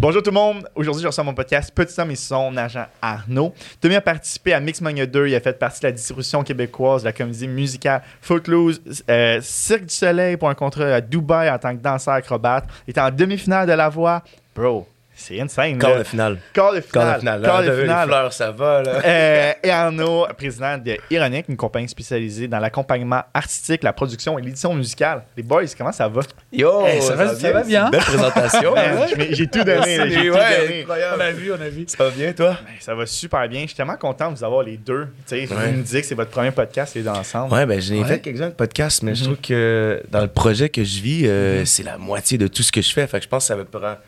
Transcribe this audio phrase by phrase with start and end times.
[0.00, 0.68] Bonjour tout le monde.
[0.76, 3.52] Aujourd'hui, je reçois mon podcast Petit homme et son agent Arnaud.
[3.80, 5.26] Tommy a participé à Mixmania 2.
[5.26, 8.80] Il a fait partie de la distribution québécoise de la comédie musicale Footloose,
[9.10, 12.68] euh, Cirque du Soleil pour un contrat à Dubaï en tant que danseur acrobate.
[12.86, 14.22] Il était en demi-finale de La Voix.
[14.54, 14.86] Bro,
[15.20, 15.78] c'est insane.
[15.78, 15.98] Quart là.
[15.98, 16.38] de finale.
[16.52, 17.18] Quart de Quart finale.
[17.18, 17.42] de finale.
[17.42, 18.08] Quart de finale.
[18.08, 18.92] fleurs, ça va, là.
[19.04, 24.42] Euh, et Arnaud, président de Ironic, une compagnie spécialisée dans l'accompagnement artistique, la production et
[24.42, 25.22] l'édition musicale.
[25.36, 26.20] Les boys, comment ça va?
[26.52, 27.84] Yo, Hey, ça va- ça va c'est bien.
[27.86, 28.74] une Belle présentation.
[28.74, 29.96] Man, j'ai- tout donné.
[29.98, 30.86] là, j'ai tout Ouais, donné.
[31.16, 31.84] On a vu, on a vu.
[31.88, 32.50] Ça va bien, toi?
[32.64, 33.62] Ben, Ça va super bien.
[33.62, 35.06] Je suis tellement content de vous avoir les deux.
[35.26, 35.70] Tu sais, Ouais.
[35.72, 37.52] Vous me dites que c'est votre premier podcast, les deux ensemble.
[37.52, 38.06] Ouais, ben, j'ai Ouais.
[38.06, 39.26] fait quelques-uns de podcasts, mais je Mhm.
[39.34, 42.70] trouve que dans le projet que je vis, euh, c'est la moitié de tout ce
[42.72, 43.06] que je fais.
[43.06, 43.98] Fait que je pense que ça va c'est-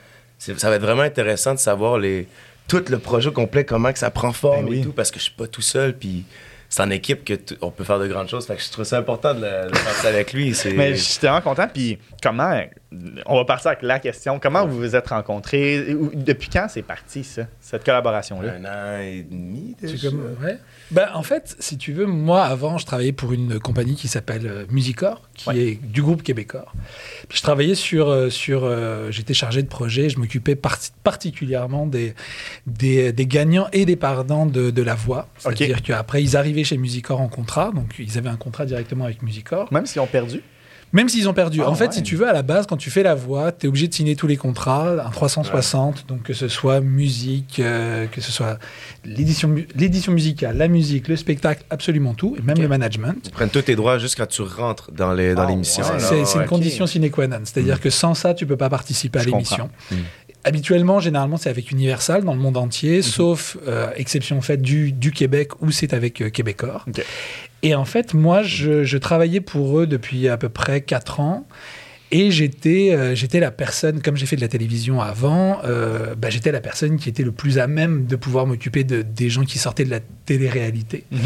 [0.41, 2.27] ça va être vraiment intéressant de savoir les,
[2.67, 4.81] tout le projet complet, comment que ça prend forme Ben oui.
[4.81, 6.25] et tout, parce que je suis pas tout seul, puis
[6.71, 8.47] c'est en équipe que on peut faire de grandes choses.
[8.47, 10.55] Fait que je trouve ça important de, le- de faire ça avec lui.
[10.55, 10.73] C'est...
[10.73, 11.67] Mais je suis tellement content.
[11.67, 12.61] Puis comment,
[13.27, 15.85] on va partir avec la question, comment vous vous êtes rencontrés?
[16.15, 18.53] Depuis quand c'est parti, ça, cette collaboration-là?
[18.55, 20.09] un an et demi déjà.
[20.11, 20.59] comme- ouais.
[20.93, 24.47] Ben, en fait, si tu veux, moi, avant, je travaillais pour une compagnie qui s'appelle
[24.47, 25.59] euh, Musicor, qui Ouais.
[25.59, 26.67] est du groupe québécois.
[27.29, 28.09] Puis je travaillais sur.
[28.09, 32.15] euh, sur euh, J'étais chargé de projet, je m'occupais parti- particulièrement des,
[32.67, 35.27] des, des gagnants et des perdants de, de la voix.
[35.39, 39.23] C'est-à-dire qu'après, ils arrivaient chez Musicor en contrat, donc ils avaient un contrat directement avec
[39.23, 39.69] Musicor.
[39.73, 40.43] Même s'ils ont perdu?
[40.93, 41.61] Même s'ils ont perdu.
[41.63, 41.93] Ah en fait, ouais.
[41.93, 43.95] si tu veux, à la base, quand tu fais la voix, tu es obligé de
[43.95, 48.59] signer tous les contrats, un 360, donc que ce soit musique, euh, que ce soit
[49.05, 53.15] l'édition mu- l'édition musicale, la musique, le spectacle, absolument tout, et même le management.
[53.25, 55.85] Ils prennent tous tes droits juste quand tu rentres dans, les, dans Ah, l'émission.
[56.01, 57.39] C'est une condition sine qua non.
[57.45, 59.71] C'est-à-dire que sans ça, tu peux pas participer à Je l'émission.
[59.93, 59.95] Mm.
[60.45, 65.13] Habituellement, généralement, c'est avec Universal dans le monde entier, sauf euh, exception faite du, du
[65.13, 66.87] Québec où c'est avec euh, Québecor.
[67.63, 71.47] Et en fait, moi, je, je travaillais pour eux depuis à peu près 4 ans.
[72.13, 76.29] Et j'étais euh, j'étais la personne, comme j'ai fait de la télévision avant, euh, bah,
[76.29, 79.45] j'étais la personne qui était le plus à même de pouvoir m'occuper de, des gens
[79.45, 81.05] qui sortaient de la télé-réalité.
[81.13, 81.21] Mhm.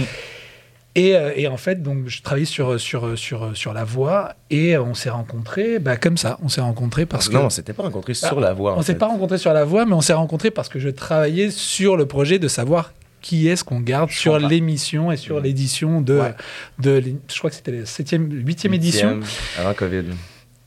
[0.97, 4.78] Et, euh, et en fait, donc, je travaillais sur, sur, sur, sur la voix et
[4.78, 6.38] on s'est rencontrés bah, comme ça.
[6.43, 7.34] On s'est rencontrés parce que.
[7.34, 8.75] non, on s'était pas rencontrés sur Ah, la voix.
[8.77, 10.88] on en s'est pas rencontrés sur la voix, mais on s'est rencontrés parce que je
[10.88, 15.41] travaillais sur le projet de savoir qui est-ce qu'on garde Je sur l'émission et sur
[15.41, 16.34] l'édition de, Ouais.
[16.78, 19.15] de je crois que c'était la septième, huitième édition.
[19.16, 19.25] Huitième,
[19.59, 20.04] Avant Covid.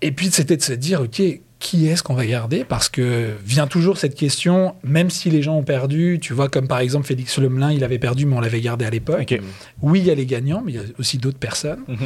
[0.01, 1.21] Et puis c'était de se dire, ok,
[1.59, 5.55] qui est-ce qu'on va garder Parce que vient toujours cette question, même si les gens
[5.57, 8.61] ont perdu, tu vois, comme par exemple Félix Lemelin, il avait perdu, mais on l'avait
[8.61, 9.35] gardé à l'époque.
[9.81, 11.79] Oui, il y a les gagnants, mais il y a aussi d'autres personnes.
[11.87, 11.97] Mhm.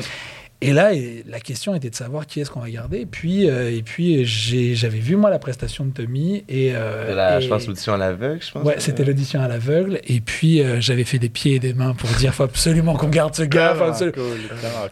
[0.64, 3.00] Et là, et la question était de savoir qui est-ce qu'on va garder.
[3.00, 7.10] Et puis, euh, et puis j'ai- j'avais vu moi la prestation de Tommy et, euh,
[7.10, 8.64] De la, et- Je pense l'audition à l'aveugle, je pense.
[8.64, 10.00] Ouais, c'était l'audition à l'aveugle.
[10.08, 13.08] Et puis, euh, j'avais fait des pieds et des mains pour dire faut absolument qu'on
[13.10, 13.76] garde ce gars.
[13.76, 14.24] cool, cool.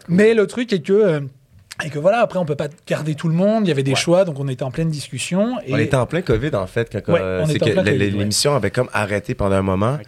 [0.08, 1.20] Mais le truc est que, euh,
[1.84, 3.64] et que voilà, après, on peut pas garder tout le monde.
[3.66, 3.96] Il y avait des Ouais.
[3.96, 5.58] choix, donc on était en pleine discussion.
[5.66, 6.90] Et On était en plein COVID, en fait.
[7.04, 9.98] Quand, Ouais, euh, on c'est que l'émission avait comme arrêté pendant un moment.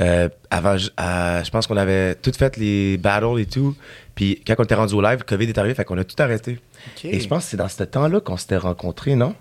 [0.00, 3.74] Euh, avant, je- pense qu'on avait tout fait les battles et tout.
[4.14, 6.58] Puis quand on était rendu au live, COVID est arrivé, fait qu'on a tout arrêté.
[7.04, 9.34] Et je pense que c'est dans ce temps-là qu'on s'était rencontrés, non?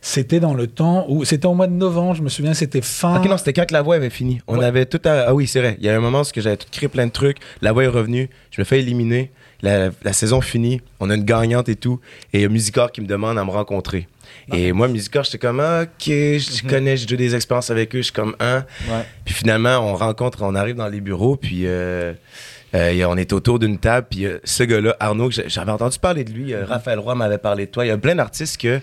[0.00, 2.14] c'était dans le temps où c'était au mois de novembre.
[2.14, 3.16] Je me souviens, c'était fin.
[3.20, 4.40] Ok, non, c'était quand que la voix avait fini.
[4.46, 4.64] On Ouais.
[4.64, 5.24] avait tout à...
[5.28, 5.76] Ah oui, c'est vrai.
[5.80, 7.38] Il y a un moment où j'avais tout créé plein de trucs.
[7.62, 8.30] La voix est revenue.
[8.52, 9.32] Je me fais éliminer.
[9.62, 10.80] La, la saison finie.
[11.00, 12.00] On a une gagnante et tout.
[12.32, 14.06] Et il y a Musicor qui me demande à me rencontrer.
[14.52, 16.70] Et moi, Musicor, j'étais comme, ah, ok, je Mhm.
[16.70, 17.98] connais, j'ai déjà des expériences avec eux.
[17.98, 18.58] Je suis comme, un.
[18.88, 19.04] Ouais.
[19.24, 22.12] Puis finalement, on rencontre, on arrive dans les bureaux, puis euh,
[22.74, 26.30] euh, on est autour d'une table, puis euh, ce gars-là, Arnaud, j'avais entendu parler de
[26.32, 27.84] lui, euh, Raphaël Roy m'avait parlé de toi.
[27.84, 28.80] Il y a plein d'artistes que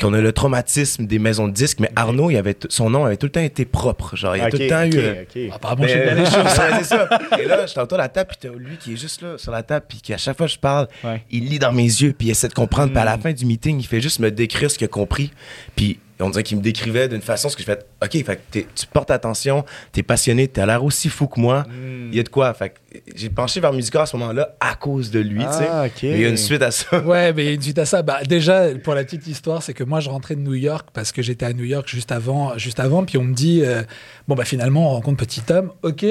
[0.00, 3.16] qu'on a le traumatisme des maisons de disques, mais Arnaud, il avait son nom avait
[3.16, 4.16] tout le temps été propre.
[4.16, 4.96] Genre, il a tout le temps eu.
[4.96, 6.26] Euh, je sais ben,
[6.78, 7.08] c'est ça.
[7.38, 9.52] Et là, je t'entends à la table, puis t'as lui qui est juste là, sur
[9.52, 11.22] la table, puis qui, à chaque fois que je parle, Ouais.
[11.30, 12.90] il lit dans mes yeux, puis il essaie de comprendre.
[12.92, 13.20] Puis à la Mm.
[13.20, 15.30] fin du meeting, il fait juste me décrire ce qu'il a compris.
[15.76, 18.40] Puis on dirait qu'il me décrivait d'une façon, ce que je fais, OK, fait que
[18.50, 21.62] t'es- tu portes attention, t'es passionné, t'as l'air aussi fou que moi.
[21.68, 22.08] Mm.
[22.10, 22.52] Il y a de quoi.
[22.54, 22.74] Fait
[23.16, 25.68] j'ai penché vers Musica à ce moment-là à cause de lui, tu sais.
[25.68, 27.00] Ah, il y a une suite à ça.
[27.04, 30.08] Ouais, mais suite à ça, bah, déjà, pour la petite histoire, c'est que moi, je
[30.10, 33.18] rentrais de New York parce que j'étais à New York juste avant, juste avant puis
[33.18, 33.82] on me dit, euh,
[34.28, 36.04] bon, bah, finalement, on rencontre Petit Homme, ok.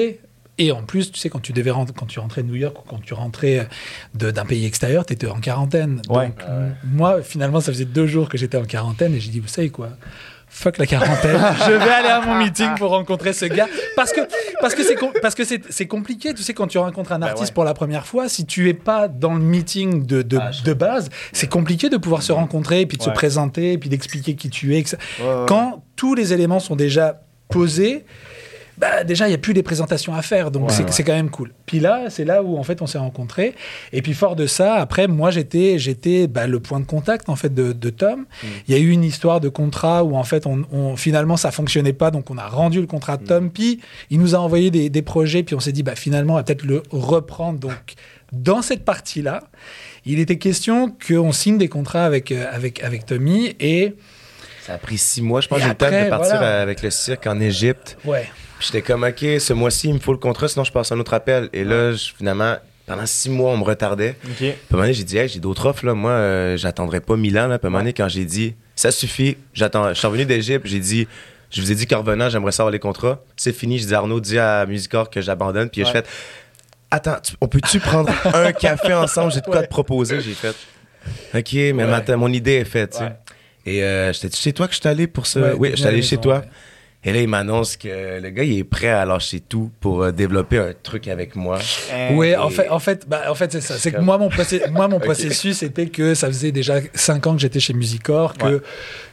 [0.58, 2.76] Et en plus, tu sais, quand tu devais rentrer, quand tu rentrais de New York
[2.78, 3.64] ou quand tu rentrais euh,
[4.14, 6.00] de- d'un pays extérieur, tu étais en quarantaine.
[6.08, 6.28] Ouais.
[6.28, 9.40] Donc, m- moi, finalement, ça faisait deux jours que j'étais en quarantaine et j'ai dit,
[9.40, 9.88] vous savez quoi?
[10.46, 13.66] Fuck la quarantaine, je vais aller à mon meeting pour rencontrer ce gars.
[13.96, 14.20] Parce que
[14.60, 17.18] parce que c'est com- parce que c'est c'est compliqué, tu sais, quand tu rencontres un
[17.18, 17.54] Ben artiste ouais.
[17.54, 20.62] pour la première fois, si tu es pas dans le meeting de, de, Ah, je
[20.62, 23.08] de base, c'est compliqué de pouvoir se rencontrer, et puis de Ouais.
[23.08, 24.84] se présenter, et puis d'expliquer qui tu es.
[25.48, 28.04] Quand tous les éléments sont déjà posés,
[28.78, 31.04] bah déjà il y a plus des présentations à faire, donc Ouais, c'est ouais.
[31.04, 31.52] quand même cool.
[31.66, 33.54] Puis là, c'est là où en fait on s'est rencontrés.
[33.92, 37.36] Et puis fort de ça, après moi j'étais j'étais bah, le point de contact en
[37.36, 38.20] fait de, de Tom.
[38.20, 38.46] Mm.
[38.68, 41.50] Il y a eu une histoire de contrat où en fait on, on- finalement ça
[41.50, 43.22] fonctionnait pas, donc on a rendu le contrat Mm.
[43.22, 43.50] de Tom.
[43.50, 43.80] Puis
[44.10, 46.42] il nous a envoyé des, des projets, puis on s'est dit bah finalement on va
[46.42, 47.58] peut-être le reprendre.
[47.60, 47.94] Donc
[48.32, 49.44] dans cette partie là,
[50.04, 53.94] il était question qu'on signe des contrats avec euh, avec avec Tommy et
[54.66, 55.58] Ça a pris six mois, je pense.
[55.58, 56.62] Et J'ai eu le temps de partir voilà.
[56.62, 57.96] avec le cirque en Égypte.
[58.04, 58.28] ouais.
[58.60, 61.12] J'étais comme, OK, ce mois-ci, il me faut le contrat, sinon je passe un autre
[61.12, 61.50] appel.
[61.52, 62.56] Et là, je- finalement,
[62.86, 64.16] pendant six mois, on me retardait.
[64.24, 64.36] OK.
[64.36, 65.92] Puis à un moment donné, j'ai dit, hey, j'ai d'autres offres, là.
[65.92, 67.58] Moi, euh, j'attendrai pas mille ans, là.
[67.58, 69.88] Puis à un moment donné, quand j'ai dit, ça suffit, j'attends.
[69.90, 71.06] Je suis revenu d'Égypte, j'ai dit,
[71.50, 73.20] je vous ai dit qu'en revenant, j'aimerais savoir les contrats.
[73.36, 73.78] C'est fini.
[73.78, 75.68] Je dis, Arnaud, dis à Musicor que j'abandonne.
[75.68, 75.86] Puis Ouais.
[75.88, 76.06] je fait,
[76.90, 79.32] attends, tu- on peut-tu prendre un café ensemble?
[79.32, 79.64] J'ai de quoi Ouais.
[79.66, 80.20] te proposer.
[80.22, 80.54] J'ai fait,
[81.34, 83.12] OK, mais ma, mon idée est faite, tu sais.
[83.66, 85.40] Et euh, j'étais chez toi que je suis allé pour ça.
[85.40, 86.38] Ouais, oui, je suis allé chez toi.
[86.40, 86.48] ouais.
[87.06, 90.10] Et là, il m'annonce que le gars, il est prêt à lâcher tout pour euh,
[90.10, 91.58] développer un truc avec moi.
[92.12, 93.76] Oui, Et- en fait, en fait, bah, en fait c'est ça.
[93.76, 97.34] C'est que moi, mon, procé- moi, mon processus, c'était que ça faisait déjà 5 ans
[97.34, 98.60] que j'étais chez Musicor, que, Ouais.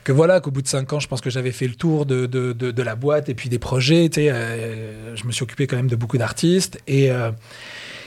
[0.05, 2.27] que voilà, qu'au bout de 5 ans, je pense que j'avais fait le tour de,
[2.27, 4.07] de, de, de la boîte et puis des projets.
[4.07, 6.79] Tu sais, euh, je me suis occupé quand même de beaucoup d'artistes.
[6.87, 7.31] Et, euh,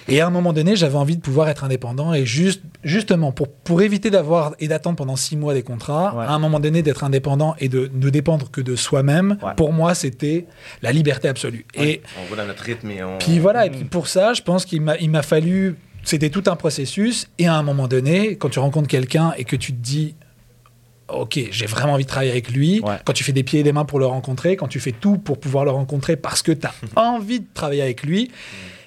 [0.09, 3.49] et à un moment donné, j'avais envie de pouvoir être indépendant et juste, justement, pour,
[3.49, 6.25] pour éviter d'avoir et d'attendre pendant 6 mois des contrats, Ouais.
[6.25, 9.53] à un moment donné, d'être indépendant et de ne dépendre que de soi-même, Ouais.
[9.57, 10.47] pour moi, c'était
[10.83, 11.65] la liberté absolue.
[11.75, 13.19] Et on dans notre rythme et on.
[13.19, 13.73] puis voilà, et Mm.
[13.73, 15.77] puis pour ça, je pense qu'il m'a, il m'a fallu.
[16.03, 17.29] C'était tout un processus.
[17.39, 20.15] Et à un moment donné, quand tu rencontres quelqu'un et que tu te dis.
[21.09, 22.81] Ok, j'ai vraiment envie de travailler avec lui.
[22.81, 22.95] Ouais.
[23.05, 25.19] Quand tu fais des pieds et des mains pour le rencontrer, quand tu fais tout
[25.19, 28.31] pour pouvoir le rencontrer parce que tu as envie de travailler avec lui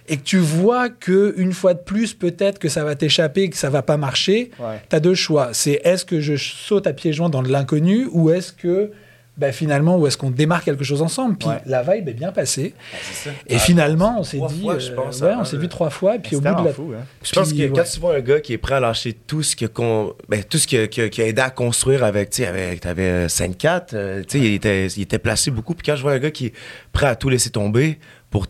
[0.07, 3.57] et que tu vois que une fois de plus, peut-être que ça va t'échapper, que
[3.57, 4.81] ça va pas marcher, Ouais.
[4.89, 5.49] tu as deux choix.
[5.53, 8.91] C'est est-ce que je saute à pieds joints dans de l'inconnu ou est-ce que
[9.37, 11.37] ben, finalement, où est-ce qu'on démarre quelque chose ensemble?
[11.37, 11.61] Puis Ouais.
[11.67, 12.73] la vibe est bien passée.
[12.91, 13.29] Ah.
[13.47, 15.91] Et Ah, finalement, on s'est dit, fois, je euh, ouais, avant on s'est vu trois
[15.91, 17.03] fois, et puis au C'était bout de la, fou, hein.
[17.23, 19.55] Je pense que quand tu vois un gars qui est prêt à lâcher tout ce
[19.55, 22.31] que qu'on ben, tout ce qui a, qui a- qui a aidé à construire avec
[22.31, 23.95] tu sais avec t'avais 5 4 tu
[24.27, 26.53] sais il était il était placé beaucoup puis quand je vois un gars qui est
[26.91, 27.99] prêt à tout laisser tomber
[28.31, 28.47] pour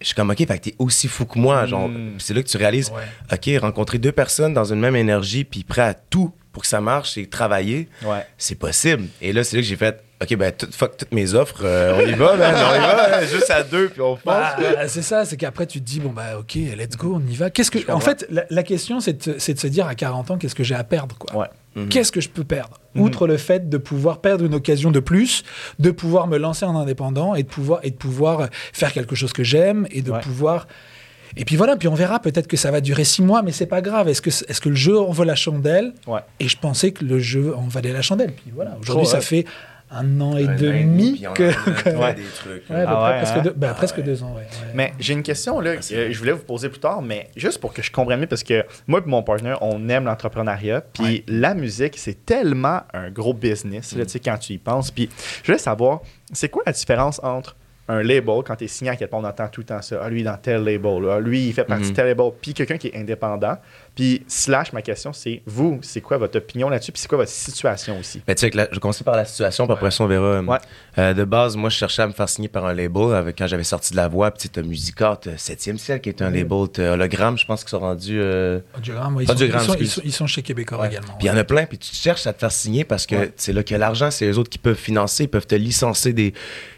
[0.00, 1.66] je suis comme OK, fait que t'es aussi fou que moi.
[1.66, 2.12] Genre, Mm.
[2.18, 3.02] c'est là que tu réalises, Ouais.
[3.56, 6.80] OK, rencontrer deux personnes dans une même énergie, puis prêt à tout pour que ça
[6.80, 8.26] marche et travailler, Ouais.
[8.36, 9.06] c'est possible.
[9.20, 12.00] Et là, c'est là que j'ai fait, OK, ben, tout, fuck toutes mes offres, euh,
[12.02, 14.24] on y va, man, on y va, hein, juste à deux, puis on fonce.
[14.24, 14.56] Bah,
[14.88, 17.50] c'est ça, c'est qu'après tu te dis bon bah ok, let's go, on y va.
[17.50, 20.32] Qu'est-ce que, en fait, la, la question c'est de, c'est de se dire à 40
[20.32, 21.36] ans qu'est-ce que j'ai à perdre quoi.
[21.42, 21.46] Ouais.
[21.76, 21.88] Mhm.
[21.88, 23.02] Qu'est-ce que je peux perdre Mhm.
[23.02, 25.44] Outre le fait de pouvoir perdre une occasion de plus,
[25.78, 29.32] de pouvoir me lancer en indépendant et de pouvoir et de pouvoir faire quelque chose
[29.32, 30.20] que j'aime et de Ouais.
[30.20, 30.66] pouvoir
[31.36, 33.66] et puis voilà, puis on verra peut-être que ça va durer six mois, mais c'est
[33.66, 34.08] pas grave.
[34.08, 36.20] Est-ce que est-ce que le jeu en vaut la chandelle Ouais.
[36.40, 38.32] Et je pensais que le jeu en valait la chandelle?
[38.32, 39.44] Puis voilà, aujourd'hui ça fait
[39.90, 42.62] un an et Un demi que, que- ouais, des trucs.
[42.70, 42.74] Ah
[43.10, 43.40] ouais, presque, hein?
[43.42, 44.02] deux, ben, Ah presque ouais.
[44.02, 44.32] deux ans.
[44.34, 44.72] Ouais, ouais.
[44.74, 46.12] Mais j'ai une question là, que vrai.
[46.12, 48.64] je voulais vous poser plus tard, mais juste pour que je comprenne mieux, parce que
[48.86, 51.24] moi et mon partner, on aime l'entrepreneuriat, puis Ouais.
[51.28, 54.90] la musique, c'est tellement un gros business, là, tu sais, quand tu y penses.
[54.90, 55.08] Puis
[55.42, 56.00] je voulais savoir,
[56.32, 57.56] c'est quoi la différence entre
[57.90, 59.98] un label, quand tu es signé à quelque part, on entend tout le temps ça,
[60.04, 62.76] ah, lui, dans tel label, là, lui, il fait partie de tel label, puis quelqu'un
[62.76, 63.56] qui est indépendant.
[63.98, 67.32] Puis, slash, ma question, c'est vous, c'est quoi votre opinion là-dessus, puis c'est quoi votre
[67.32, 68.22] situation aussi?
[68.24, 70.40] Ben, tu sais, que la- je commence par la situation, puis après ça, on verra.
[70.40, 70.58] Ouais.
[70.98, 73.48] Euh, de base, moi, je cherchais à me faire signer par un label avec, quand
[73.48, 74.30] j'avais sorti de la voix.
[74.30, 76.68] Puis, tu as Musica, tu 7e ciel qui est un label.
[76.72, 78.20] Tu Hologramme, je pense qu'ils sont rendus.
[78.20, 79.92] euh, Audiogramme, ouais, ils, sont, Audiogramme, ils, sont, ils, excuse.
[79.94, 80.86] sont, ils sont chez Québécois Ouais.
[80.90, 81.14] également.
[81.18, 83.16] Puis il y en a plein, puis tu cherches à te faire signer parce que
[83.16, 83.32] Ouais.
[83.36, 86.32] c'est là que l'argent, c'est eux autres qui peuvent financer, ils peuvent te licencer des.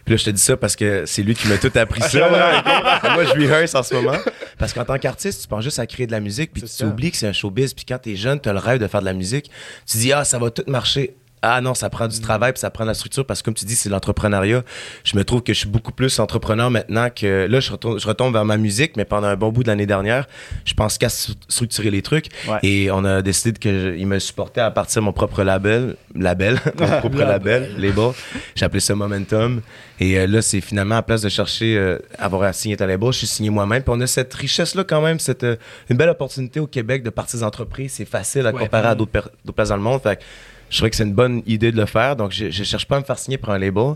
[0.07, 2.31] Puis là, je te dis ça parce que c'est lui qui m'a tout appris ça.
[2.31, 3.11] là.
[3.15, 4.17] Moi, je rehearse en ce moment.
[4.59, 6.85] Parce qu'en tant qu'artiste, tu penses juste à créer de la musique, puis tu C'est
[7.17, 7.75] c'est un showbiz.
[7.75, 9.51] Puis quand t'es jeune, t'as le rêve de faire de la musique.
[9.87, 11.17] Tu dis, ah, ça va tout marcher.
[11.43, 12.09] Ah non, ça prend Mm.
[12.09, 14.63] du travail, puis ça prend de la structure, parce que comme tu dis, c'est l'entrepreneuriat.
[15.05, 17.73] Je me trouve que je suis beaucoup plus entrepreneur maintenant que là, je
[18.07, 20.27] retombe vers ma musique, mais pendant un bon bout de l'année dernière,
[20.65, 22.27] je pense qu'à stru- structurer les trucs.
[22.49, 22.59] Ouais.
[22.63, 26.87] Et on a décidé qu'il me supportait à partir de mon propre label, label, mon
[27.01, 28.11] propre label, label.
[28.55, 29.63] J'ai appelé ça Momentum.
[29.99, 33.13] Et euh, là, c'est finalement à place de chercher euh, avoir à signer ta label,
[33.13, 33.83] je suis signé moi-même.
[33.83, 35.57] Puis on a cette richesse-là quand même, cette, euh,
[35.91, 37.93] une belle opportunité au Québec de partir des entreprises.
[37.97, 38.61] C'est facile à Ouais.
[38.61, 40.01] comparer à d'autres, per- d'autres places dans le monde.
[40.03, 40.23] Fait que
[40.71, 42.17] je trouvais que c'est une bonne idée de le faire.
[42.17, 43.95] Donc, je, je cherche pas à me faire signer par un label,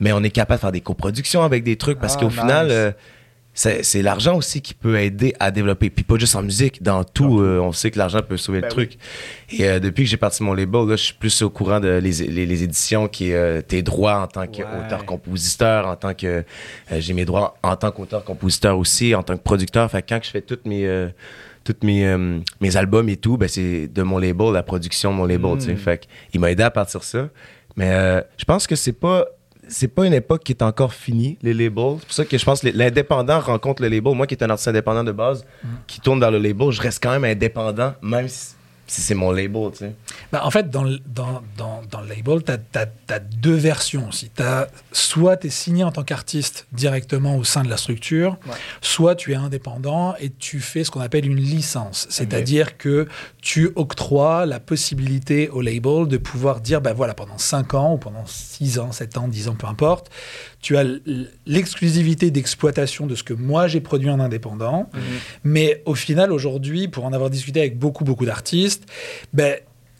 [0.00, 2.40] mais on est capable de faire des coproductions avec des trucs parce Ah, qu'au nice.
[2.40, 2.90] final, euh,
[3.56, 5.88] c'est, l'argent aussi qui peut aider à développer.
[5.88, 8.66] Puis pas juste en musique, dans tout, euh, on sait que l'argent peut sauver Ben
[8.66, 8.98] le truc.
[9.50, 12.00] Et euh, depuis que j'ai parti mon label, là, je suis plus au courant de
[12.02, 14.48] les, les, les éditions, qui est euh, tes droits en tant Ouais.
[14.48, 16.44] qu'auteur-compositeur, en tant que
[16.98, 19.88] j'ai mes droits en tant qu'auteur-compositeur aussi, en tant que producteur.
[19.90, 20.84] Fait que quand je fais toutes mes
[21.64, 25.16] toutes mes, euh, mes albums et tout, ben c'est de mon label, la production de
[25.16, 25.54] mon label.
[25.54, 25.58] Mm.
[25.58, 25.76] tu sais.
[25.76, 27.28] Fait il m'a aidé à partir ça.
[27.76, 29.24] Mais euh, je pense que c'est pas
[29.66, 31.96] c'est pas une époque qui est encore finie, les labels.
[32.00, 34.14] C'est pour ça que je pense que l'indépendant rencontre le label.
[34.14, 35.68] Moi qui est un artiste indépendant de base, Mm.
[35.86, 38.54] qui tourne vers le label, je reste quand même indépendant, même si,
[38.86, 39.92] si c'est mon label, tu sais.
[40.32, 44.30] Bah, en fait, dans le, dans, dans, dans le label, tu as, deux versions aussi.
[44.34, 48.54] T'as- soit tu es signé en tant qu'artiste directement au sein de la structure, Ouais.
[48.82, 52.06] soit tu es indépendant et tu fais ce qu'on appelle une licence.
[52.10, 53.08] C'est-à-dire que
[53.40, 57.98] tu octroies la possibilité au label de pouvoir dire, ben voilà, pendant 5 ans ou
[57.98, 60.10] pendant 6 ans, 7 ans, 10 ans, peu importe,
[60.64, 60.84] tu as
[61.46, 64.88] l'exclusivité d'exploitation de ce que moi j'ai produit en indépendant.
[65.44, 68.86] Mais au final, aujourd'hui, pour en avoir discuté avec beaucoup, beaucoup d'artistes,
[69.34, 69.56] ben,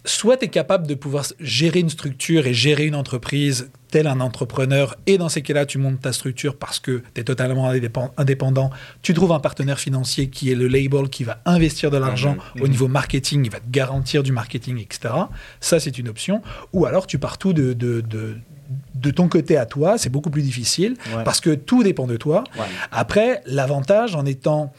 [0.06, 4.21] soit tu es capable de pouvoir gérer une structure et gérer une entreprise tel un
[4.21, 8.11] entrepreneur, et dans ces cas-là, tu montes ta structure parce que tu es totalement indépen-
[8.16, 8.71] indépendant,
[9.02, 12.68] tu trouves un partenaire financier qui est le label qui va investir de l'argent au
[12.68, 15.14] niveau marketing, il va te garantir du marketing, etc.
[15.61, 16.40] Ça, c'est une option.
[16.73, 17.75] Ou alors, tu pars tout de...
[17.75, 18.37] de, de
[18.95, 21.25] de ton côté à toi, c'est beaucoup plus difficile Ouais.
[21.25, 22.45] parce que tout dépend de toi.
[22.59, 22.64] Ouais.
[22.93, 24.73] Après, l'avantage en étant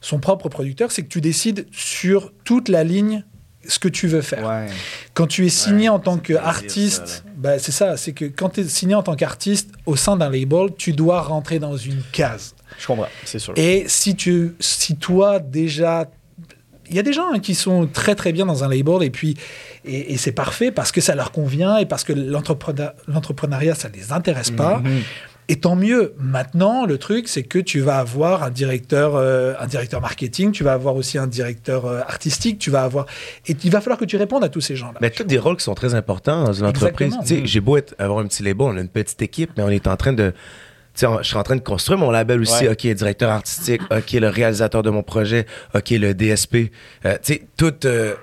[0.00, 3.24] son propre producteur, c'est que tu décides sur toute la ligne
[3.68, 4.46] ce que tu veux faire.
[4.46, 4.66] Ouais.
[5.14, 8.60] Quand tu es signé Ouais, en tant qu'artiste, bah, c'est ça, c'est que quand tu
[8.60, 12.54] es signé en tant qu'artiste au sein d'un label, tu dois rentrer dans une case.
[12.78, 13.54] Je comprends, c'est sûr.
[13.56, 16.08] Et si, tu, si toi déjà...
[16.90, 19.10] Il y a des gens hein, qui sont très très bien dans un label et
[19.10, 19.36] puis
[19.84, 23.88] et, et c'est parfait parce que ça leur convient et parce que l'entrepreneur- l'entrepreneuriat ça
[23.88, 24.78] les intéresse pas.
[24.78, 25.00] Mhm.
[25.48, 26.12] Et tant mieux.
[26.18, 30.64] Maintenant, le truc, c'est que tu vas avoir un directeur, euh, un directeur marketing, tu
[30.64, 33.06] vas avoir aussi un directeur euh, artistique, tu vas avoir.
[33.46, 34.98] Et il va falloir que tu répondes à tous ces gens-là.
[35.00, 37.14] Mais tous des rôles qui sont très importants dans une entreprise.
[37.14, 37.42] Exactement.
[37.42, 39.68] Sais, J'ai beau être, avoir un petit label, on a une petite équipe, mais on
[39.68, 40.32] est en train de.
[41.00, 42.64] Sais, je suis en train de construire mon label aussi.
[42.66, 42.72] Ouais.
[42.72, 43.82] OK, directeur artistique.
[43.90, 45.46] OK, le réalisateur de mon projet.
[45.74, 46.70] OK, le DSP.
[47.04, 48.14] Euh, tu sais, tout, euh,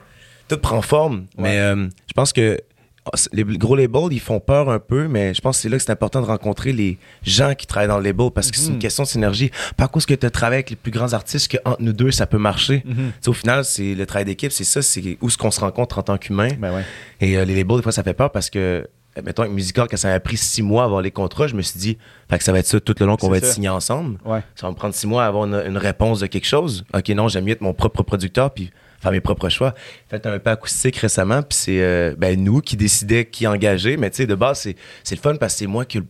[0.48, 1.26] tout prend forme.
[1.38, 2.60] Mais euh, je pense que
[3.06, 5.78] oh, les gros labels, ils font peur un peu, mais je pense que c'est là
[5.78, 8.68] que c'est important de rencontrer les gens qui travaillent dans le label parce que c'est
[8.68, 8.80] une Mhm.
[8.80, 9.52] question de synergie.
[9.78, 12.26] Pas cause que tu travailles avec les plus grands artistes que entre nous deux, ça
[12.28, 12.84] peut marcher.
[12.86, 13.12] Mhm.
[13.28, 16.04] Au final, c'est le travail d'équipe, c'est ça, c'est où est-ce qu'on se rencontre en
[16.04, 16.50] tant qu'humain.
[16.60, 16.84] Ben ouais.
[17.22, 18.88] Et euh, les labels, des fois, ça fait peur parce que,
[19.22, 21.62] mettons, avec Musical, quand ça m'a pris six mois à avoir les contrats, je me
[21.62, 21.98] suis dit,
[22.30, 23.54] fait que ça va être ça tout le long qu'on va être ça.
[23.54, 24.18] signés ensemble.
[24.26, 24.42] Ouais.
[24.56, 26.84] Ça va me prendre six mois à avoir une, une réponse de quelque chose.
[26.94, 28.72] OK, non, j'aime mieux être mon propre producteur puis
[29.04, 29.76] faire mes propres choix.
[30.10, 33.98] Fait un peu acoustique récemment, puis c'est euh, ben, nous qui décidait qui engager.
[33.98, 34.68] Mais tu sais, de base,
[35.04, 36.02] c'est le fun parce que c'est moi qui,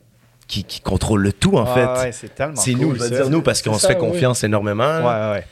[0.47, 1.85] qui, qui contrôle le tout, en fait.
[1.85, 3.09] ouais, c'est tellement c'est cool, nous, je ça.
[3.09, 3.99] dire nous, parce qu'on se fait oui.
[3.99, 4.99] confiance énormément.
[4.99, 5.45] Ouais, ouais.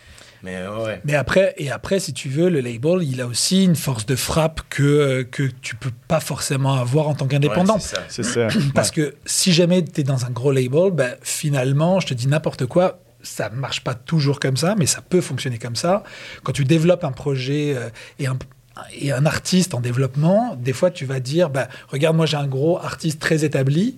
[0.44, 1.02] Mais euh, ouais.
[1.06, 4.16] Mais après, et après, si tu veux, le label, il a aussi une force de
[4.16, 7.76] frappe que, euh, que tu peux pas forcément avoir en tant qu'indépendant.
[7.76, 8.02] Ouais, c'est ça.
[8.08, 8.48] C'est ça.
[8.74, 12.28] Parce que si jamais tu es dans un gros label, ben, finalement, je te dis
[12.28, 16.04] n'importe quoi, ça marche pas toujours comme ça, mais ça peut fonctionner comme ça.
[16.44, 18.38] Quand tu développes un projet euh, et un
[19.00, 22.48] et un artiste en développement, des fois tu vas dire, bah, regarde, moi j'ai un
[22.48, 23.98] gros artiste très établi,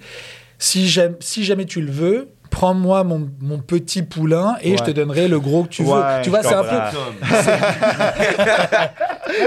[0.57, 4.77] si, j'aime- si jamais tu le veux, prends-moi mon, mon petit poulain et Ouais.
[4.77, 5.89] je te donnerai le gros que tu veux.
[6.23, 6.77] Tu vois, c'est un peu...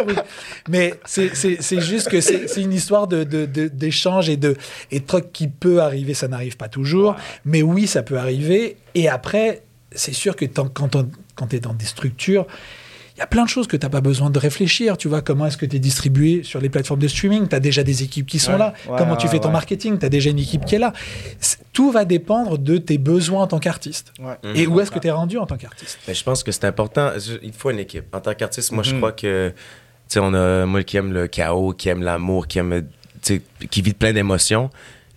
[0.08, 0.14] Oui.
[0.68, 4.56] Mais c'est- juste que c'est une histoire de- de- de- d'échange et de,
[4.90, 6.12] et de trucs qui peut arriver.
[6.14, 7.14] Ça n'arrive pas toujours.
[7.44, 8.76] Mais oui, ça peut arriver.
[8.96, 10.88] Et après, c'est sûr que quand
[11.48, 12.46] tu es dans des structures,
[13.16, 14.98] il y a plein de choses que tu n'as pas besoin de réfléchir.
[14.98, 17.60] Tu vois, comment est-ce que tu es distribué sur les plateformes de streaming Tu as
[17.60, 18.58] déjà des équipes qui sont Ouais.
[18.58, 18.74] là.
[18.88, 20.92] Ouais, comment tu ouais, fais ton marketing Tu as déjà une équipe qui est là.
[21.72, 24.12] Tout va dépendre de tes besoins en tant qu'artiste.
[24.20, 24.36] Ouais.
[24.54, 25.98] Et où est-ce que tu es rendu en tant qu'artiste?
[26.06, 27.12] Mais je pense que c'est important.
[27.18, 28.14] Je- Il faut une équipe.
[28.14, 28.98] En tant qu'artiste, moi, je Mhm.
[28.98, 29.54] crois que, tu
[30.08, 32.82] sais, on a, moi qui aime le chaos, qui aime l'amour, qui aime,
[33.22, 34.68] tu sais, qui vit plein d'émotions.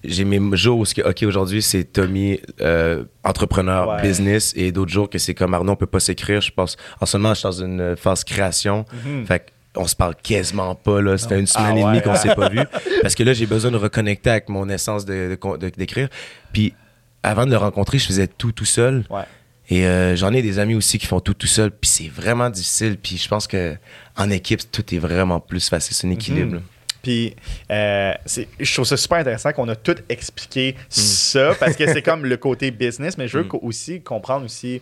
[0.03, 4.01] J'ai mes jours où, ce que, OK, aujourd'hui, c'est Tommy, euh, entrepreneur, Ouais.
[4.01, 6.39] business, et d'autres jours que c'est comme Arnaud, on peut pas s'écrire.
[6.41, 8.86] Je pense, en ce moment, je suis dans une phase création.
[9.06, 9.25] Mhm.
[9.25, 11.18] Fait on se parle quasiment pas, là.
[11.18, 12.01] Ça fait une semaine Ah et demie ouais.
[12.01, 12.60] qu'on s'est pas vu.
[13.03, 16.10] Parce que là, j'ai besoin de reconnecter avec mon essence de, de- d'écrire.
[16.51, 16.74] Puis,
[17.22, 19.06] avant de le rencontrer, je faisais tout tout seul.
[19.12, 19.22] Ouais.
[19.70, 22.50] Et euh, j'en ai des amis aussi qui font tout tout seul, puis c'est vraiment
[22.50, 22.98] difficile.
[22.98, 23.75] Puis je pense que
[24.18, 25.96] en équipe, tout est vraiment plus facile.
[25.96, 26.53] C'est un équilibre.
[26.56, 26.62] Mhm.
[27.10, 27.36] Puis,
[27.72, 28.13] euh,
[28.60, 32.38] je trouve ça super intéressant qu'on a tout expliqué ça, parce que c'est comme le
[32.38, 33.60] côté business, mais je veux Mm.
[33.63, 34.80] aussi comprendre aussi,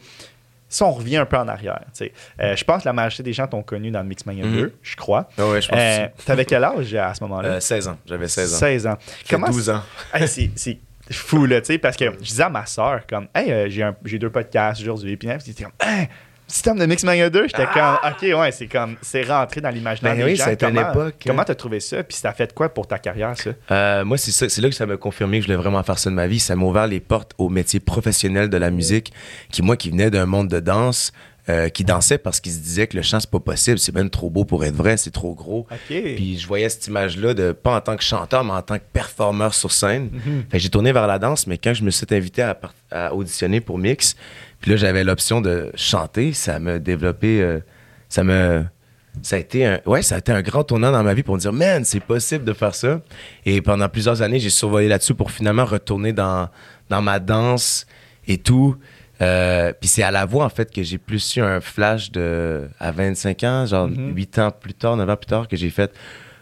[0.67, 1.79] si on revient un peu en arrière.
[2.41, 4.55] Euh, je pense que la majorité des gens t'ont connu dans le Mixmania Mhm.
[4.57, 5.29] 2, je crois.
[5.37, 6.07] Ouais, je pense Euh.
[6.25, 7.47] T'avais quel âge à ce moment-là?
[7.47, 7.97] Euh, 16 ans.
[8.05, 8.57] J'avais 16 ans.
[8.57, 8.97] 16 ans.
[9.29, 9.81] J'ai 12 ans.
[10.13, 10.77] Hey, c'est-
[11.09, 14.19] fou, là, tu sais, parce que je disais à ma soeur, comme, hey, euh, j'ai
[14.19, 16.09] deux podcasts aujourd'hui, puis elle était comme, hey,
[16.47, 20.19] système de Mixmania 2, j'étais comme, ok, ouais, c'est comme, c'est rentré dans l'imaginaire Ben
[20.25, 20.45] des oui, gens.
[20.45, 21.23] a été une Comment- époque, hein.
[21.27, 23.49] Comment t'as trouvé ça, puis ça a fait quoi pour ta carrière, ça?
[23.71, 25.99] Euh, moi, c'est ça- c'est là que ça m'a confirmé que je voulais vraiment faire
[25.99, 26.39] ça de ma vie.
[26.39, 29.11] Ça m'a ouvert les portes au métier professionnel de la musique,
[29.51, 31.11] qui moi, qui venais d'un monde de danse,
[31.49, 34.09] euh, qui dansait parce qu'il se disait que le chant, c'est pas possible, c'est même
[34.09, 35.65] trop beau pour être vrai, c'est trop gros.
[35.87, 38.83] Puis je voyais cette image-là, de pas en tant que chanteur, mais en tant que
[38.91, 40.09] performeur sur scène.
[40.11, 40.43] Mhm.
[40.51, 42.41] Fait que j'ai tourné vers la danse, mais quand je me suis invité
[42.91, 44.17] à auditionner pour Mix,
[44.61, 47.59] puis là, j'avais l'option de chanter, ça m'a développé, euh,
[48.09, 48.63] ça me...
[49.23, 51.33] Ça a été un, ouais, ça a été un grand tournant dans ma vie pour
[51.33, 53.01] me dire, man, c'est possible de faire ça.
[53.47, 56.49] Et pendant plusieurs années, j'ai survolé là-dessus pour finalement retourner dans,
[56.89, 57.87] dans ma danse
[58.27, 58.75] et tout.
[59.23, 62.69] Euh, puis c'est à la voix, en fait, que j'ai plus eu un flash de,
[62.79, 64.13] à 25 ans, genre Mhm.
[64.15, 65.91] 8 ans plus tard, 9 ans plus tard, que j'ai fait.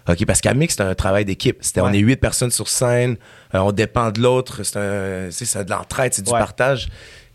[0.09, 1.59] OK, parce qu'à Mix, c'était un travail d'équipe.
[1.61, 3.15] C'était, On est 8 personnes sur scène,
[3.53, 6.39] euh, on dépend de l'autre, c'est, c'est, c'est de l'entraide, c'est du Ouais.
[6.39, 6.89] partage.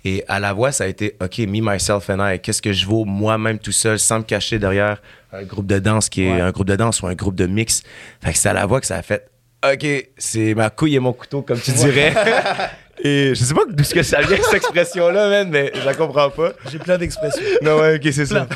[0.05, 2.39] Et à la voix, ça a été OK, me, myself and I.
[2.41, 5.03] Qu'est-ce que je vaux moi-même tout seul, sans me cacher derrière
[5.33, 6.41] un groupe de danse qui est Ouais.
[6.41, 7.83] un groupe de danse ou un groupe de mix.
[8.23, 9.29] Fait que c'est à la voix que ça a fait
[9.63, 12.15] OK, c'est ma couille et mon couteau, comme tu dirais.
[13.05, 15.93] et je sais pas d'où ce que ça vient, cette expression-là, man, mais je la
[15.95, 16.53] comprends pas.
[16.73, 17.43] J'ai plein d'expressions.
[17.61, 18.47] Non, ouais, ok, c'est ça.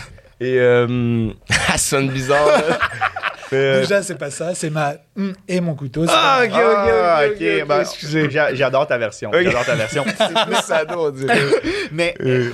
[0.40, 1.28] Et euh,
[1.68, 2.48] ça sonne bizarre.
[3.54, 6.04] euh, Déjà, c'est pas ça, c'est ma hum et mon couteau.
[6.06, 8.30] c'est Ah, pas- ok, ok, Ah, ok, ok, ok, ben, excusez.
[8.30, 9.30] j'a- J'adore ta version.
[9.32, 10.04] J'adore ta version.
[10.18, 11.38] c'est plus sado, on dirait.
[11.92, 12.50] Mais Euh.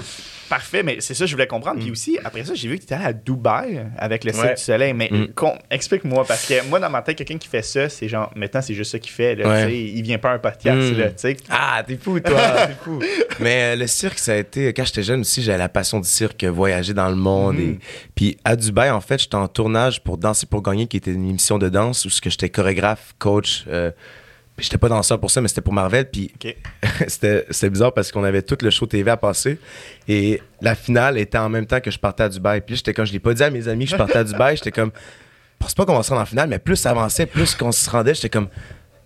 [0.50, 1.80] Parfait, mais c'est ça que je voulais comprendre.
[1.80, 4.44] Puis aussi, après ça, j'ai vu que tu étais allé à Dubaï avec le Cirque
[4.44, 4.54] Ouais.
[4.54, 4.92] du Soleil.
[4.92, 5.28] Mais Mm.
[5.70, 8.74] explique-moi, parce que moi, dans ma tête, quelqu'un qui fait ça, c'est genre, maintenant, c'est
[8.74, 9.36] juste ça qu'il fait.
[9.36, 9.74] Là, Ouais.
[9.74, 10.92] Il vient pas à un podcast.
[10.92, 10.98] Mm.
[10.98, 11.06] Là.
[11.48, 12.38] Ah, t'es fou, toi.
[12.66, 13.00] t'es fou.
[13.38, 14.72] Mais euh, le cirque, ça a été.
[14.74, 17.56] Quand j'étais jeune aussi, j'avais la passion du cirque, voyager dans le monde.
[17.56, 17.70] Mhm.
[17.70, 17.78] Et,
[18.14, 21.28] puis à Dubaï, en fait, j'étais en tournage pour Danser pour gagner, qui était une
[21.28, 23.64] émission de danse où j'étais chorégraphe, coach.
[23.68, 23.90] Euh,
[24.60, 26.08] puis j'étais pas danseur pour ça, mais c'était pour Marvel.
[26.10, 26.30] Puis
[27.08, 29.58] c'était c'était bizarre parce qu'on avait tout le show TV à passer.
[30.06, 32.60] Et la finale était en même temps que je partais à Dubaï.
[32.60, 34.56] Puis j'étais comme, je l'ai pas dit à mes amis que je partais à Dubaï.
[34.56, 37.26] J'étais comme, je pense pas qu'on va se rendre en finale, mais plus ça avançait,
[37.26, 38.48] plus qu'on se rendait, j'étais comme,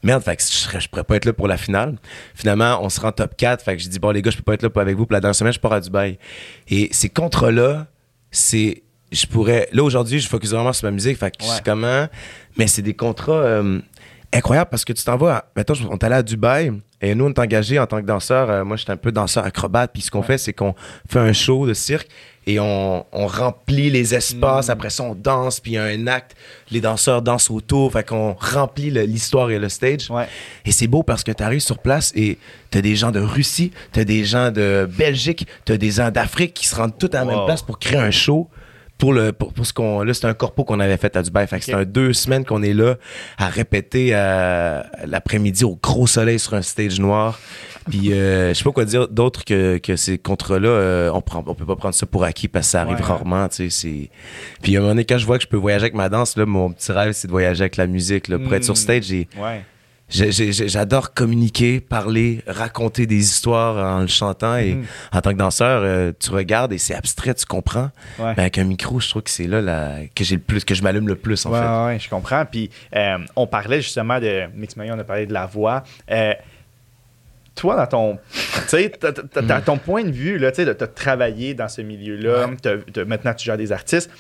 [0.03, 1.97] merde, fait que je, serais- je pourrais pas être là pour la finale.
[2.35, 3.63] Finalement, on se rend top 4.
[3.65, 5.07] Fait que j'ai dit, bon, les gars, je peux pas être là pour- avec vous
[5.07, 6.19] pour la dernière semaine, je pars à Dubaï.
[6.69, 7.87] Et ces contrats-là,
[8.31, 8.83] c'est.
[9.13, 9.69] Je pourrais.
[9.73, 11.17] Là, aujourd'hui, je focus vraiment sur ma musique.
[11.19, 12.09] Fait que je sais comment.
[12.59, 13.79] Mais c'est des contrats euh,
[14.35, 15.37] incroyables parce que tu t'en vas.
[15.37, 18.07] À, mettons, on est allé à Dubaï et nous, on est engagés en tant que
[18.07, 18.51] danseur.
[18.51, 19.91] Euh, moi, j'étais un peu danseur acrobate.
[19.93, 20.75] Puis ce qu'on fait, c'est qu'on
[21.09, 22.09] fait un show de cirque
[22.47, 24.69] et on, on remplit les espaces.
[24.69, 24.71] Mm.
[24.71, 25.61] Après ça, on danse.
[25.61, 26.35] Puis il y a un acte.
[26.71, 27.93] Les danseurs dansent autour.
[27.93, 30.11] Fait qu'on remplit l'histoire et le stage.
[30.11, 30.27] Ouais.
[30.65, 32.39] Et c'est beau parce que tu arrives sur place et
[32.71, 35.91] tu as des gens de Russie, tu as des gens de Belgique, tu as des
[35.91, 38.49] gens d'Afrique qui se rendent tous à la même place pour créer un show.
[38.97, 40.03] Pour, le, pour, pour ce qu'on.
[40.03, 41.47] Là, c'est un corpo qu'on avait fait à Dubaï.
[41.49, 42.95] Fait que c'est un deux semaines qu'on est là
[43.39, 47.39] à répéter euh, l'après-midi au gros soleil sur un stage noir.
[47.91, 51.45] Puis, euh, je sais pas quoi dire d'autre que, que ces contrats-là, euh, on prend,
[51.47, 53.03] on peut pas prendre ça pour acquis parce que ça arrive Ouais.
[53.03, 53.71] rarement, tu sais.
[53.71, 54.11] c'est-
[54.63, 56.37] Puis, à un moment donné, quand je vois que je peux voyager avec ma danse,
[56.37, 58.77] là, mon petit rêve, c'est de voyager avec la musique, là, pour être sur Mm.
[58.77, 59.13] stage.
[59.13, 59.63] Et, Ouais.
[60.15, 64.57] J'adore communiquer, parler, raconter des histoires en le chantant.
[64.57, 64.85] Et Mhm.
[65.13, 67.91] en tant que danseur, euh, tu regardes et c'est abstrait, tu comprends.
[68.19, 68.33] Ouais.
[68.37, 70.75] Mais avec un micro, je trouve que c'est là la- que j'ai le plus, que
[70.75, 71.85] je m'allume le plus en ouais, fait.
[71.95, 72.45] ouais, je comprends.
[72.45, 75.83] Puis euh, on parlait justement de Mix on a parlé de la voix.
[76.11, 76.33] Euh,
[77.57, 81.55] toi, dans ton, tu sais, t'as- t'as- t'as ton point de vue, tu t'as travaillé
[81.55, 82.49] dans ce milieu-là,
[83.05, 84.11] maintenant tu gères des artistes.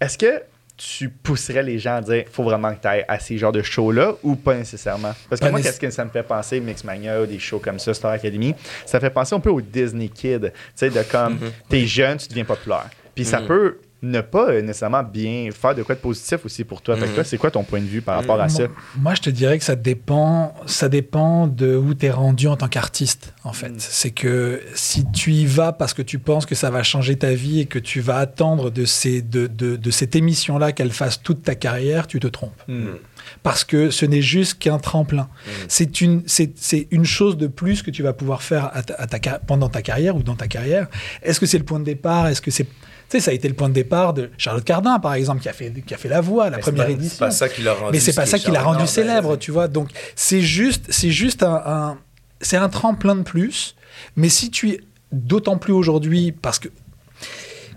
[0.00, 0.42] Est-ce que
[0.76, 3.62] tu pousserais les gens à dire faut vraiment que tu ailles à ces genres de
[3.62, 5.14] shows-là ou pas nécessairement?
[5.28, 7.78] Parce que Pas moi, qu'est-ce que ça me fait penser, Mixmania ou des shows comme
[7.78, 10.52] ça, Star Academy, ça fait penser un peu au Disney Kid.
[10.52, 12.88] Tu sais, de comme, t'es jeune, tu deviens populaire.
[13.14, 13.46] Puis ça Mhm.
[13.46, 16.96] peut ne pas euh, nécessairement bien faire de quoi de positif aussi pour toi.
[16.96, 18.64] Que toi, c'est quoi ton point de vue par rapport à ça?
[18.64, 22.46] Moi, moi, je te dirais que ça dépend, ça dépend de où tu es rendu
[22.46, 23.70] en tant qu'artiste, en fait.
[23.70, 23.76] Mm.
[23.78, 27.32] C'est que si tu y vas parce que tu penses que ça va changer ta
[27.32, 31.22] vie et que tu vas attendre de, ces, de, de, de cette émission-là qu'elle fasse
[31.22, 32.62] toute ta carrière, tu te trompes.
[32.68, 32.96] Hmm.
[33.42, 35.28] Parce que ce n'est juste qu'un tremplin.
[35.68, 38.94] C'est une, c'est, c'est une chose de plus que tu vas pouvoir faire à ta-
[38.94, 40.86] à ta car- pendant ta carrière ou dans ta carrière.
[41.22, 42.28] Est-ce que c'est le point de départ?
[42.28, 42.68] Est-ce que c'est...
[43.08, 45.48] Tu sais, ça a été le point de départ de Charlotte Cardin, par exemple, qui
[45.48, 47.10] a fait, qui a fait la voix, la Mais première pas- édition.
[47.14, 47.92] C'est pas ça qui l'a rendu.
[47.92, 49.68] Mais c'est ce pas ça qui l'a rendu célèbre, tu vois.
[49.68, 51.98] Donc c'est juste, c'est juste un, un-
[52.40, 53.76] c'est un tremplin de plus.
[54.16, 54.80] Mais si tu es
[55.12, 56.68] d'autant plus aujourd'hui, parce que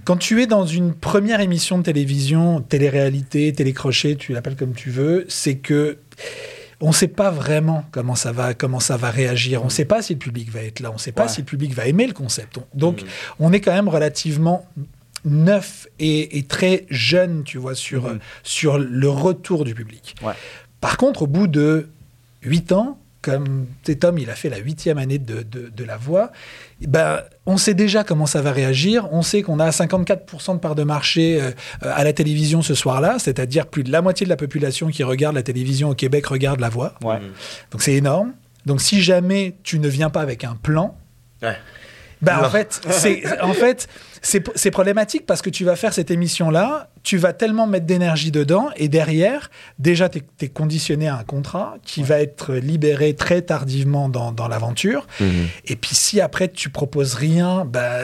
[0.04, 4.90] quand tu es dans une première émission de télévision, télé-réalité, télécrochet, tu l'appelles comme tu
[4.90, 6.00] veux, c'est que
[6.82, 9.62] on ne sait pas vraiment comment ça va, comment ça va réagir.
[9.62, 10.90] On ne sait pas si le public va être là.
[10.90, 11.30] On ne sait pas Ouais.
[11.30, 12.58] si le public va aimer le concept.
[12.58, 13.06] On- Donc, Mm.
[13.42, 14.66] on est quand même relativement
[15.26, 18.20] neuf et, et très jeune, tu vois, sur, Mhm.
[18.44, 20.16] sur le retour du public.
[20.24, 20.34] Ouais.
[20.82, 21.90] Par contre, au bout de
[22.44, 25.98] huit ans, comme cet homme, il a fait la huitième année de, de, de la
[25.98, 26.32] voix,
[26.88, 29.10] ben, on sait déjà comment ça va réagir.
[29.12, 31.52] On sait qu'on a 54% de part de marché euh,
[31.82, 35.36] à la télévision ce soir-là, c'est-à-dire plus de la moitié de la population qui regarde
[35.36, 36.94] la télévision au Québec regarde la voix.
[37.04, 37.20] Ouais.
[37.72, 38.32] Donc c'est énorme.
[38.66, 40.96] Donc si jamais tu ne viens pas avec un plan,
[41.42, 41.56] Ouais.
[42.22, 43.88] Bah, en fait, c'est en fait
[44.22, 48.32] c'est problématique parce que tu vas faire cette émission là, tu vas tellement mettre d'énergie
[48.32, 53.42] dedans et derrière, déjà tu es, conditionné à un contrat qui va être libéré très
[53.42, 55.08] tardivement dans, dans l'aventure.
[55.22, 55.48] Mhm.
[55.66, 58.00] Et puis si après tu proposes rien, bah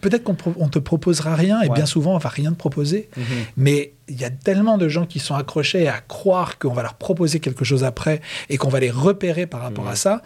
[0.00, 1.74] peut-être qu'on pro- te proposera rien et Ouais.
[1.74, 3.08] bien souvent on va rien te proposer.
[3.56, 6.94] Mais il y a tellement de gens qui sont accrochés à croire qu'on va leur
[6.94, 10.22] proposer quelque chose après et qu'on va les repérer par rapport à ça.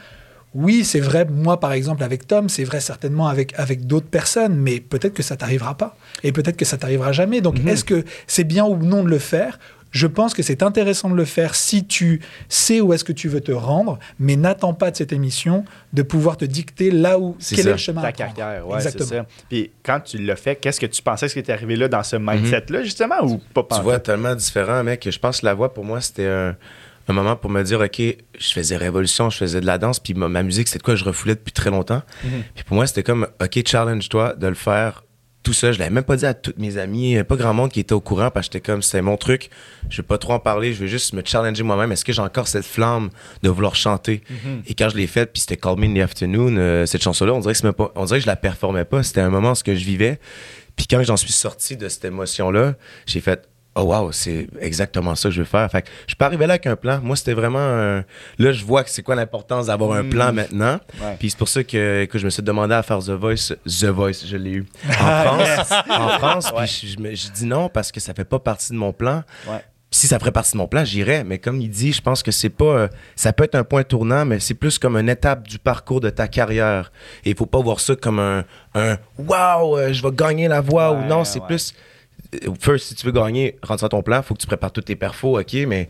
[0.55, 4.55] Oui, c'est vrai, moi par exemple avec Tom, c'est vrai certainement avec, avec d'autres personnes,
[4.57, 5.97] mais peut-être que ça t'arrivera pas.
[6.23, 7.41] Et peut-être que ça t'arrivera jamais.
[7.41, 9.59] Donc est-ce que c'est bien ou non de le faire?
[9.91, 13.29] Je pense que c'est intéressant de le faire si tu sais où est-ce que tu
[13.29, 17.37] veux te rendre, mais n'attends pas de cette émission de pouvoir te dicter là où
[17.39, 17.71] C'est quel ça.
[17.71, 18.35] est le chemin ta à prendre.
[18.35, 19.09] carrière, ouais, Exactement.
[19.09, 19.27] ça.
[19.49, 22.17] Puis quand tu l'as fait, qu'est-ce que tu pensais que tu arrivé là dans ce
[22.17, 25.09] mindset-là, justement, ou pas Tu vois, tellement différent, mec.
[25.09, 26.57] Je pense que la voix, pour moi, c'était un,
[27.09, 30.15] un moment pour me dire, OK, je faisais révolution, je faisais de la danse, puis
[30.15, 32.03] ma, ma musique, c'est de quoi je refoulais depuis très longtemps.
[32.55, 35.05] Puis pour moi, c'était comme, OK, challenge-toi de le faire
[35.43, 35.75] tout seul.
[35.75, 37.71] Je l'avais même pas dit à tous mes amis, il y avait pas grand monde
[37.71, 39.51] qui était au courant, parce que j'étais comme, c'était mon truc.
[39.91, 41.93] Je veux pas trop en parler, je veux juste me challenger moi-même.
[41.93, 43.11] Est-ce que j'ai encore cette flamme
[43.43, 44.23] de vouloir chanter?
[44.67, 47.35] Et quand je l'ai faite, puis c'était Call Me in the Afternoon, euh, cette chanson-là,
[47.35, 49.03] on dirait que c'est pas, on dirait que je la performais pas.
[49.03, 50.19] C'était un moment ce que je vivais.
[50.77, 52.75] Puis quand j'en suis sorti de cette émotion-là,
[53.07, 55.69] j'ai fait Oh wow, c'est exactement ça que je veux faire.
[55.71, 57.01] Fait que je suis pas arrivé là avec un plan.
[57.03, 58.05] Moi, c'était vraiment un-
[58.39, 60.79] Là, je vois que c'est quoi l'importance d'avoir un plan maintenant.
[61.03, 61.17] Ouais.
[61.19, 63.53] Puis c'est pour ça que, que je me suis demandé à faire The Voice.
[63.67, 64.67] The Voice, je l'ai eu.
[64.89, 64.93] En
[65.25, 65.73] France.
[65.91, 66.53] En France.
[66.53, 66.65] Ouais.
[66.67, 68.93] Puis je, je me- je dis non parce que ça fait pas partie de mon
[68.93, 69.25] plan.
[69.49, 69.59] Ouais.
[69.91, 71.23] Si ça ferait partie de mon plan, j'irais.
[71.25, 72.65] Mais comme il dit, je pense que c'est pas.
[72.65, 76.01] euh, ça peut être un point tournant, mais c'est plus comme une étape du parcours
[76.01, 76.91] de ta carrière.
[77.25, 80.61] Et il faut pas voir ça comme un, un Wow, euh, je vais gagner la
[80.61, 81.25] voix ou non.
[81.25, 81.75] C'est plus.
[82.61, 84.97] First, si tu veux gagner, rentre à ton plan, faut que tu prépares tous tes
[84.97, 85.89] perfos, ok, mais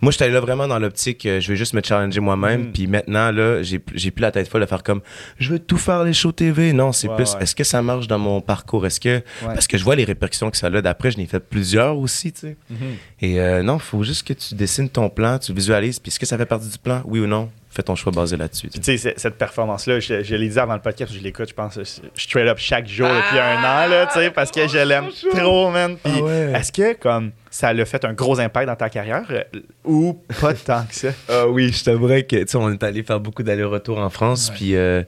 [0.00, 2.72] moi, j'étais là vraiment dans l'optique, euh, je vais juste me challenger moi-même, Mm.
[2.72, 5.00] puis maintenant, là, j'ai plus la tête folle de faire comme,
[5.38, 6.72] je veux tout faire les shows TV.
[6.72, 7.42] Non, c'est plus, ouais.
[7.42, 8.86] est-ce que ça marche dans mon parcours?
[8.86, 11.40] Est-ce que, parce que je vois les répercussions que ça a, d'après, je n'ai fait
[11.40, 12.56] plusieurs aussi, tu sais.
[12.70, 12.76] Mhm.
[13.20, 16.26] Et euh, non, faut juste que tu dessines ton plan, tu visualises, puis est-ce que
[16.26, 17.50] ça fait partie du plan, oui ou non?
[17.74, 18.68] Fais ton choix basé là-dessus.
[18.68, 18.92] tu Puis, sais.
[18.92, 21.54] tu sais, c'est- cette performance-là, je, je l'ai dit avant le podcast, je l'écoute, je
[21.54, 21.78] pense,
[22.14, 25.70] straight up chaque jour depuis un an, là, tu sais, parce que je l'aime trop,
[25.70, 25.96] man.
[25.96, 26.52] Puis, Ah ouais.
[26.54, 29.42] est-ce que, comme, ça l'a fait un gros impact dans ta carrière euh,
[29.86, 31.08] ou pas tant que ça?
[31.30, 34.50] Ah oui, je t'avouerais que, tu sais, on est allé faire beaucoup d'allers-retours en France,
[34.50, 34.54] Ouais.
[34.56, 35.02] puis euh,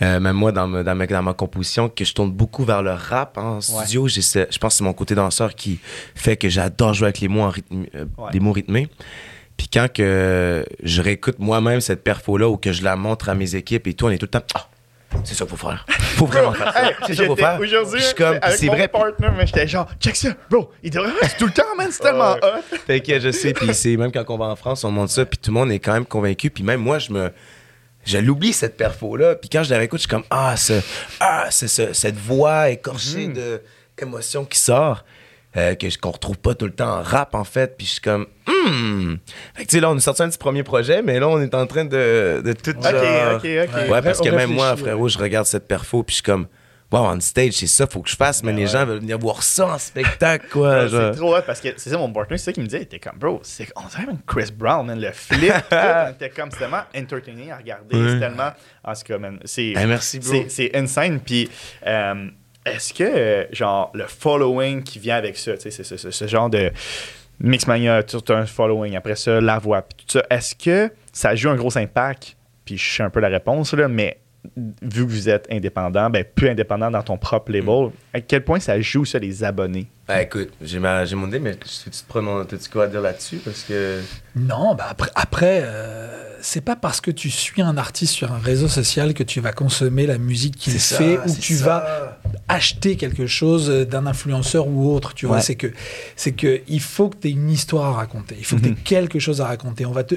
[0.00, 2.82] euh, même moi, dans, ma- dans, ma, dans ma composition, que je tourne beaucoup vers
[2.84, 5.80] le rap hein, en studio, j'ai ce- je pense que c'est mon côté danseur qui
[6.14, 8.30] fait que j'adore jouer avec les mots, en rythme, euh, Ouais.
[8.30, 8.86] des mots rythmés.
[9.58, 13.54] Puis quand que je réécoute moi-même cette perfo-là ou que je la montre à mes
[13.56, 14.46] équipes et tout, on est tout le temps...
[14.54, 14.66] Ah,
[15.24, 15.84] c'est ça qu'il faut faire.
[15.88, 16.84] faut vraiment faire ça.
[16.86, 17.58] Hey, c'est ça qu'il faut faire.
[17.60, 18.88] Aujourd'hui, Je suis comme, avec c'est mon vrai.
[18.88, 22.02] partner, mais j'étais genre, check ça, bro, il devrait c'est tout le temps, man, c'est
[22.02, 22.62] tellement hot.
[22.86, 25.24] Fait que je sais, puis c'est même quand on va en France, on montre ça,
[25.26, 27.30] puis tout le monde est quand même convaincu, puis même moi, je me.
[28.04, 30.74] Je l'oublie cette perfo-là, puis quand je la réécoute, je suis comme Ah, ce,
[31.20, 33.32] ah c'est ce- cette voix écorchée Mhm.
[33.34, 33.60] de
[34.00, 35.04] émotion qui sort,
[35.56, 38.00] euh, que qu'on retrouve pas tout le temps en rap, en fait, puis je suis
[38.00, 39.16] comme Hmm.
[39.54, 41.40] Fait que tu sais, là, on est sorti un petit premier projet, mais là, on
[41.40, 43.90] est en train de, de tout Ok, genre- ok, ok.
[43.90, 46.46] Ouais, parce On que même moi, frérot, je regarde cette perfo, puis je suis comme
[46.90, 48.68] Wow, on stage, c'est ça, faut que je fasse, mais Ben les ouais.
[48.70, 50.84] gens veulent venir voir ça en spectacle, quoi.
[50.84, 52.78] Ouais, c'est trop hot parce que c'est ça mon partner, c'est ça qu'il me disait.
[52.80, 55.52] Il était comme, bro, c'est, on dirait même Chris Brown, man, le flip.
[55.52, 57.90] tout, on était comme, c'est tellement entertaining à regarder.
[57.92, 58.52] C'est tellement.
[58.84, 59.66] En tout cas, man, c'est.
[59.72, 60.30] Hey, merci, bro.
[60.30, 61.20] c'est, c'est insane.
[61.20, 61.50] Puis,
[61.86, 62.28] euh,
[62.72, 66.50] est-ce que, euh, genre, le following qui vient avec ça, tu sais, c'est, ce genre
[66.50, 66.70] de.
[67.40, 71.50] Mixmania, tout un following, après ça, la voix, puis tout ça, est-ce que ça joue
[71.50, 72.36] un gros impact?
[72.64, 74.18] Puis je sais un peu la réponse, là, mais
[74.56, 78.60] vu que vous êtes indépendant, ben plus indépendant dans ton propre label, à quel point
[78.60, 79.88] ça joue ça les abonnés?
[80.06, 83.00] Ben écoute, j'ai ma- j'ai mon idée, mais tu te prononces, t'as-tu quoi à dire
[83.02, 83.36] là-dessus?
[83.44, 84.00] Parce que.
[84.36, 88.38] Non, bah après, après euh, c'est pas parce que tu suis un artiste sur un
[88.38, 91.64] réseau social que tu vas consommer la musique qu'il C'est fait ça, ou tu ça.
[91.64, 95.12] vas acheter quelque chose d'un influenceur ou autre.
[95.14, 95.42] Tu vois, Ouais.
[95.42, 95.72] c'est que
[96.16, 98.36] c'est que il faut que tu aies une histoire à raconter.
[98.38, 98.76] Il faut que tu aies Mhm.
[98.84, 99.84] quelque chose à raconter.
[99.84, 100.14] On va te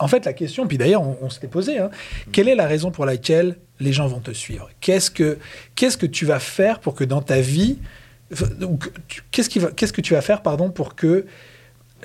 [0.00, 1.90] en fait, la question, puis d'ailleurs, on, l'est posé, hein,
[2.32, 4.68] quelle est la raison pour laquelle les gens vont te suivre?
[4.80, 5.38] Qu'est-ce que
[5.76, 7.78] qu'est-ce que tu vas faire pour que dans ta vie,
[9.30, 11.26] qu'est-ce qui va- qu'est-ce que tu vas faire, pardon, pour que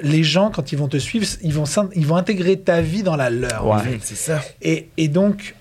[0.01, 1.63] les gens, quand ils vont te suivre, ils vont,
[1.95, 3.65] ils vont intégrer ta vie dans la leur.
[3.65, 3.84] en Ouais.
[3.84, 3.99] fait?
[4.01, 4.41] c'est ça.
[4.62, 5.55] Et, et donc,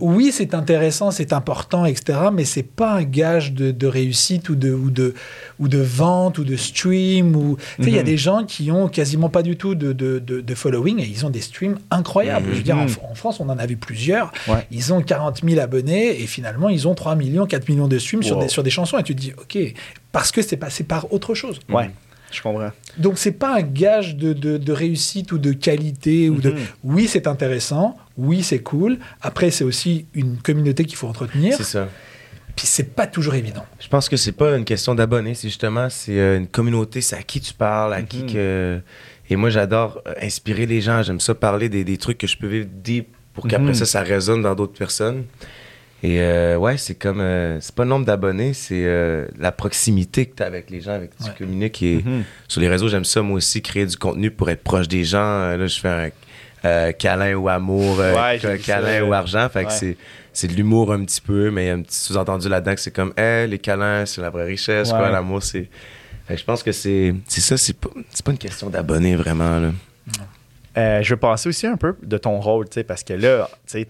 [0.00, 2.18] oui, c'est intéressant, c'est important, etc.
[2.32, 5.14] Mais c'est pas un gage de, de réussite ou de, ou, de,
[5.58, 7.34] ou de vente ou de stream.
[7.36, 7.56] Ou...
[7.76, 8.06] Tu sais, il y a Mhm.
[8.06, 11.30] des gens qui ont quasiment pas du tout de, de, de- following et ils ont
[11.30, 12.46] des streams incroyables.
[12.46, 12.52] Mhm.
[12.52, 14.32] Je veux dire, en, en France, on en a vu plusieurs.
[14.48, 14.66] Ouais.
[14.70, 18.22] Ils ont 40 000 abonnés et finalement, ils ont 3 millions, 4 millions de streams
[18.22, 18.98] sur, des, sur des chansons.
[18.98, 19.58] Et tu te dis, OK,
[20.12, 21.60] parce que c'est passé par autre chose.
[21.68, 21.90] Ouais.
[22.30, 22.70] Je comprends.
[22.98, 26.50] Donc c'est pas un gage de, de- de réussite ou de qualité ou de.
[26.50, 26.58] Mhm.
[26.84, 27.96] Oui, c'est intéressant.
[28.16, 28.98] Oui, c'est cool.
[29.22, 31.56] Après, c'est aussi une communauté qu'il faut entretenir.
[31.56, 31.88] C'est ça.
[32.56, 33.64] Puis c'est pas toujours évident.
[33.80, 37.14] Je pense que c'est pas une question d'abonnés, c'est justement c'est euh, une communauté, c'est
[37.16, 38.32] à qui tu parles, à qui Mhm.
[38.32, 38.80] que.
[39.30, 41.02] Et moi, j'adore euh, inspirer les gens.
[41.02, 43.74] J'aime ça parler des, des trucs que je peux vivre deep pour qu'après Mhm.
[43.74, 45.24] ça, ça résonne dans d'autres personnes.
[46.02, 47.20] Et euh, ouais, c'est comme.
[47.20, 50.80] euh, c'est pas le nombre d'abonnés, c'est euh, la proximité que tu as avec les
[50.80, 51.30] gens, avec qui Ouais.
[51.36, 51.82] tu communiques.
[51.82, 52.22] Et Mhm.
[52.46, 55.18] sur les réseaux, j'aime ça, moi aussi, créer du contenu pour être proche des gens.
[55.18, 56.08] Euh, là, je fais un
[56.64, 59.48] euh, câlin ou amour, euh, Ouais, câlin ou argent.
[59.48, 59.74] Fait que Ouais.
[59.74, 59.96] c'est,
[60.32, 62.80] c'est de l'humour un petit peu, mais il y a un petit sous-entendu là-dedans que
[62.80, 65.68] c'est comme, hey, les câlins, c'est la vraie richesse, quoi, l'amour, c'est.
[66.26, 69.16] Fait que je pense que c'est, c'est ça, c'est pas, c'est pas une question d'abonnés,
[69.16, 69.58] vraiment.
[69.58, 69.70] Là.
[70.78, 73.48] Euh, je veux passer aussi un peu de ton rôle, tu sais, parce que là,
[73.66, 73.84] tu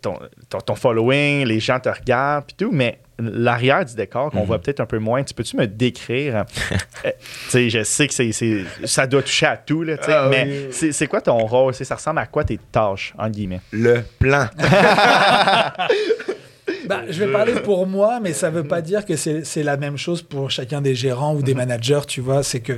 [0.00, 4.40] ton, ton, ton following, les gens te regardent, puis tout, mais l'arrière du décor, qu'on
[4.40, 4.46] Mhm.
[4.46, 6.36] voit peut-être un peu moins, tu peux-tu me décrire?
[6.36, 6.44] euh,
[7.02, 7.10] tu
[7.50, 8.30] sais, je sais que c'est,
[8.84, 10.92] ça doit toucher à tout, là, tu sais, Ah mais oui.
[10.92, 11.74] c'est, quoi ton rôle?
[11.74, 13.60] Ça ressemble à quoi tes tâches, entre guillemets?
[13.72, 14.46] Le plan.
[16.86, 19.76] Bah, je vais parler pour moi, mais ça veut pas dire que c'est c'est la
[19.76, 22.42] même chose pour chacun des gérants ou des managers, tu vois.
[22.42, 22.72] C'est que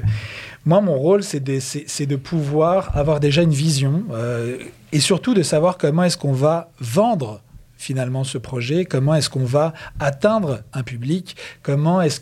[0.64, 4.58] moi, mon rôle, c'est de, c'est- c'est de pouvoir avoir déjà une vision euh,
[4.92, 7.40] et surtout de savoir comment est-ce qu'on va vendre
[7.76, 12.20] finalement ce projet, comment est-ce qu'on va atteindre un public, comment est-ce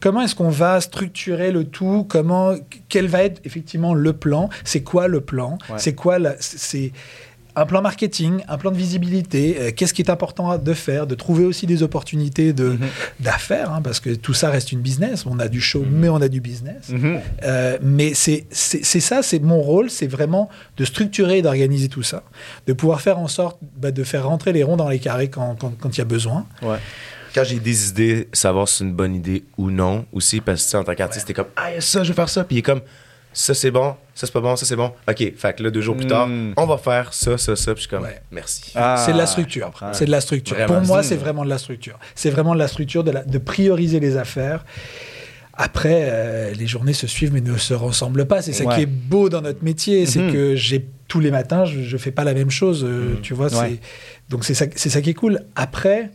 [0.00, 2.54] Comment est-ce qu'on va structurer le tout Comment
[2.90, 5.78] quel va être effectivement le plan C'est quoi le plan Ouais.
[5.78, 6.92] C'est quoi la- C'est
[7.56, 9.56] un plan marketing, un plan de visibilité.
[9.60, 12.78] euh, Qu'est-ce qui est important de faire De trouver aussi des opportunités de Mhm.
[13.20, 15.24] d'affaires, hein, parce que tout ça reste une business.
[15.26, 16.88] On a du show, mais on a du business.
[16.88, 17.20] Mhm.
[17.44, 22.22] Euh, mais c'est ça, c'est mon rôle, c'est vraiment de structurer et d'organiser tout ça,
[22.66, 25.54] de pouvoir faire en sorte bah, de faire rentrer les ronds dans les carrés quand
[25.58, 26.46] quand- quand il y a besoin.
[26.62, 26.78] Ouais.
[27.34, 30.64] Quand j'ai des idées, savoir si c'est une bonne idée ou non, aussi, parce que
[30.66, 32.28] tu sais, en tant qu'artiste, t'es comme, ah, il y a ça, je vais faire
[32.28, 32.44] ça.
[32.44, 32.80] Puis il est comme,
[33.34, 34.92] ça c'est bon, ça c'est pas bon, ça c'est bon.
[35.08, 36.54] OK, fait que là, deux jours plus tard, Mm.
[36.56, 37.74] on va faire ça, ça, ça.
[37.74, 38.22] Puis je suis comme, Ouais.
[38.30, 38.72] merci.
[38.74, 39.70] Ah, c'est de la structure.
[39.92, 40.56] C'est de la structure.
[40.56, 40.78] Vraiment.
[40.78, 41.98] Pour moi, c'est vraiment de la structure.
[42.14, 44.64] C'est vraiment de la structure de, la- de prioriser les affaires.
[45.56, 48.42] Après, euh, les journées se suivent mais ne se ressemblent pas.
[48.42, 48.74] C'est ça Ouais.
[48.74, 50.32] qui est beau dans notre métier, c'est Mhm.
[50.32, 52.82] que j'ai tous les matins, je, je fais pas la même chose.
[52.84, 53.20] euh, Mhm.
[53.20, 53.78] Tu vois, Ouais.
[54.30, 55.42] donc c'est ça, c'est ça qui est cool.
[55.54, 56.10] Après,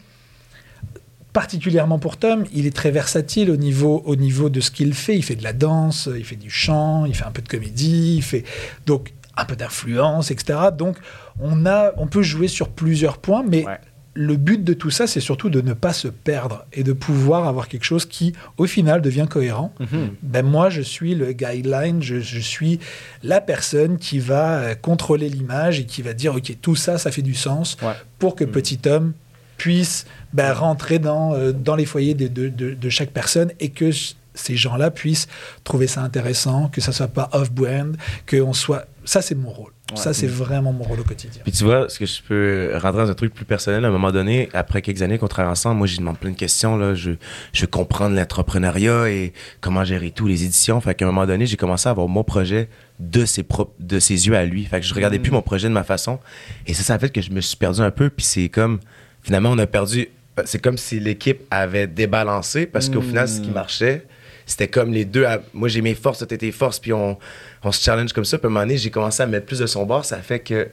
[1.33, 5.15] particulièrement pour Tom, il est très versatile au niveau, au niveau de ce qu'il fait.
[5.15, 8.15] Il fait de la danse, il fait du chant, il fait un peu de comédie,
[8.17, 8.43] il fait
[8.85, 10.59] donc un peu d'influence, etc.
[10.77, 10.97] Donc
[11.39, 13.77] on a, on peut jouer sur plusieurs points, mais Ouais.
[14.15, 17.47] le but de tout ça, c'est surtout de ne pas se perdre et de pouvoir
[17.47, 19.73] avoir quelque chose qui, au final, devient cohérent.
[19.79, 20.09] Mhm.
[20.23, 22.79] Ben moi, je suis le guideline, je, je suis
[23.23, 27.11] la personne qui va euh, contrôler l'image et qui va dire, OK, tout ça, ça
[27.11, 27.93] fait du sens Ouais.
[28.17, 29.13] pour que Petit Homme
[29.59, 33.69] puisse ben, rentrer dans, euh, dans les foyers de, de- de- de chaque personne et
[33.69, 33.91] que
[34.33, 35.27] ces gens-là puissent
[35.63, 37.95] trouver ça intéressant, que ça soit pas off-brand,
[38.29, 38.85] qu'on soit...
[39.03, 39.71] Ça, c'est mon rôle.
[39.91, 39.97] Ouais.
[39.97, 41.41] Ça, c'est vraiment mon rôle au quotidien.
[41.43, 43.91] Puis tu vois, ce que je peux rentrer dans un truc plus personnel, à un
[43.91, 46.77] moment donné, après quelques années qu'on travaille ensemble, moi, j'ai demandé plein de questions.
[46.77, 46.93] Là.
[46.93, 47.11] Je,
[47.53, 50.79] je veux comprendre l'entrepreneuriat et comment gérer tout, les éditions.
[50.79, 52.69] Fait qu'à un moment donné, j'ai commencé à avoir mon projet
[52.99, 54.63] de ses, propres- de ses yeux à lui.
[54.65, 55.23] Fait que je regardais Mm.
[55.23, 56.19] plus mon projet de ma façon.
[56.67, 58.11] Et ça, ça a fait que je me suis perdu un peu.
[58.11, 58.79] Puis c'est comme,
[59.23, 60.07] finalement, on a perdu.
[60.45, 64.05] C'est comme si l'équipe avait débalancé parce qu'au final, ce qui marchait,
[64.45, 65.25] c'était comme les deux.
[65.25, 67.17] à- moi, j'ai mes forces, t'as tes forces, puis on,
[67.63, 68.37] on se challenge comme ça.
[68.37, 70.05] Puis à un moment donné, j'ai commencé à mettre plus de son bord.
[70.05, 70.69] Ça fait que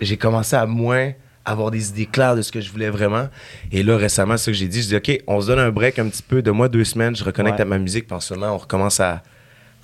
[0.00, 1.12] j'ai commencé à moins
[1.44, 3.28] avoir des idées claires de ce que je voulais vraiment.
[3.70, 4.82] Et là, récemment, c'est ce que j'ai dit.
[4.82, 7.14] Je dis, OK, on se donne un break un petit peu de moi, deux semaines.
[7.14, 7.62] Je reconnecte Ouais.
[7.62, 8.08] à ma musique.
[8.08, 9.22] Puis en ce moment, on recommence à,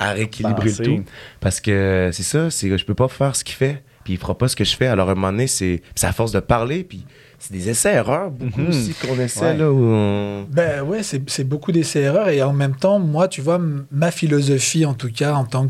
[0.01, 1.05] à rééquilibrer le tout.
[1.39, 3.81] Parce que c'est ça, c'est que je peux pas faire ce qu'il fait.
[4.03, 4.89] Puis il fera pas ce que je fais.
[4.89, 6.83] Alors à un moment donné, c'est à force de parler.
[6.83, 7.07] Puis
[7.45, 8.69] c'est des essais-erreurs, beaucoup Mhm.
[8.69, 9.57] aussi qu'on essaie, Ouais.
[9.57, 10.45] là, où on...
[10.51, 14.85] Ben ouais, c'est c'est beaucoup d'essais-erreurs et en même temps, moi, tu vois, ma philosophie,
[14.87, 15.67] en tout cas, en tant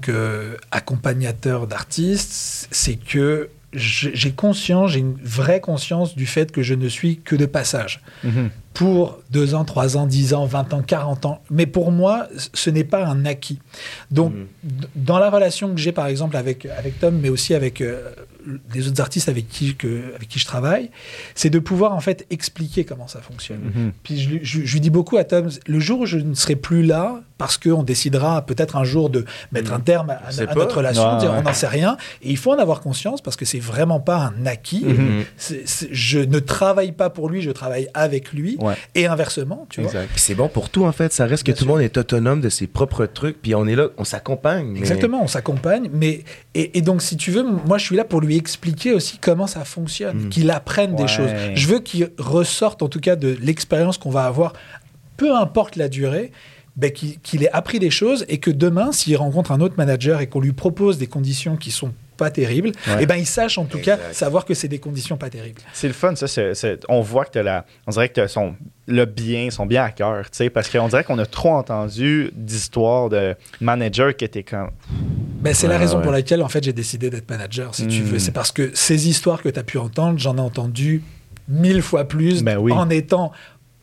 [0.70, 6.74] qu'accompagnateur d'artistes, c'est que j'ai j'ai conscience, j'ai une vraie conscience du fait que je
[6.74, 8.02] ne suis que de passage.
[8.22, 8.50] Mhm.
[8.74, 11.42] Pour deux ans, trois ans, dix ans, vingt ans, quarante ans.
[11.50, 13.58] Mais pour moi, ce n'est pas un acquis.
[14.10, 14.32] Donc,
[14.62, 18.00] d- dans la relation que j'ai, par exemple, avec, avec Tom, mais aussi avec euh,
[18.74, 20.90] les autres artistes avec qui, que, avec qui je travaille,
[21.34, 23.60] c'est de pouvoir, en fait, expliquer comment ça fonctionne.
[23.74, 23.92] Mhm.
[24.02, 26.34] Puis je, lui- je- je lui dis beaucoup à Tom, le jour où je ne
[26.34, 30.14] serai plus là, parce qu'on décidera peut-être un jour de mettre un terme à,
[30.48, 31.38] à notre relation, ouais.
[31.38, 34.32] on n'en sait rien, et il faut en avoir conscience parce que c'est vraiment pas
[34.36, 34.84] un acquis.
[34.86, 35.24] Mhm.
[35.36, 38.74] C'est- je ne travaille pas pour lui, je travaille avec lui, Ouais.
[38.94, 39.90] et inversement, tu vois.
[39.90, 40.08] Exact.
[40.12, 41.12] Puis c'est bon pour tout, en fait.
[41.12, 43.40] Ça reste que tout le monde est autonome de ses propres trucs.
[43.42, 44.66] Puis on est là, on s'accompagne.
[44.68, 48.04] mais- Exactement, on s'accompagne, mais et, et donc si tu veux, moi je suis là
[48.04, 50.28] pour lui expliquer aussi comment ça fonctionne, Mm.
[50.28, 51.30] qu'il apprenne des choses.
[51.54, 54.52] Je veux qu'il ressorte en tout cas de l'expérience qu'on va avoir,
[55.16, 56.32] peu importe la durée,
[56.76, 60.20] ben, qu'il qu'il ait appris des choses et que demain, s'il rencontre un autre manager
[60.20, 61.92] et qu'on lui propose des conditions qui sont
[62.22, 63.02] pas terribles, Ouais.
[63.02, 65.60] et ben il sache en tout cas savoir que c'est des conditions pas terribles.
[65.72, 66.26] C'est le fun, ça.
[66.28, 68.54] c'est- c'est- on voit que t'as la, on dirait que t'as son,
[68.86, 72.30] le bien, son bien à cœur, tu sais, parce qu'on dirait qu'on a trop entendu
[72.34, 74.70] d'histoires de managers qui étaient comme.
[75.40, 76.02] Ben, c'est Ouais, la raison ouais.
[76.04, 78.18] pour laquelle en fait j'ai décidé d'être manager, si tu veux.
[78.20, 81.02] C'est parce que ces histoires que tu as pu entendre, j'en ai entendu
[81.48, 82.72] mille fois plus Ben oui.
[82.72, 83.32] en étant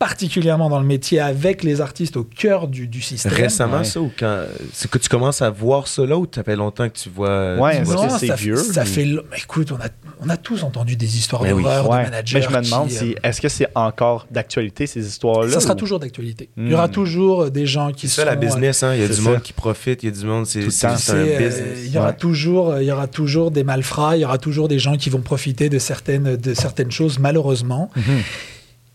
[0.00, 3.32] particulièrement dans le métier avec les artistes au cœur du, du système.
[3.34, 3.84] Récemment, Ouais.
[3.84, 4.44] ça, ou quand.
[4.72, 7.56] C'est que tu commences à voir là ou ça fait longtemps que tu vois.
[7.56, 9.06] Ouais, vois c'est ça, vieux, ça ou- fait.
[9.36, 9.88] écoute, on a,
[10.22, 11.62] on a tous entendu des histoires Mais oui.
[11.62, 11.98] d'horreur Ouais.
[11.98, 12.38] de managers.
[12.38, 15.50] Mais je me demande qui, si, euh, est-ce que c'est encore d'actualité, ces histoires-là?
[15.50, 16.48] ça sera ou- toujours d'actualité.
[16.56, 16.92] Il y aura Mm.
[16.92, 18.94] toujours euh, des gens qui C'est ça la business, hein.
[18.94, 19.30] Il y a c'est du ça.
[19.30, 20.96] monde qui profite, il y a du monde, c'est Tout le c'est temps.
[20.96, 21.78] c'est un euh, business.
[21.84, 22.16] il y aura Ouais.
[22.16, 25.10] toujours, euh, il y aura toujours des malfrats, il y aura toujours des gens qui
[25.10, 27.90] vont profiter de certaines, de certaines choses, malheureusement.
[27.96, 28.02] Mhm.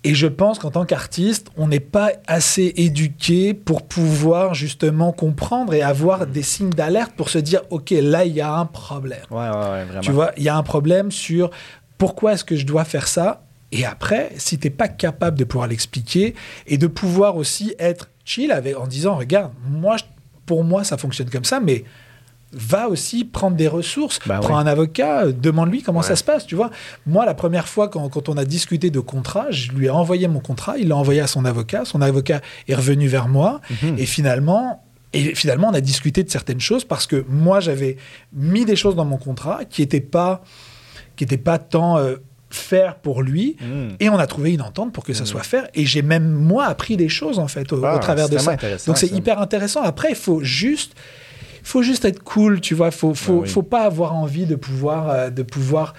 [0.05, 5.73] Et je pense qu'en tant qu'artiste, on n'est pas assez éduqué pour pouvoir justement comprendre
[5.73, 9.25] et avoir des signes d'alerte pour se dire, OK, là, il y a un problème.
[9.31, 10.01] Ouais, ouais, ouais, vraiment.
[10.01, 11.49] Tu vois, il y a un problème sur
[11.97, 13.45] pourquoi est-ce que je dois faire ça?
[13.71, 16.35] Et après, si tu n'es pas capable de pouvoir l'expliquer
[16.67, 19.95] et de pouvoir aussi être chill avec, en disant, regarde, moi,
[20.45, 21.83] pour moi, ça fonctionne comme ça, mais
[22.53, 24.61] va aussi prendre des ressources, Bah prends ouais.
[24.63, 26.05] un avocat, euh, demande-lui comment Ouais.
[26.05, 26.69] ça se passe, tu vois.
[27.05, 30.27] Moi, la première fois, quand, quand on a discuté de contrat, je lui ai envoyé
[30.27, 33.95] mon contrat, il l'a envoyé à son avocat, son avocat est revenu vers moi, Mhm.
[33.97, 34.81] et finalement...
[35.13, 37.95] Et finalement, on a discuté de certaines choses parce que moi, j'avais
[38.33, 40.43] mis des choses dans mon contrat qui n'étaient pas,
[41.15, 42.17] qui étaient pas tant euh,
[42.49, 43.55] faire pour lui.
[43.61, 43.95] Mhm.
[44.01, 45.69] Et on a trouvé une entente pour que ça soit faire.
[45.73, 48.57] Et j'ai même, moi, appris des choses, en fait, au, au Ah, travers de ça.
[48.87, 49.81] Donc, c'est hyper intéressant.
[49.83, 50.95] Après, il faut juste...
[51.67, 52.91] faut juste être cool, tu vois.
[52.91, 53.49] Faut, faut, Ah oui.
[53.49, 55.93] faut pas avoir envie de pouvoir, euh, de pouvoir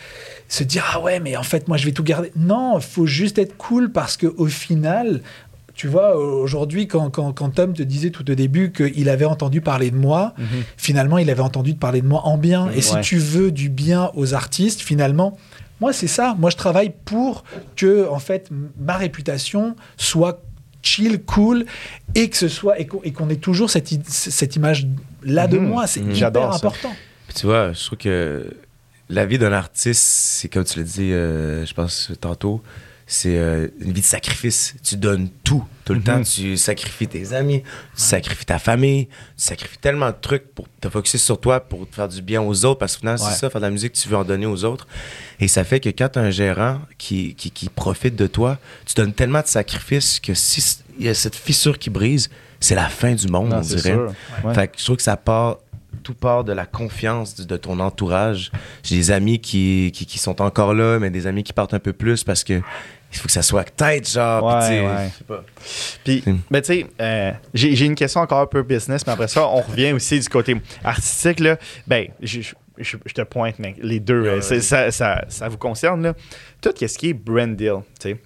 [0.48, 2.30] se dire ah ouais, mais en fait moi je vais tout garder.
[2.36, 5.20] Non, faut juste être cool parce que au final,
[5.74, 9.60] tu vois, aujourd'hui quand, quand, quand Tom te disait tout au début qu'il avait entendu
[9.60, 10.46] parler de moi, Mhm.
[10.76, 12.70] finalement il avait entendu parler de moi en bien.
[12.70, 15.36] Et si tu veux du bien aux artistes, finalement.
[15.82, 16.34] Moi, c'est ça.
[16.38, 17.44] Moi, je travaille pour
[17.76, 18.48] que, en fait,
[18.80, 20.40] ma réputation soit
[20.80, 21.66] chill, cool,
[22.14, 24.86] et que ce soit et qu'on ait toujours cette, cette image
[25.26, 25.68] là de Mhm.
[25.68, 25.86] moi.
[25.86, 26.12] C'est Mhm.
[26.14, 26.94] hyper important.
[27.28, 28.50] Puis tu vois, je trouve que
[29.08, 32.62] la vie d'un artiste, c'est comme tu l'as dit, euh, je pense, tantôt,
[33.08, 34.74] c'est euh, une vie de sacrifice.
[34.82, 36.04] Tu donnes tout, tout le Mhm.
[36.04, 36.22] temps.
[36.22, 40.88] Tu sacrifies tes amis, tu sacrifies ta famille, tu sacrifies tellement de trucs pour te
[40.88, 43.30] focusser sur toi, pour te faire du bien aux autres, parce que finalement, Ouais.
[43.32, 44.88] c'est ça, faire de la musique, tu veux en donner aux autres.
[45.38, 48.58] Et ça fait que quand tu as un gérant qui, qui, qui profite de toi,
[48.86, 52.28] tu donnes tellement de sacrifices que si il y a cette fissure qui brise,
[52.60, 53.80] c'est la fin du monde, Non, on dirait.
[53.92, 54.12] sûr.
[54.44, 54.54] Ouais.
[54.54, 55.58] Fait que je trouve que ça part,
[56.02, 58.52] tout part de la confiance de, de ton entourage.
[58.82, 61.78] J'ai des amis qui, qui, qui sont encore là, mais des amis qui partent un
[61.80, 62.60] peu plus parce que
[63.12, 64.44] il faut que ça soit tête, genre.
[64.44, 65.36] Ouais, ouais.
[66.04, 66.38] Puis, Hmm.
[66.50, 69.46] ben, tu sais, euh, j'ai j'ai une question encore un peu business, mais après ça,
[69.48, 71.40] on revient aussi du côté artistique.
[71.40, 71.56] Là.
[71.86, 72.40] Ben, je,
[72.78, 74.60] je- te pointe, mec, les deux, Ouais, euh, ouais.
[74.60, 76.02] ça, ça, ça vous concerne.
[76.02, 76.14] Là.
[76.60, 78.16] Tout ce qui est brand deal, tu sais.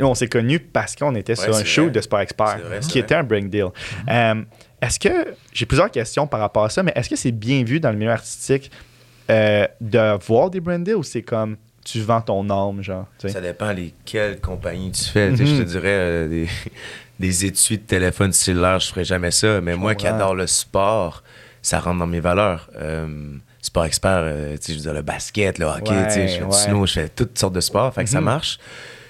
[0.00, 1.90] On s'est connus parce qu'on était sur un show vrai.
[1.92, 3.66] de Sport Expert, vrai, qui était un brand deal.
[4.10, 4.42] Euh,
[4.82, 7.80] est-ce que, j'ai plusieurs questions par rapport à ça, mais est-ce que c'est bien vu
[7.80, 8.70] dans le milieu artistique
[9.30, 13.06] euh, de voir des brand deals ou c'est comme tu vends ton âme, genre?
[13.24, 15.34] Ça dépend lesquelles compagnies tu fais.
[15.34, 16.48] Je te dirais euh, des,
[17.20, 19.60] des étuis de téléphone cellulaire, je ferais jamais ça.
[19.60, 21.22] Mais moi qui adore le sport,
[21.62, 22.68] ça rentre dans mes valeurs.
[23.62, 24.24] Sport expert,
[24.66, 26.48] je veux dire, le basket, le hockey, Ouais, je fais ouais.
[26.48, 27.92] du snow, je fais toutes sortes de sports.
[27.92, 28.24] Fait que ça Mhm.
[28.24, 28.58] marche.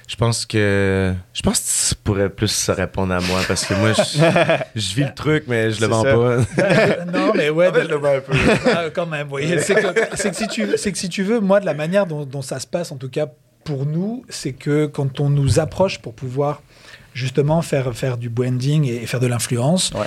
[0.08, 3.74] Je pense que je pense que tu pourrais plus se répondre à moi parce que
[3.74, 4.00] moi je,
[4.80, 6.14] je vis le truc mais je le vends ça.
[6.14, 7.04] pas.
[7.12, 8.32] non, mais ouais, je le vends un peu.
[8.74, 9.54] Ah, quand même, oui.
[9.60, 12.40] C'est que, si tu, c'est que si tu veux, moi, de la manière dont, dont
[12.40, 13.26] ça se passe, en tout cas
[13.64, 16.62] pour nous, c'est que quand on nous approche pour pouvoir
[17.12, 20.06] justement faire, faire du branding et faire de l'influence, Ouais.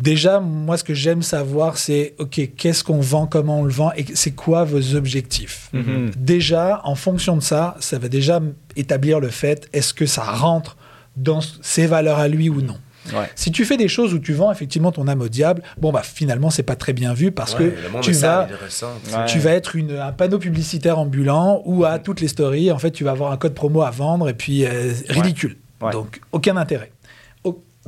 [0.00, 3.92] Déjà, moi, ce que j'aime savoir, c'est, OK, qu'est-ce qu'on vend, comment on le vend
[3.96, 5.68] et c'est quoi vos objectifs?
[5.72, 6.10] Mhm.
[6.16, 8.40] Déjà, en fonction de ça, ça va déjà
[8.76, 10.76] établir le fait, est-ce que ça rentre
[11.16, 12.78] dans ses valeurs à lui ou non?
[13.14, 13.30] Ouais.
[13.34, 16.02] si tu fais des choses où tu vends effectivement ton âme au diable, bon bah
[16.04, 18.46] finalement c'est pas très bien vu parce Ouais, que tu vas.
[18.46, 19.24] Ouais.
[19.26, 23.02] tu être une- un panneau publicitaire ambulant où à toutes les stories en fait tu
[23.02, 25.56] vas avoir un code promo à vendre et puis euh, ridicule.
[25.80, 25.92] Ouais.
[25.92, 26.92] Donc aucun intérêt.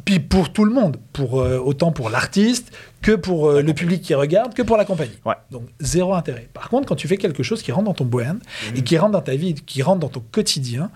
[0.04, 4.00] Puis pour tout le monde, pour euh, autant pour l'artiste que pour euh, le public
[4.02, 5.18] qui regarde, que pour la compagnie.
[5.26, 5.34] Ouais.
[5.50, 6.48] Donc zéro intérêt.
[6.54, 8.38] Par contre, quand tu fais quelque chose qui rentre dans ton brand
[8.70, 8.76] Mhm.
[8.78, 10.90] et qui rentre dans ta vie, qui rentre dans ton quotidien,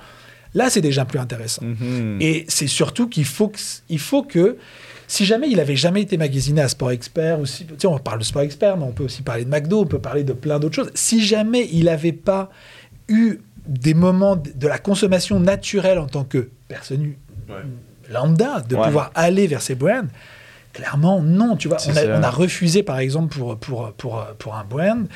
[0.55, 1.63] là c'est déjà plus intéressant.
[1.65, 2.19] Mhm.
[2.21, 3.59] Et c'est surtout qu'il faut que,
[3.91, 4.57] il faut que
[5.09, 7.99] si jamais il avait jamais été magasiné à Sport Expert, ou si, tu sais, on
[7.99, 10.33] parle de Sport Expert, mais on peut aussi parler de McDo, on peut parler de
[10.33, 10.91] plein d'autres choses.
[10.95, 12.51] Si jamais il n'avait pas
[13.09, 17.13] eu des moments de la consommation naturelle en tant que personne
[18.11, 18.85] lambda, de Ouais.
[18.85, 20.07] pouvoir aller vers ces brands,
[20.73, 21.57] Clairement, non.
[21.57, 22.19] Tu vois, C'est on a, ça.
[22.19, 25.07] on a refusé, par exemple, pour, pour, pour, pour un brand,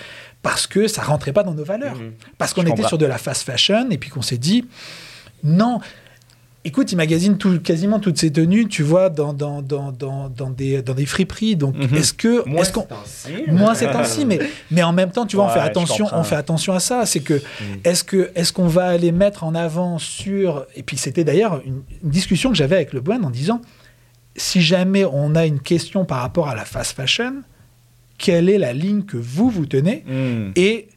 [0.40, 1.96] parce que ça rentrait pas dans nos valeurs.
[2.38, 2.88] Parce qu'on était comprends.
[2.88, 4.66] sur de la fast fashion, et puis qu'on s'est dit,
[5.44, 5.80] non.
[6.62, 10.50] Écoute, il magasine tout, quasiment toutes ses tenues, tu vois, dans, dans, dans, dans, dans
[10.50, 11.56] des, dans des friperies.
[11.56, 11.94] Donc, Mhm.
[11.96, 12.46] est-ce que.
[12.46, 14.38] Moi, est-ce qu'on- c'est moins ces temps-ci, mais,
[14.70, 17.06] mais en même temps, tu vois, on, fait attention, on fait attention à ça.
[17.06, 17.40] C'est que,
[17.84, 20.66] est-ce que est-ce qu'on va aller mettre en avant sur.
[20.76, 23.62] Et puis, c'était d'ailleurs une, une discussion que j'avais avec le Bouen en disant
[24.36, 27.36] si jamais on a une question par rapport à la fast fashion,
[28.18, 30.52] quelle est la ligne que vous, vous tenez Hmm.
[30.56, 30.88] et,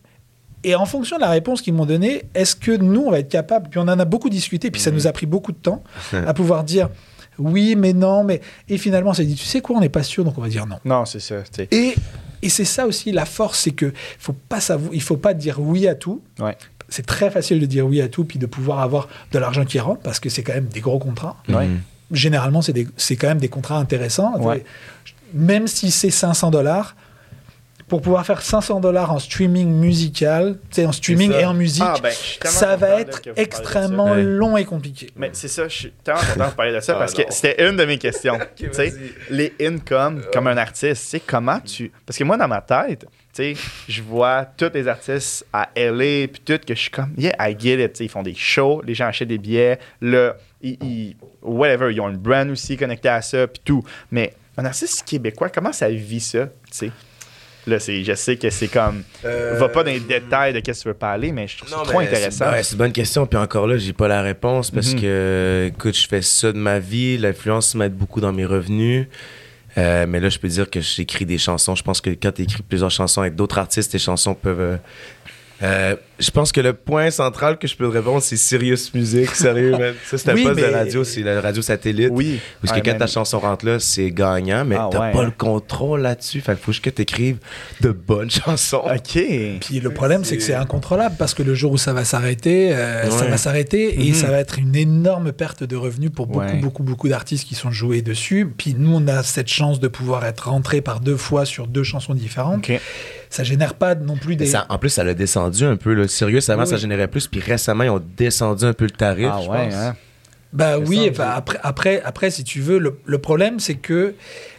[0.64, 3.30] et en fonction de la réponse qu'ils m'ont donnée, est-ce que nous, on va être
[3.30, 5.84] capable, puis on en a beaucoup discuté, puis ça nous a pris beaucoup de temps,
[6.14, 6.90] à pouvoir dire
[7.40, 8.42] oui, mais non, mais.
[8.70, 10.50] Et finalement, on s'est dit, tu sais quoi, on n'est pas sûr, donc on va
[10.50, 10.78] dire non.
[10.86, 11.38] Non, c'est ça.
[11.72, 11.96] Et,
[12.44, 14.60] et c'est ça aussi la force, c'est que faut pas
[14.92, 16.22] il faut pas dire oui à tout.
[16.40, 16.56] Ouais.
[16.90, 19.80] C'est très facile de dire oui à tout, puis de pouvoir avoir de l'argent qui
[19.80, 21.38] rentre, parce que c'est quand même des gros contrats.
[21.50, 21.66] Ouais.
[21.66, 21.80] Mhm.
[22.12, 24.38] Généralement, c'est des- c'est quand même des contrats intéressants.
[24.40, 24.64] Ouais.
[25.34, 26.96] Même si c'est 500 dollars,
[27.88, 31.42] pour pouvoir faire 500 dollars en streaming musical, tu sais, en streaming ça.
[31.42, 32.12] et en musique, Ah, ben,
[32.46, 35.10] ça va être extrêmement long et compliqué.
[35.16, 37.22] Mais c'est ça, je suis tellement content de vous parler de ça Ah, parce que
[37.30, 38.38] c'était une de mes questions.
[38.56, 39.12] tu sais, vas-y.
[39.30, 41.92] les incomes comme un artiste, c'est comment tu.
[42.06, 43.02] Parce que moi, dans ma tête,
[43.34, 43.56] tu sais,
[43.88, 47.56] je vois tous les artistes à LA, puis tout, que je suis comme, yeah, I
[47.58, 48.00] get it.
[48.00, 52.10] Ils font des shows, les gens achètent des billets, là, ils, ils- whatever, ils ont
[52.10, 53.84] une brand aussi connectée à ça, puis tout.
[54.12, 56.92] Mais un artiste québécois, comment ça vit ça, tu sais?
[57.66, 59.04] Là, c'est, je sais que c'est comme.
[59.24, 61.70] Euh, Va pas dans les détails de qu'est-ce que tu veux parler, mais je trouve
[61.70, 62.46] ça trop intéressant.
[62.50, 63.26] C'est ouais, c'est une bonne question.
[63.26, 65.02] Puis encore là, j'ai pas la réponse parce Mhm.
[65.02, 67.18] que, écoute, je fais ça de ma vie.
[67.18, 69.08] L'influence m'aide beaucoup dans mes revenus.
[69.78, 71.74] Euh, mais là, je peux dire que j'écris des chansons.
[71.74, 74.78] Je pense que quand tu écris plusieurs chansons avec d'autres artistes, tes chansons peuvent.
[75.64, 79.30] euh, je pense que le point central que je peux te répondre, c'est Sirius Music.
[79.36, 79.94] Sérieux, man.
[80.06, 82.10] Ça, c'est un Oui, poste mais- de radio, c'est la radio satellite.
[82.12, 82.40] Oui.
[82.62, 85.20] Parce que Ouais, quand ta chanson rentre là, c'est gagnant, mais Ah t'as ouais, pas
[85.20, 85.26] hein.
[85.26, 86.42] le contrôle là-dessus.
[86.42, 87.38] Fait qu'il faut que t'écrives
[87.82, 88.82] de bonnes chansons.
[88.86, 89.20] OK.
[89.62, 92.74] Puis le problème, c'est que c'est incontrôlable parce que le jour où ça va s'arrêter,
[92.74, 94.14] euh, ça va s'arrêter et Mhm.
[94.16, 96.60] ça va être une énorme perte de revenus pour beaucoup, Ouais.
[96.60, 98.48] beaucoup, beaucoup d'artistes qui sont joués dessus.
[98.58, 101.84] Puis nous, on a cette chance de pouvoir être rentré par deux fois sur deux
[101.84, 102.70] chansons différentes.
[102.70, 102.80] OK.
[103.30, 104.46] Ça génère pas non plus des.
[104.46, 105.94] Ça- en plus, ça l'a descendu un peu.
[105.94, 106.08] Là.
[106.14, 107.28] Sérieux, avant, Oui, ça générait plus.
[107.28, 109.28] Puis récemment, ils ont descendu un peu le tarif.
[109.32, 109.74] Ah je ouais, pense.
[109.76, 109.96] hein?
[110.54, 114.14] Bah Me oui, après, après, après, si tu veux, le, le problème, c'est que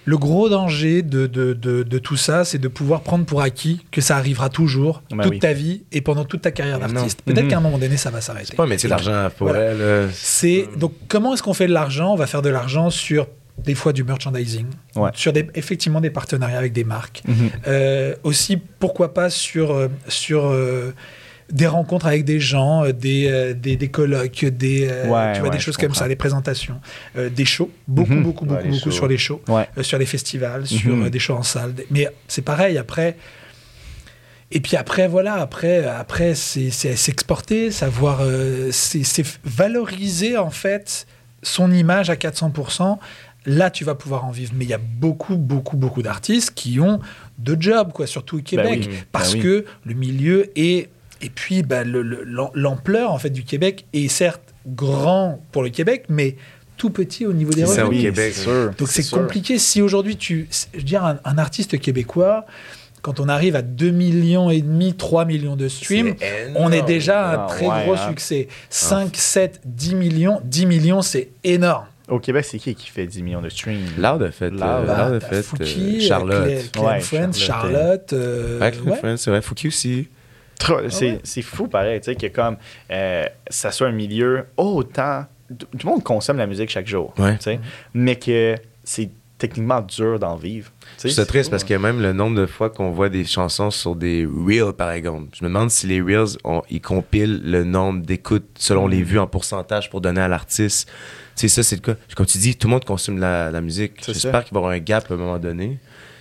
[0.07, 3.87] le gros danger de, de, de, de tout ça, c'est de pouvoir prendre pour acquis
[3.93, 5.39] que ça arrivera toujours, Bah toute oui.
[5.39, 6.89] ta vie et pendant toute ta carrière Non.
[6.95, 7.23] d'artiste.
[7.23, 7.49] Peut-être Mhm.
[7.51, 8.47] qu'à un moment donné, ça va s'arrêter.
[8.51, 9.63] C'est pas un métier d'argent pour Voilà.
[9.71, 10.11] elle.
[10.13, 12.13] C'est donc comment est-ce qu'on fait de l'argent?
[12.13, 13.29] On va faire de l'argent sur
[13.59, 15.11] des fois du merchandising, Ouais.
[15.15, 17.23] sur des, effectivement des partenariats avec des marques.
[17.25, 17.51] Mhm.
[17.69, 20.91] Euh, aussi, pourquoi pas sur, euh, sur euh,
[21.51, 25.41] des rencontres avec des gens, euh, des, euh, des, des colloques, des, euh, Ouais, tu
[25.41, 26.81] vois, ouais, des choses comme ça, des présentations,
[27.17, 28.23] euh, des shows, beaucoup, Mhm.
[28.23, 28.91] beaucoup, beaucoup, beaucoup shows.
[28.91, 29.43] sur les shows,
[29.83, 31.05] sur les festivals, sur Mhm.
[31.05, 31.75] euh, des shows en salle.
[31.91, 33.17] Mais c'est pareil, après.
[34.51, 38.21] Et puis après, voilà, après, après c'est s'exporter, savoir,
[38.71, 41.07] c'est valoriser en fait
[41.43, 42.99] son image à 400%.
[43.47, 44.53] Là, tu vas pouvoir en vivre.
[44.57, 47.01] Mais il y a beaucoup, beaucoup, beaucoup d'artistes qui ont
[47.39, 49.41] de jobs, quoi, surtout au Québec, oui, parce oui.
[49.41, 50.89] que le milieu est.
[51.25, 55.63] Et puis, bah, le- le- l'am- l'ampleur en fait du Québec est certes grand pour
[55.63, 56.37] le Québec, mais
[56.77, 58.01] tout petit au niveau des C'est ça, revenus.
[58.01, 58.35] au Québec.
[58.79, 59.59] Donc c'est compliqué.
[59.59, 62.45] Si aujourd'hui tu, je veux dire un, un artiste québécois,
[63.01, 66.83] quand on arrive à 2 millions et demi, 3 millions de streams, C'est on est
[66.83, 68.09] déjà un Ah, très ouais, gros hein.
[68.09, 68.49] succès.
[68.71, 71.85] 5, 7, 10 millions, 10 millions, c'est énorme.
[72.09, 73.79] Au Québec, c'est qui qui fait 10 millions de streams?
[73.99, 74.51] Loud a fait.
[74.51, 74.63] Loud.
[74.63, 75.43] euh, Bah, Loud a t'as fait.
[75.43, 76.45] Fouki, euh, euh, Charlotte.
[76.45, 78.13] Claire- Claire Ouais, Friends, Charlotte, Charlotte.
[78.13, 78.97] euh, ouais.
[78.97, 79.41] Friends, c'est vrai.
[79.43, 80.09] Fouki aussi.
[80.59, 82.57] Trop- Ah c'est, c'est fou pareil, tu sais, que comme
[82.91, 85.27] euh, ça soit un milieu autant.
[85.59, 87.37] Tout le monde consomme la musique chaque jour, Ouais.
[87.37, 87.61] tu sais,
[87.93, 90.71] mais que c'est techniquement dur d'en vivre.
[90.97, 93.95] sais, C'est triste parce que même le nombre de fois qu'on voit des chansons sur
[93.95, 98.01] des reels, par exemple, je me demande si les reels, on- ils compilent le nombre
[98.07, 98.91] d'écoutes selon Mm.
[98.91, 100.89] les vues en pourcentage pour donner à l'artiste.
[101.37, 102.01] Tu sais, ça, c'est le cas.
[102.17, 103.95] Comme tu dis, tout le monde consomme la, la musique.
[104.01, 104.43] C'est J'espère ça.
[104.45, 105.79] qu'il va y avoir un gap à un moment donné.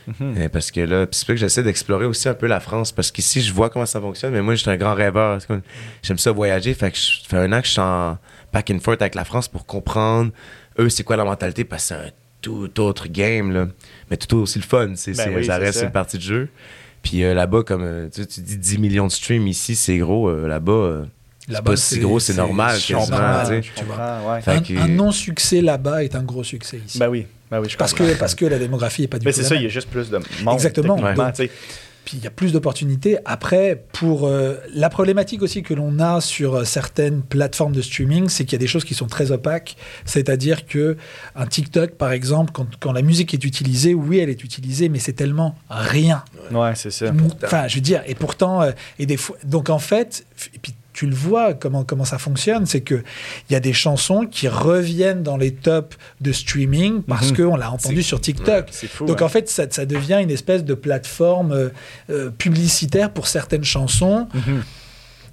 [0.07, 0.35] Mhm.
[0.37, 2.91] Euh, Parce que là, c'est que j'essaie d'explorer aussi un peu la France.
[2.91, 5.39] Parce qu'ici, je vois comment ça fonctionne, mais moi, je suis un grand rêveur.
[5.47, 5.61] Comme-
[6.01, 6.73] J'aime ça voyager.
[6.73, 8.17] Fait que je- ça fait un an que je suis en
[8.51, 10.31] back and forth avec la France pour comprendre,
[10.79, 11.63] eux, c'est quoi la mentalité.
[11.63, 12.09] Parce que c'est un
[12.41, 13.67] tout autre game, là.
[14.11, 14.91] Mais tout aussi le fun.
[14.95, 15.85] C'est, Ben c'est- oui, ça c'est reste ça.
[15.85, 16.49] une partie de jeu.
[17.01, 19.97] Puis euh, là-bas, comme euh, tu, sais, tu dis 10 millions de streams ici, c'est
[19.97, 20.27] gros.
[20.29, 21.03] euh, là-bas, euh,
[21.45, 22.77] c'est Là-bas, pas si gros, c'est normal.
[22.79, 24.19] c'est quasiment, normal, tu vois.
[24.35, 24.41] ouais.
[24.47, 26.97] Un, que- un non-succès là-bas est un gros succès ici.
[26.99, 28.11] Ben oui, ben oui, je parce comprends.
[28.11, 29.65] que, parce que la démographie n'est pas du Mais tout c'est la ça, il y
[29.67, 30.55] a juste plus de monde.
[30.55, 30.97] Exactement.
[32.03, 33.19] puis il y a plus d'opportunités.
[33.25, 38.27] Après, pour euh, la problématique aussi que l'on a sur euh, certaines plateformes de streaming,
[38.27, 39.77] c'est qu'il y a des choses qui sont très opaques.
[40.03, 40.97] C'est-à-dire que
[41.35, 44.97] un TikTok, par exemple, quand, quand la musique est utilisée, oui, elle est utilisée, mais
[44.97, 46.23] c'est tellement rien.
[46.51, 47.13] Ouais, c'est ça.
[47.43, 50.25] Enfin, je veux dire, et pourtant, euh, et des fois, donc en fait,
[50.55, 53.03] et puis tu le vois comment, comment ça fonctionne, c'est que
[53.49, 57.37] il y a des chansons qui reviennent dans les tops de streaming parce Mhm.
[57.37, 58.67] qu'on l'a entendu sur TikTok.
[58.71, 59.05] C'est fou.
[59.05, 61.69] Donc en fait, ça, ça devient une espèce de plateforme euh,
[62.09, 64.27] euh, publicitaire pour certaines chansons.
[64.33, 64.63] Mhm.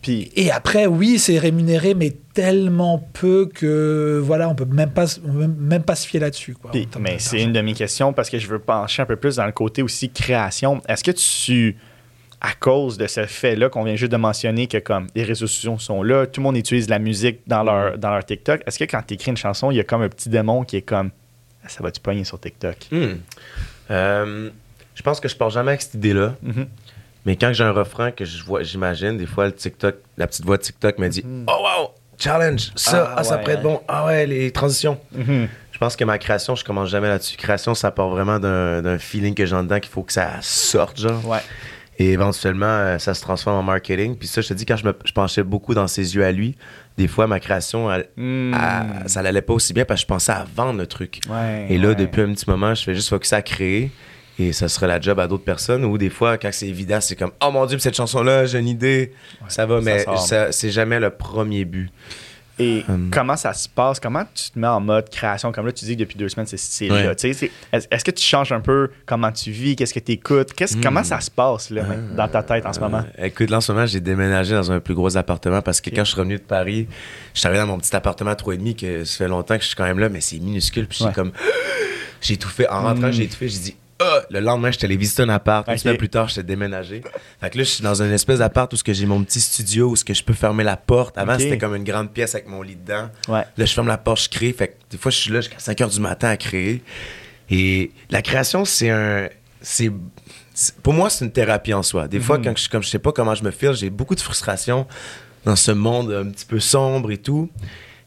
[0.03, 5.05] Puis, Et après, oui, c'est rémunéré, mais tellement peu que voilà, on peut même pas,
[5.07, 6.57] peut même pas se fier là-dessus.
[6.99, 9.45] mais c'est une de mes questions parce que je veux pencher un peu plus dans
[9.45, 10.81] le côté aussi création.
[10.89, 11.77] Est-ce que tu,
[12.41, 15.79] à cause de ce fait-là qu'on vient juste de mentionner, que comme les réseaux sociaux
[15.79, 18.85] sont là, tout le monde utilise la musique dans leur, dans leur TikTok, est-ce que
[18.85, 21.11] quand tu écris une chanson, il y a comme un petit démon qui est comme
[21.67, 22.77] ça va-tu pogner sur TikTok?
[22.91, 23.19] Hmm.
[23.91, 24.51] Euh,
[24.95, 26.35] je pense que je pars jamais avec cette idée-là.
[26.43, 26.67] Mhm.
[27.27, 30.45] Mais quand j'ai un refrain que je vois, j'imagine, des fois, le TikTok, la petite
[30.45, 33.63] voix de TikTok me dit Oh wow, challenge, ça, Ah, ah, ça ouais, pourrait être
[33.63, 33.81] bon.
[33.89, 34.99] Ah ouais, les transitions.
[35.13, 35.49] Mhm.
[35.73, 37.37] Je pense que ma création, je commence jamais là-dessus.
[37.37, 40.33] Création, ça part vraiment d'un d'un feeling que j'ai en dedans qu'il faut que ça
[40.43, 41.27] sorte, genre.
[41.27, 41.41] Ouais.
[42.01, 44.17] Et éventuellement, euh, ça se transforme en marketing.
[44.17, 46.33] Puis ça, je te dis, quand je, me, je penchais beaucoup dans ses yeux à
[46.33, 46.57] lui,
[46.97, 48.55] des fois, ma création, elle- Hmm.
[48.55, 51.21] elle- ça n'allait pas aussi bien parce que je pensais à vendre le truc.
[51.29, 51.95] Ouais, Et là, ouais.
[51.95, 53.91] depuis un petit moment, je fais juste focus à créer.
[54.39, 55.85] Et ça serait la job à d'autres personnes.
[55.85, 58.69] Ou des fois, quand c'est évident, c'est comme Oh mon Dieu, cette chanson-là, j'ai une
[58.69, 59.13] idée.
[59.49, 59.85] ça va, ça
[60.47, 61.91] mais c'est jamais le premier but.
[62.61, 63.11] Et Hum.
[63.13, 63.99] comment ça se passe?
[63.99, 65.51] Comment tu te mets en mode création?
[65.51, 67.05] Comme là, tu dis que depuis deux semaines, c'est c'est Ouais.
[67.05, 67.13] là.
[67.13, 69.77] Est-ce que tu changes un peu comment tu vis?
[69.77, 70.51] Qu'est-ce que tu écoutes?
[70.83, 71.83] Comment ça se passe là,
[72.17, 73.03] dans ta tête en ce moment?
[73.19, 75.91] Euh, écoute, là, en ce moment, j'ai déménagé dans un plus gros appartement parce que
[75.91, 76.87] quand je suis revenu de Paris,
[77.35, 79.69] je suis arrivé dans mon petit appartement à 3,5 que ça fait longtemps que je
[79.69, 80.87] suis quand même là, mais c'est minuscule.
[80.87, 81.11] Puis Ouais.
[81.11, 81.33] j'ai comme.
[82.23, 82.69] J'ai tout fait.
[82.69, 83.13] En rentrant, Mm.
[83.13, 83.49] j'ai tout fait.
[83.49, 83.77] J'ai dit.
[84.01, 84.23] Ah!
[84.31, 85.67] Le lendemain, j'étais allé visiter un appart.
[85.69, 85.81] Une Ok.
[85.81, 87.03] semaine plus tard, j'étais déménagé.
[87.41, 89.97] Fait que là, je suis dans une espèce d'appart où j'ai mon petit studio, où
[89.97, 91.19] ce que je peux fermer la porte.
[91.19, 93.11] Avant, c'était comme une grande pièce avec mon lit dedans.
[93.29, 93.45] Ouais.
[93.57, 94.53] Là, je ferme la porte, je crée.
[94.53, 96.83] Fait que des fois, je suis là jusqu'à 5 heures du matin à créer.
[97.51, 99.29] Et la création, c'est un.
[99.61, 99.91] C'est.
[100.55, 102.09] c'est- Pour moi, c'est une thérapie en soi.
[102.09, 102.45] Des fois, Mhm.
[102.45, 104.87] quand je, comme je sais pas comment je me file, j'ai beaucoup de frustration
[105.45, 107.51] dans ce monde un petit peu sombre et tout.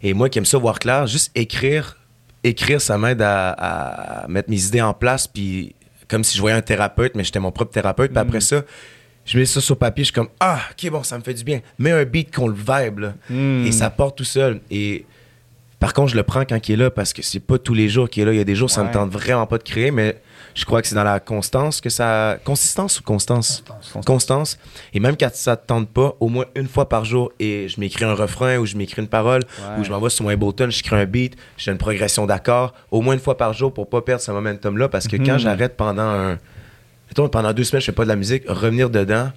[0.02, 1.98] Et moi qui aime ça voir clair, juste écrire,
[2.44, 3.52] écrire, ça m'aide à,
[4.24, 5.28] à mettre mes idées en place.
[5.28, 5.76] Puis
[6.14, 8.12] comme si je voyais un thérapeute, mais j'étais mon propre thérapeute.
[8.12, 8.62] Puis après ça,
[9.26, 11.44] je mets ça sur papier, je suis comme Ah, ok, bon, ça me fait du
[11.44, 11.62] bien.
[11.80, 13.14] Mets un beat qu'on le vibe, là.
[13.32, 13.66] Mm.
[13.66, 14.62] Et ça part tout seul.
[14.70, 15.06] Et
[15.80, 17.90] par contre, je le prends quand il est là parce que c'est pas tous les
[17.90, 18.32] jours qu'il est là.
[18.34, 18.94] Il y a des jours, ça me Ouais.
[18.94, 20.22] tente vraiment pas de créer, mais
[20.56, 22.38] je crois que c'est dans la constance que ça.
[22.44, 23.64] Consistance ou constance?
[23.68, 24.06] Constance.
[24.06, 24.60] Constance.
[24.94, 27.80] Et même quand ça te tente pas, au moins une fois par jour, et je
[27.80, 29.80] m'écris un refrain ou je m'écris une parole Ouais.
[29.80, 33.02] ou je m'envoie sur mon Ableton, je crée un beat, j'ai une progression d'accords, au
[33.02, 36.02] moins une fois par jour pour pas perdre ce momentum-là parce que quand j'arrête pendant
[36.04, 36.38] un.
[37.10, 39.32] Mettons, pendant deux semaines, je fais pas de la musique, revenir dedans,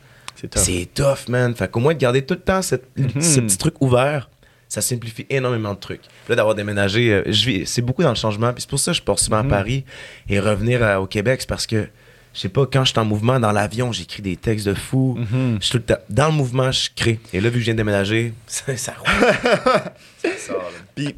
[0.55, 1.55] C'est tough, man.
[1.55, 3.21] Fait qu'au moins de garder tout le temps cette- Mhm.
[3.21, 4.29] ce petit truc ouvert,
[4.69, 6.03] ça simplifie énormément de trucs.
[6.29, 8.53] Là, d'avoir déménagé, euh, je vis- c'est beaucoup dans le changement.
[8.53, 9.53] Puis c'est pour ça que je pars souvent Mhm.
[9.53, 9.85] à Paris
[10.29, 11.89] et revenir euh, au Québec, c'est parce que,
[12.35, 15.17] je sais pas, quand je suis en mouvement dans l'avion, j'écris des textes de fou.
[15.19, 15.59] Mhm.
[15.61, 17.19] Je suis tout le temps dans le mouvement, je crée.
[17.33, 19.09] Et là, vu que je viens de déménager, ça, ça roule.
[20.19, 20.79] ça sort, là.
[20.95, 21.15] Puis,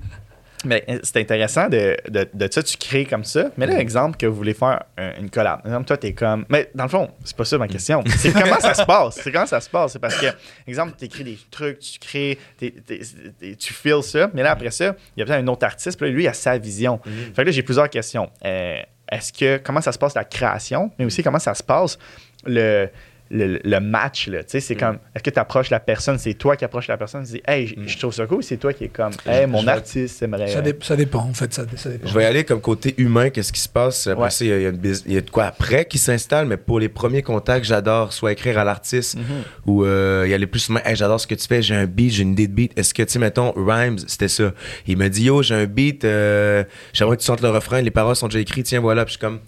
[0.64, 3.50] mais euh, c'est intéressant de, de, de ça, tu crées comme ça.
[3.56, 5.61] Mais là, exemple, que vous voulez faire un- une collab.
[5.64, 6.44] Exemple, toi, t'es comme.
[6.48, 8.02] Mais dans le fond, c'est pas ça ma question.
[8.16, 9.20] C'est comment ça se passe?
[9.22, 9.92] C'est comment ça se passe?
[9.92, 10.26] C'est parce que,
[10.66, 13.00] exemple, tu écris des trucs, tu crées, t'es- t'es-
[13.38, 14.30] t'es- tu files ça.
[14.34, 15.98] Mais là, après ça, il y a peut-être un autre artiste.
[15.98, 17.00] Puis là, lui, il a sa vision.
[17.04, 18.30] Fait que là, j'ai plusieurs questions.
[18.44, 18.80] Euh,
[19.11, 19.59] Est-ce que.
[19.59, 21.98] Comment ça se passe la création, mais aussi comment ça se passe
[22.44, 22.88] le.
[23.31, 26.33] Le, le match, là, tu sais, c'est comme, est-ce que tu approches la personne, c'est
[26.33, 28.72] toi qui approches la personne, tu dis, hey, j- je trouve ça cool, c'est toi
[28.72, 30.49] qui est comme, hey, mon je artiste aimerait.
[30.49, 31.53] Ça, dé- ça dépend, en fait.
[31.53, 32.09] Ça, ça dépend.
[32.09, 34.07] Je vais y aller comme côté humain, qu'est-ce qui se passe?
[34.07, 34.31] Après Ouais.
[34.31, 35.85] ça, il y, a- il y a une bus- il y a de quoi après
[35.85, 39.22] qui s'installe, mais pour les premiers contacts, j'adore soit écrire à l'artiste Mhm.
[39.66, 42.12] ou euh, y aller plus souvent, hey, j'adore ce que tu fais, j'ai un beat,
[42.12, 42.79] j'ai une idée de beat.
[42.79, 44.53] Est-ce que, tu sais, mettons, Rhymes, c'était ça.
[44.87, 46.64] Il me dit, yo, j'ai un beat, euh,
[46.95, 49.05] j'aimerais que tu sentes le refrain, les paroles sont déjà écrites, tiens, voilà.
[49.05, 49.41] Puis je suis comme,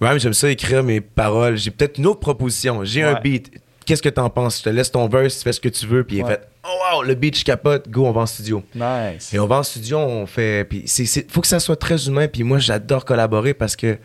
[0.00, 1.56] Rhymes, j'aime ça écrire mes paroles.
[1.56, 2.84] J'ai peut-être une autre proposition.
[2.84, 3.20] J'ai un Ouais.
[3.22, 3.50] beat.
[3.86, 4.58] Qu'est-ce que t'en penses?
[4.58, 6.04] Je te laisse ton verse, tu fais ce que tu veux.
[6.04, 6.30] Puis il Ouais.
[6.30, 8.62] fait, oh wow, le beat, je capote, go, on va en studio.
[8.74, 9.32] Nice.
[9.34, 10.64] Et on va en studio, on fait.
[10.68, 12.26] Puis c'est, c'est- faut que ça soit très humain.
[12.28, 13.98] Puis moi, j'adore collaborer parce que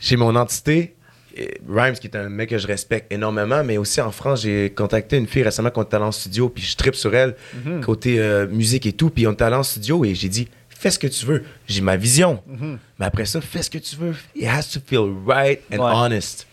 [0.00, 0.94] j'ai mon entité.
[1.68, 5.16] Rhymes, qui est un mec que je respecte énormément, mais aussi en France, j'ai contacté
[5.16, 7.80] une fille récemment qu'on était allé en studio, puis je tripe sur elle, Mhm.
[7.84, 9.10] côté euh, musique et tout.
[9.10, 10.48] Puis on est allé en studio et j'ai dit,
[10.80, 11.44] fais ce que tu veux.
[11.68, 12.42] J'ai ma vision.
[12.46, 12.78] Mhm.
[12.98, 14.14] Mais après ça, fais ce que tu veux.
[14.34, 15.92] It has to feel right and Ouais.
[15.94, 16.46] honest.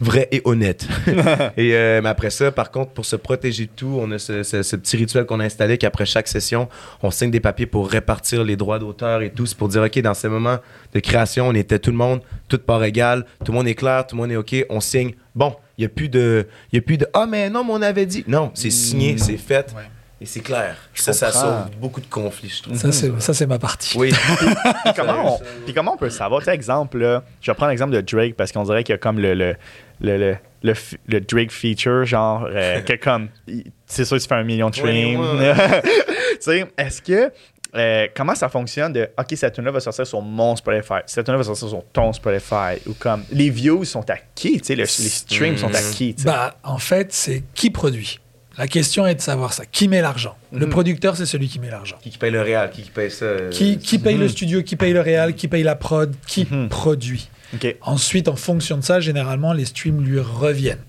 [0.00, 0.86] vrai et honnête.
[1.56, 4.42] et euh, mais après ça, par contre, pour se protéger de tout, on a ce,
[4.42, 6.68] ce- ce petit rituel qu'on a installé qu'après chaque session,
[7.02, 9.46] on signe des papiers pour répartir les droits d'auteur et tout.
[9.46, 10.58] C'est pour dire, OK, dans ces moments
[10.92, 14.04] de création, on était tout le monde, toute part égale, tout le monde est clair,
[14.06, 15.12] tout le monde est OK, on signe.
[15.34, 17.82] Bon, il n'y a plus de, il a plus de, ah, mais non, mais on
[17.82, 18.24] avait dit.
[18.26, 19.72] Non, c'est signé, c'est fait.
[19.76, 19.82] Ouais.
[20.24, 20.74] Et c'est clair.
[20.94, 21.40] Ça, ça comprends.
[21.66, 22.78] sauve beaucoup de conflits, je trouve.
[22.78, 23.94] Ça, c'est, ça, c'est ma partie.
[23.98, 24.10] Oui.
[24.84, 26.40] Puis comment, on, puis comment on peut savoir?
[26.40, 28.96] Tu sais, exemple, là, je vais prendre l'exemple de Drake parce qu'on dirait qu'il y
[28.96, 29.54] a comme le, le,
[30.00, 30.74] le, le,
[31.08, 33.28] le, Drake feature, genre, euh, que comme,
[33.84, 35.20] c'est sûr, tu fais un million de streams.
[35.20, 37.30] Ouais, tu sais, est-ce que.
[37.76, 41.26] euh, comment ça fonctionne de OK, cette tune là va sortir sur mon Spotify, cette
[41.26, 44.64] tune là va sortir sur ton Spotify ou comme les views sont à qui, tu
[44.68, 46.28] sais, le- les streams sont à qui, tu sais?
[46.28, 48.20] Bah, en fait, c'est qui produit?
[48.58, 49.64] La question est de savoir ça.
[49.66, 50.36] Qui met l'argent?
[50.52, 50.70] Le Mhm.
[50.72, 51.96] producteur, c'est celui qui met l'argent.
[52.02, 53.24] qui, qui paye le réel, qui, qui paye ça.
[53.24, 56.46] euh, Qui, qui paye le studio, qui paye le réal, qui paye la prod, qui
[56.50, 56.68] Mhm.
[56.68, 57.28] produit.
[57.82, 60.82] Ensuite, en fonction de ça, généralement, les streams lui reviennent.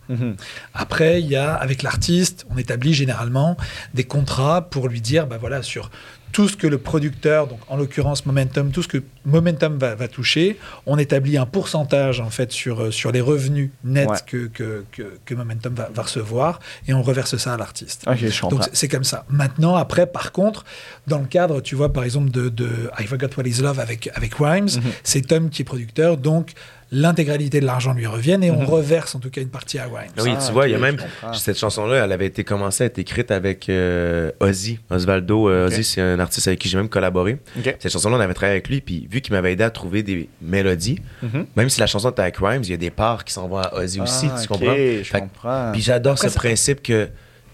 [0.73, 3.55] Après, il y a, avec l'artiste, on établit généralement
[3.93, 5.91] des contrats pour lui dire, bah voilà, sur
[6.35, 10.09] tout ce que le producteur, donc en l'occurrence Momentum, tout ce que Momentum va, va
[10.09, 14.17] toucher, on établit un pourcentage en fait sur, euh, sur les revenus nets Ouais.
[14.27, 16.59] que, que, que, que Momentum va, va recevoir
[16.89, 18.03] et on reverse ça à l'artiste.
[18.03, 18.49] Comprends.
[18.49, 19.23] Donc c'est- comme ça.
[19.29, 20.65] Maintenant, après, par contre,
[21.07, 22.67] dans le cadre, tu vois, par exemple, de, de
[22.99, 24.91] I Forgot What Is Love avec, avec Rhymes, Mhm.
[25.03, 26.51] c'est Tom qui est producteur, donc
[26.91, 28.65] l'intégralité de l'argent lui revient et on Mhm.
[28.65, 29.85] reverse en tout cas une partie à.
[29.85, 30.97] Ah Oui, Ah, tu vois, il y a même
[31.33, 35.49] cette chanson-là, elle avait été commencée à être écrite avec euh, Ozzy, Osvaldo.
[35.49, 35.67] Euh.
[35.67, 37.37] Ozzy, c'est un artiste avec qui j'ai même collaboré.
[37.63, 40.29] Cette chanson-là, on avait travaillé avec lui, puis vu qu'il m'avait aidé à trouver des
[40.41, 41.45] mélodies, Mhm.
[41.55, 43.57] même si la chanson était avec Rhymes, il y a des parts qui s'en vont
[43.57, 44.75] à Ozzy aussi, Ah, tu comprends?
[44.75, 45.71] Je Fait que- comprends.
[45.73, 47.09] Puis j'adore ce principe que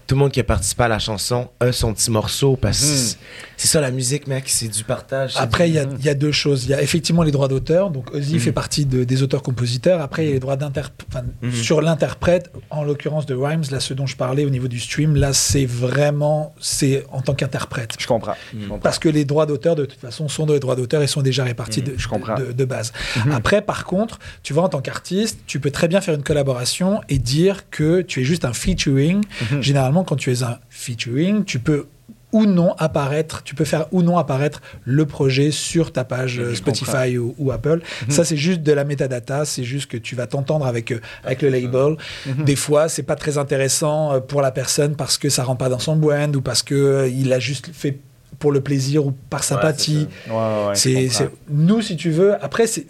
[0.06, 2.84] tout le monde qui a participé à la chanson a son petit morceau, parce que
[2.86, 2.96] Mhm.
[2.96, 3.18] c'est-
[3.62, 5.34] c'est ça la musique, mec, c'est du partage.
[5.36, 6.64] Après, du- il y a, il y a deux choses.
[6.64, 7.90] Il y a effectivement les droits d'auteur.
[7.90, 8.40] Donc, Ozzy Mhm.
[8.40, 10.00] fait partie de- des auteurs-compositeurs.
[10.00, 11.22] Après, il y a les droits d'interprète.
[11.42, 11.52] Mhm.
[11.52, 15.14] Sur l'interprète, en l'occurrence de Rhymes, là, ce dont je parlais au niveau du stream,
[15.14, 17.94] là, c'est vraiment c'est en tant qu'interprète.
[18.00, 18.34] Je comprends.
[18.52, 18.80] Mhm.
[18.82, 21.44] Parce que les droits d'auteur, de toute façon, sont des droits d'auteur et sont déjà
[21.44, 22.34] répartis de, je comprends.
[22.34, 22.92] de- de base.
[23.30, 27.00] Après, par contre, tu vois, en tant qu'artiste, tu peux très bien faire une collaboration
[27.08, 29.22] et dire que tu es juste un featuring.
[29.60, 31.86] Généralement, quand tu es un featuring, tu peux
[32.32, 36.50] ou non apparaître, tu peux faire ou non apparaître le projet sur ta page euh,
[36.50, 37.80] Je Spotify ou, ou Apple.
[38.08, 41.42] Ça, c'est juste de la metadata, c'est juste que tu vas t'entendre avec, euh, avec
[41.42, 41.96] le label.
[42.26, 42.44] Mhm.
[42.44, 45.68] Des fois, c'est pas très intéressant euh, pour la personne parce que ça rentre pas
[45.68, 47.98] dans son brand ou parce que il a juste fait
[48.38, 50.08] pour le plaisir ou par sympathie.
[50.28, 51.08] Ouais, C'est,
[51.48, 52.86] nous, si tu veux, après, c'est-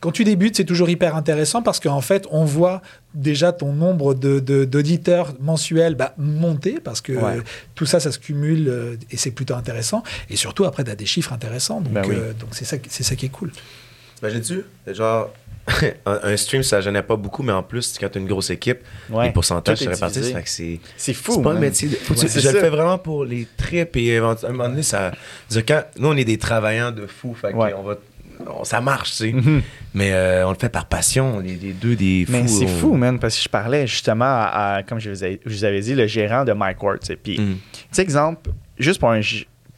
[0.00, 2.80] quand tu débutes, c'est toujours hyper intéressant parce qu'en fait, on voit
[3.14, 7.36] déjà ton nombre de, de- d'auditeurs mensuels bah, monter parce que Ouais.
[7.38, 7.42] euh,
[7.74, 10.02] tout ça, ça se cumule euh, et c'est plutôt intéressant.
[10.30, 11.80] Et surtout, après, tu as des chiffres intéressants.
[11.82, 12.14] Donc, Ben oui.
[12.16, 13.52] euh, donc c'est, ça, c'est ça qui est cool.
[14.16, 14.64] T'imagines-tu?
[14.94, 15.30] Genre,
[16.06, 18.78] un, un stream, ça gênait pas beaucoup, mais en plus, quand t'as une grosse équipe,
[19.10, 19.26] Ouais.
[19.26, 20.32] les pourcentages se répartissent.
[20.96, 21.12] c'est.
[21.14, 21.32] Fou.
[21.34, 21.60] C'est pas un man.
[21.62, 21.88] métier.
[21.88, 24.82] de- Ouais, tu- je le fais vraiment pour les trips et à un moment donné,
[24.82, 25.12] ça.
[25.50, 27.34] dire, quand, nous, on est des travailleurs de fous.
[27.34, 27.74] Fait que Ouais.
[27.74, 27.98] on va, on-
[28.64, 29.32] ça marche, tu sais.
[29.32, 29.62] Mhm.
[29.94, 31.34] Mais euh, on le fait par passion.
[31.36, 32.32] On est les deux des fous.
[32.32, 35.24] Mais c'est on- fou, man, parce que je parlais justement à, à- comme je vous,
[35.24, 37.00] ai- je vous avais dit, le gérant de Mike Ward.
[37.00, 37.16] tu sais.
[37.16, 37.56] Puis, Mm.
[37.72, 39.20] tu sais, exemple, juste pour un.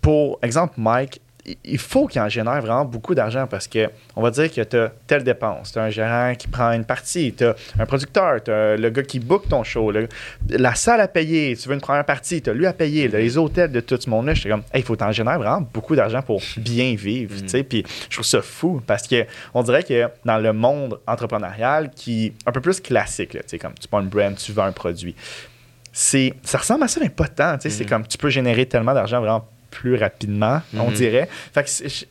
[0.02, 1.20] Pour exemple, Mike,
[1.64, 4.76] il- faut qu'il en génère vraiment beaucoup d'argent parce que on va dire que tu
[4.76, 5.72] as telle dépense.
[5.72, 8.90] Tu as un gérant qui prend une partie, tu as un producteur, tu as le
[8.90, 10.09] gars qui book ton show, le-
[10.51, 13.36] la salle à payer, tu veux une première partie, tu as lui à payer, les
[13.38, 14.34] hôtels de tout ce monde-là.
[14.34, 17.34] J'étais comme, hey, il faut t'en générer vraiment beaucoup d'argent pour bien vivre.
[17.47, 17.62] sais.
[17.64, 19.24] Puis je trouve ça fou parce que
[19.55, 23.88] on dirait que dans le monde entrepreneurial, qui un peu plus classique, là, comme tu
[23.88, 25.14] prends une brand, tu vends un produit,
[25.93, 27.57] c'est ça ressemble à ça, mais pas tant.
[27.59, 30.95] tu sais, C'est comme tu peux générer tellement d'argent vraiment plus rapidement, on Mhm.
[30.95, 31.29] dirait.
[31.53, 32.07] Fait que c'est-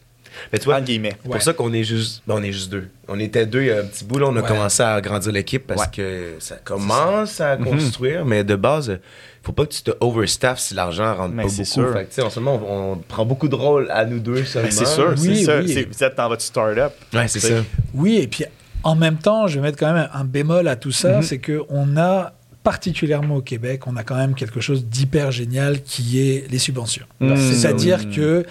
[0.53, 0.79] Mais tu vois.
[0.85, 1.11] C'est Ouais.
[1.23, 2.87] pour ça qu'on est juste, ben, on est juste deux.
[3.09, 4.47] On était deux il y a un petit bout là, on a Ouais.
[4.47, 5.87] commencé à agrandir l'équipe parce Ouais.
[5.93, 7.65] que ça commence à Mhm.
[7.65, 8.97] construire, mais de base,
[9.43, 11.73] faut pas que tu te overstaff si l'argent rentre Mais pas c'est beaucoup.
[11.73, 11.93] sûr.
[11.93, 14.19] Fait que, tu sais, en ce moment, on, on prend beaucoup de rôles à nous
[14.19, 14.69] deux seulement.
[14.69, 15.59] Ben, c'est sûr, Oui, c'est ça.
[15.59, 15.67] oui.
[15.73, 16.93] C'est- Vous êtes dans votre start-up.
[17.13, 17.55] Ouais, c'est ça.
[17.93, 18.45] Oui, et puis
[18.83, 21.23] en même temps, je vais mettre quand même un bémol à tout ça, Mhm.
[21.23, 22.31] c'est que on a
[22.63, 27.05] particulièrement au Québec, on a quand même quelque chose d'hyper génial qui est les subventions.
[27.19, 27.35] Mhm.
[27.37, 28.15] C'est-à-dire Mhm.
[28.15, 28.45] que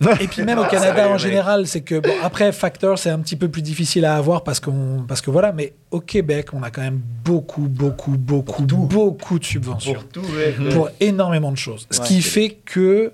[0.20, 3.08] et puis même au Ah, Canada sérieux, en général, c'est que bon, après Factor, c'est
[3.08, 6.48] un petit peu plus difficile à avoir parce qu'on parce que voilà, mais au Québec,
[6.52, 10.54] on a quand même beaucoup beaucoup beaucoup beaucoup de subventions Pour tout, ouais.
[10.70, 11.86] pour énormément de choses.
[11.90, 13.12] Ce Ouais, qui fait que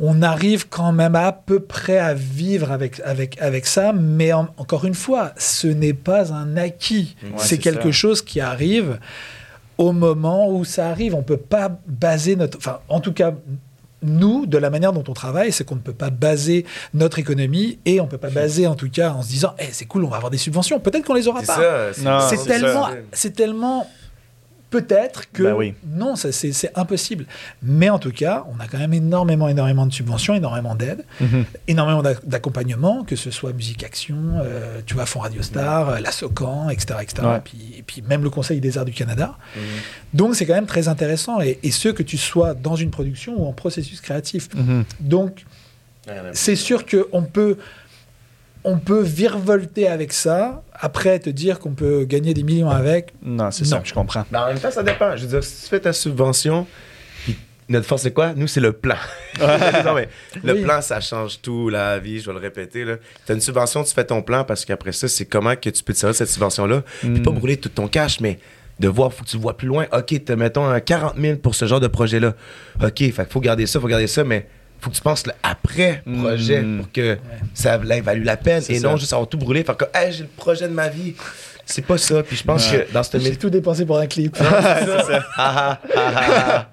[0.00, 4.48] on arrive quand même à peu près à vivre avec, avec, avec ça, mais en-
[4.56, 7.14] encore une fois, ce n'est pas un acquis.
[7.22, 7.98] Ouais, c'est c'est quelque ça.
[7.98, 8.98] chose qui arrive
[9.82, 11.14] au moment où ça arrive.
[11.14, 12.58] On peut pas baser notre...
[12.58, 13.32] Enfin, en tout cas,
[14.02, 16.64] nous, de la manière dont on travaille, c'est qu'on ne peut pas baser
[16.94, 19.66] notre économie et on ne peut pas baser, en tout cas, en se disant, eh,
[19.72, 20.80] c'est cool, on va avoir des subventions.
[20.80, 21.56] Peut-être qu'on les aura pas.
[21.92, 22.92] c'est- tellement, ça.
[23.12, 23.86] c'est tellement
[24.72, 25.74] peut-être que Ben oui.
[25.86, 27.26] non, ça, c'est impossible.
[27.62, 31.44] Mais en tout cas, on a quand même énormément, énormément de subventions, énormément d'aide, Mhm.
[31.68, 35.98] énormément d'ac- d'accompagnement, que ce soit Musique Action, euh, tu vois, Fonds Radio Star, euh,
[36.00, 37.22] la SOCAN, etc., etc.
[37.24, 37.36] Ouais.
[37.36, 39.36] Et, puis, et puis même le Conseil des Arts du Canada.
[39.54, 39.62] Mhm.
[40.14, 41.40] Donc c'est quand même très intéressant.
[41.40, 44.48] Et, et ce que tu sois dans une production ou en processus créatif.
[44.56, 44.84] Mhm.
[45.00, 45.44] Donc
[46.32, 47.58] c'est sûr qu'on peut,
[48.64, 53.12] on peut virevolter avec ça, après te dire qu'on peut gagner des millions avec.
[53.22, 54.24] Non, c'est ça, je comprends.
[54.30, 55.16] Mais en même temps, ça dépend.
[55.16, 56.66] Je veux dire, si tu fais ta subvention,
[57.24, 57.36] puis
[57.68, 58.34] notre force, c'est quoi?
[58.36, 58.96] Nous, c'est le plan.
[59.40, 60.08] Non, mais
[60.44, 60.62] le Oui.
[60.62, 62.84] plan, ça change tout, la vie, je vais le répéter.
[63.26, 65.82] Tu as une subvention, tu fais ton plan, parce qu'après ça, c'est comment que tu
[65.82, 66.82] peux te servir de cette subvention-là.
[67.00, 67.22] Puis Mm.
[67.22, 68.38] pas brûler tout ton cash, mais
[68.80, 69.86] de voir, faut que tu vois plus loin.
[69.92, 72.34] OK, te mettons un 40 000 pour ce genre de projet-là.
[72.82, 74.46] OK, fait faut garder ça, faut garder ça, mais
[74.82, 76.78] faut que tu penses le après-projet Mm.
[76.78, 77.18] pour que
[77.54, 78.88] ça ait valu la peine C'est et ça.
[78.90, 79.62] non juste avoir tout brûlé.
[79.64, 81.14] Faire que, hey, j'ai le projet de ma vie.
[81.64, 82.22] C'est pas ça.
[82.22, 82.86] Puis je pense Ouais.
[82.88, 84.36] que dans cette J'ai tout dépensé pour un clip.
[84.36, 85.24] c'est ça.
[85.36, 86.68] Ah, ah, ah,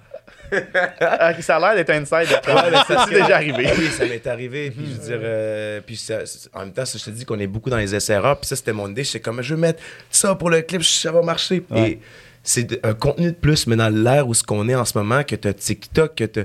[1.00, 2.28] Ah, ça a l'air d'être inside.
[2.36, 3.68] de toi, mais ça s'est déjà arrivé.
[3.70, 3.74] ah.
[3.78, 4.72] Oui, ça m'est arrivé.
[4.72, 7.24] Puis je veux dire, euh, puis ça- c'est- en même temps, ça, je te dis
[7.24, 8.40] qu'on est beaucoup dans les essais-erreurs.
[8.40, 9.04] Puis ça, c'était mon idée.
[9.04, 9.80] Je sais comme, je vais mettre
[10.10, 11.64] ça pour le clip, ça va marcher.
[11.70, 11.92] Ouais.
[11.92, 12.00] Et
[12.44, 15.24] c'est un contenu de plus, mais dans l'ère où ce qu'on est en ce moment,
[15.24, 16.42] que tu as TikTok, que t'as-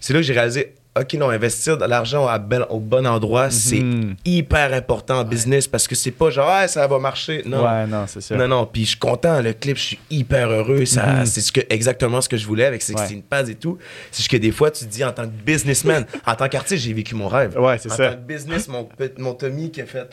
[0.00, 3.50] C'est là que j'ai réalisé, OK, non, investir de l'argent à bel- au bon endroit,
[3.50, 4.16] c'est Mhm.
[4.24, 7.42] hyper important en business parce que c'est pas genre, ah, ça va marcher.
[7.46, 7.64] Non.
[7.64, 8.36] Ouais, non, c'est ça.
[8.36, 10.84] Non, non, puis je suis content, le clip, je suis hyper heureux.
[10.84, 11.26] Ça, Mhm.
[11.26, 13.22] C'est ce que, exactement ce que je voulais avec 16 Ouais.
[13.28, 13.78] Pads et tout.
[14.10, 16.92] C'est que des fois, tu te dis, en tant que businessman, en tant qu'artiste, j'ai
[16.92, 17.58] vécu mon rêve.
[17.58, 18.08] Ouais, c'est en ça.
[18.10, 18.88] tant que business, mon,
[19.18, 20.08] mon Tommy qui a fait.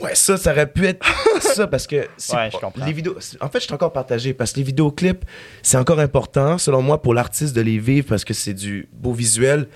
[0.00, 1.04] Ouais, ça, ça aurait pu être
[1.40, 1.96] ça parce que.
[1.96, 2.84] Ouais, je comprends.
[2.84, 5.24] Les vidéos, en fait, je suis encore partagé parce que les vidéoclips,
[5.62, 9.12] c'est encore important, selon moi, pour l'artiste de les vivre parce que c'est du beau
[9.12, 9.68] visuel.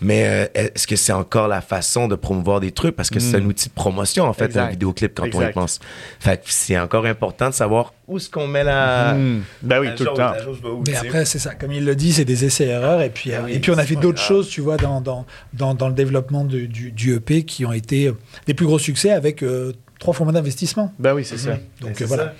[0.00, 2.96] Mais euh, est-ce que c'est encore la façon de promouvoir des trucs?
[2.96, 4.62] Parce que c'est un outil de promotion, en fait, Exact.
[4.62, 5.78] un vidéoclip, quand on y pense.
[6.18, 9.14] Fait que c'est encore important de savoir où est-ce qu'on met la.
[9.14, 9.42] Mhm.
[9.62, 10.32] Ben oui, la tout le temps.
[10.86, 11.54] Mais après, c'est ça.
[11.54, 13.02] Comme il le dit, c'est des essais-erreurs.
[13.02, 15.00] Et puis, Ah euh, oui, et puis on a fait d'autres choses, tu vois, dans,
[15.00, 18.16] dans, dans, dans le développement de- du, du EP qui ont été euh,
[18.46, 20.92] des plus gros succès avec euh, trois formats d'investissement.
[20.98, 21.52] Ben oui, c'est ça.
[21.80, 22.24] Donc, Ben, euh, voilà.
[22.24, 22.32] ça.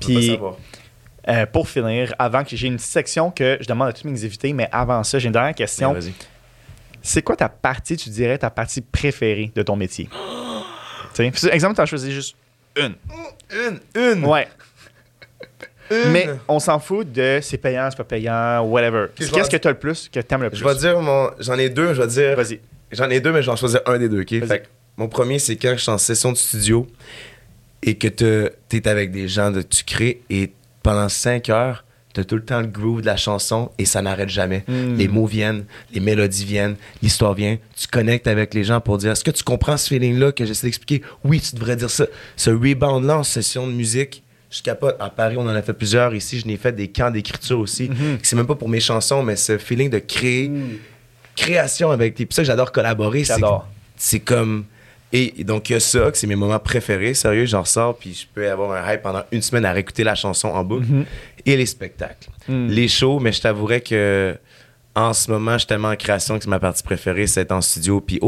[0.00, 0.38] Puis-.
[1.28, 4.52] Euh, pour finir, avant que j'ai une section que je demande à tous mes invités,
[4.52, 5.92] mais avant ça, j'ai une dernière question.
[5.92, 6.12] Ouais, vas-y.
[7.06, 10.08] C'est quoi ta partie, tu dirais, ta partie préférée de ton métier?
[11.18, 12.34] Exemple, tu as choisi juste
[12.76, 12.94] une.
[13.50, 14.48] Une, une, Ouais.
[15.90, 16.10] une.
[16.10, 19.06] Mais on s'en fout de c'est payant, c'est pas payant, whatever.
[19.18, 20.58] je vais Qu'est-ce que tu as le plus, que tu aimes le plus?
[20.58, 21.30] Je vais dire mon.
[21.38, 22.36] J'en ai deux, je vais dire.
[22.36, 22.60] Vas-y.
[22.90, 24.32] J'en ai deux, mais je vais en choisir un des deux, OK?
[24.32, 24.48] Vas-y.
[24.48, 26.88] Fait que mon premier, c'est quand je suis en session de studio
[27.84, 30.52] et que tu es avec des gens, de, tu crées et
[30.82, 31.84] pendant cinq heures,
[32.16, 34.64] tu as tout le temps le groove de la chanson et ça n'arrête jamais.
[34.66, 34.96] Mm.
[34.96, 37.58] Les mots viennent, les mélodies viennent, l'histoire vient.
[37.76, 40.66] Tu connectes avec les gens pour dire est-ce que tu comprends ce feeling-là que j'essaie
[40.66, 41.02] d'expliquer?
[41.24, 42.06] Oui, tu devrais dire ça.
[42.36, 44.96] Ce rebound-là en session de musique, je capote.
[44.98, 46.14] À Paris, on en a fait plusieurs.
[46.14, 47.90] Ici, je n'ai fait des camps d'écriture aussi.
[47.90, 48.18] Mhm.
[48.22, 50.50] C'est même pas pour mes chansons, mais ce feeling de créer
[51.36, 52.26] création avec les.
[52.26, 53.24] Puis ça, j'adore collaborer.
[53.24, 53.68] J'adore.
[53.96, 54.64] C'est comme.
[55.16, 57.14] Et, donc, il y a ça, que c'est mes moments préférés.
[57.14, 60.14] Sérieux, j'en ressors, puis je peux avoir un hype pendant une semaine à réécouter la
[60.14, 60.86] chanson en boucle.
[60.86, 61.04] Mhm.
[61.46, 62.28] Et les spectacles.
[62.48, 62.66] Mm.
[62.68, 64.36] Les shows, mais je t'avouerais que
[64.96, 67.52] en ce moment, je suis tellement en création que c'est ma partie préférée, c'est être
[67.52, 68.00] en studio.
[68.00, 68.18] Puis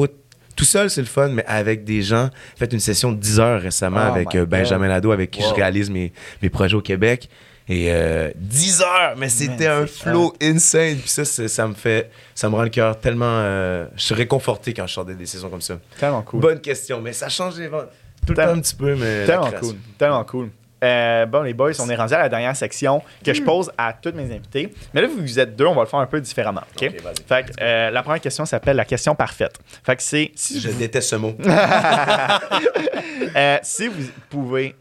[0.55, 2.31] tout seul, c'est le fun, mais avec des gens.
[2.55, 4.87] J'ai fait une session de 10 heures récemment Oh avec euh, Benjamin.
[4.89, 5.49] Lado, avec qui Wow.
[5.51, 6.13] je réalise mes,
[6.43, 7.29] mes projets au Québec.
[7.69, 10.97] Et euh, 10 heures, mais c'était un flow insane.
[10.97, 13.27] Puis ça, ça me fait, ça me rend le cœur tellement.
[13.27, 15.79] euh, je suis réconforté quand je sors des décisions comme ça.
[15.99, 16.41] Tellement cool.
[16.41, 17.89] Bonne question, mais ça change les ventes.
[18.27, 19.27] Tout le temps un petit peu, mais.
[19.27, 19.75] Tellement cool.
[19.99, 20.51] Tellement cool.
[20.83, 23.93] Euh, bon, les boys, on est rendu à la dernière section que je pose à
[23.93, 24.73] tous mes invités.
[24.95, 26.63] Mais là, vous êtes deux, on va le faire un peu différemment.
[26.77, 26.89] OK?
[26.89, 27.23] Ok, vas-y.
[27.27, 29.59] Fait que, euh, la première question s'appelle la question parfaite.
[29.85, 31.35] Fait que c'est si, Je vous, déteste ce mot.
[33.37, 34.77] euh, si vous pouvez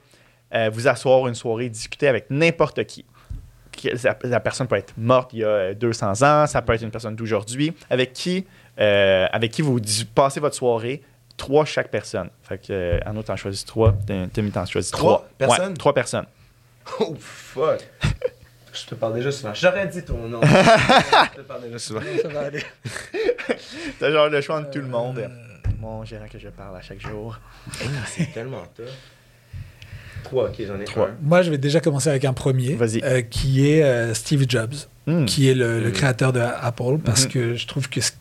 [0.54, 3.06] euh, vous asseoir une soirée, discuter avec n'importe qui.
[4.04, 6.82] La, la personne peut être morte il y a euh, 200 ans, ça peut être
[6.82, 7.76] une personne d'aujourd'hui.
[7.92, 8.46] Avec qui,
[8.80, 9.80] euh, avec qui vous
[10.16, 11.04] passez votre soirée,
[11.38, 12.30] trois chaque personne.
[12.42, 13.94] Fait que, euh, Arnaud, t'en choisis trois.
[14.34, 15.30] Demi, t'en choisis Trois trois.
[15.38, 15.70] personnes?
[15.70, 16.26] Ouais, trois personnes.
[17.00, 17.86] Oh fuck.
[18.74, 19.54] Je te parle déjà souvent.
[19.54, 20.40] J'aurais dit ton nom.
[20.44, 22.02] je te parle déjà souvent.
[22.22, 22.64] Ça va aller.
[24.00, 25.30] T'as genre le choix entre tout le monde.
[25.80, 27.38] Mon gérant que je parle à chaque jour.
[27.82, 28.86] Hey, c'est tellement tough.
[30.24, 31.08] Trois, ok, j'en ai Trois.
[31.10, 31.16] un.
[31.22, 33.02] Moi, je vais déjà commencer avec un premier, Vas-y.
[33.04, 34.74] euh, qui est euh, Steve Jobs,
[35.06, 35.26] Hmm.
[35.26, 35.92] qui est le, le Mhm.
[35.94, 37.32] créateur de Apple, parce Mhm.
[37.32, 38.12] que je trouve que c-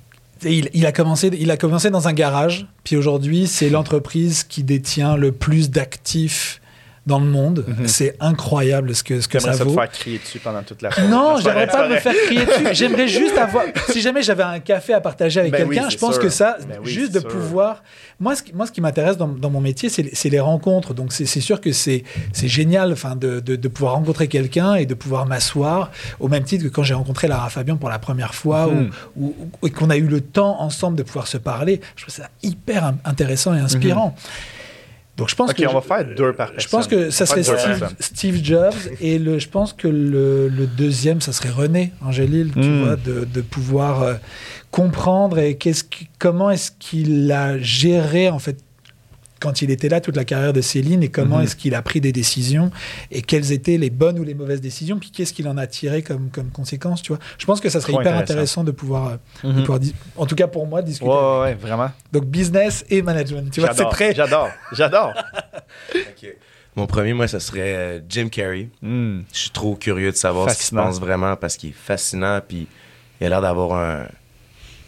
[0.44, 4.62] il, il a commencé, il a commencé dans un garage, puis aujourd'hui, c'est l'entreprise qui
[4.62, 6.61] détient le plus d'actifs
[7.07, 7.64] dans le monde.
[7.66, 7.86] Mhm.
[7.86, 9.74] C'est incroyable ce que, ce que ça ça te vaut.
[9.74, 11.09] faire crier dessus pendant toute la soirée.
[11.09, 12.66] Non, j'aimerais pas me faire crier dessus.
[12.72, 13.64] J'aimerais juste avoir.
[13.90, 16.22] Si jamais j'avais un café à partager avec Ben quelqu'un, je pense sûr.
[16.22, 17.28] que ça, Ben oui, juste de sûr.
[17.28, 17.82] pouvoir.
[18.18, 20.94] Moi, ce qui, moi, ce qui m'intéresse dans, dans mon métier, c'est les rencontres.
[20.94, 22.02] Donc, c'est sûr que c'est
[22.34, 26.64] génial enfin, de, de, de pouvoir rencontrer quelqu'un et de pouvoir m'asseoir, au même titre
[26.64, 28.90] que quand j'ai rencontré Lara Fabian pour la première fois, Mhm.
[29.16, 31.80] ou, ou- ou- qu'on a eu le temps ensemble de pouvoir se parler.
[31.94, 34.14] Je trouve ça hyper in- intéressant et inspirant.
[35.16, 35.64] Donc, je pense que.
[35.66, 36.60] on va faire deux par personne.
[36.60, 37.42] Je pense que ça serait
[38.00, 42.58] Steve, Jobs et le, je pense que le, le deuxième, ça serait René Angélil, tu
[42.60, 42.82] Mm.
[42.84, 44.14] vois, de, de pouvoir euh,
[44.70, 48.58] comprendre et qu'est-ce qui- comment est-ce qu'il a géré en fait
[49.41, 51.45] quand il était là toute la carrière de Céline et comment Mhm.
[51.45, 52.70] est-ce qu'il a pris des décisions
[53.11, 56.03] et quelles étaient les bonnes ou les mauvaises décisions puis qu'est-ce qu'il en a tiré
[56.03, 58.32] comme, comme conséquence tu vois je pense que ça serait Trop hyper intéressant.
[58.32, 59.61] intéressant, de pouvoir, euh, de Mhm.
[59.64, 59.80] pouvoir
[60.16, 61.91] en tout cas pour moi discuter Ouais, ouais, ouais, vraiment.
[62.12, 65.12] donc business et management tu vois c'est très J'adore, j'adore.
[66.76, 68.68] Mon premier, moi, ça serait euh, Jim Carrey.
[68.82, 69.20] Hmm.
[69.32, 70.84] Je suis trop curieux de savoir ce qu'il se Fascinant.
[70.84, 72.41] pense vraiment parce qu'il est fascinant.
[72.47, 72.66] Puis
[73.20, 74.07] il a l'air d'avoir un,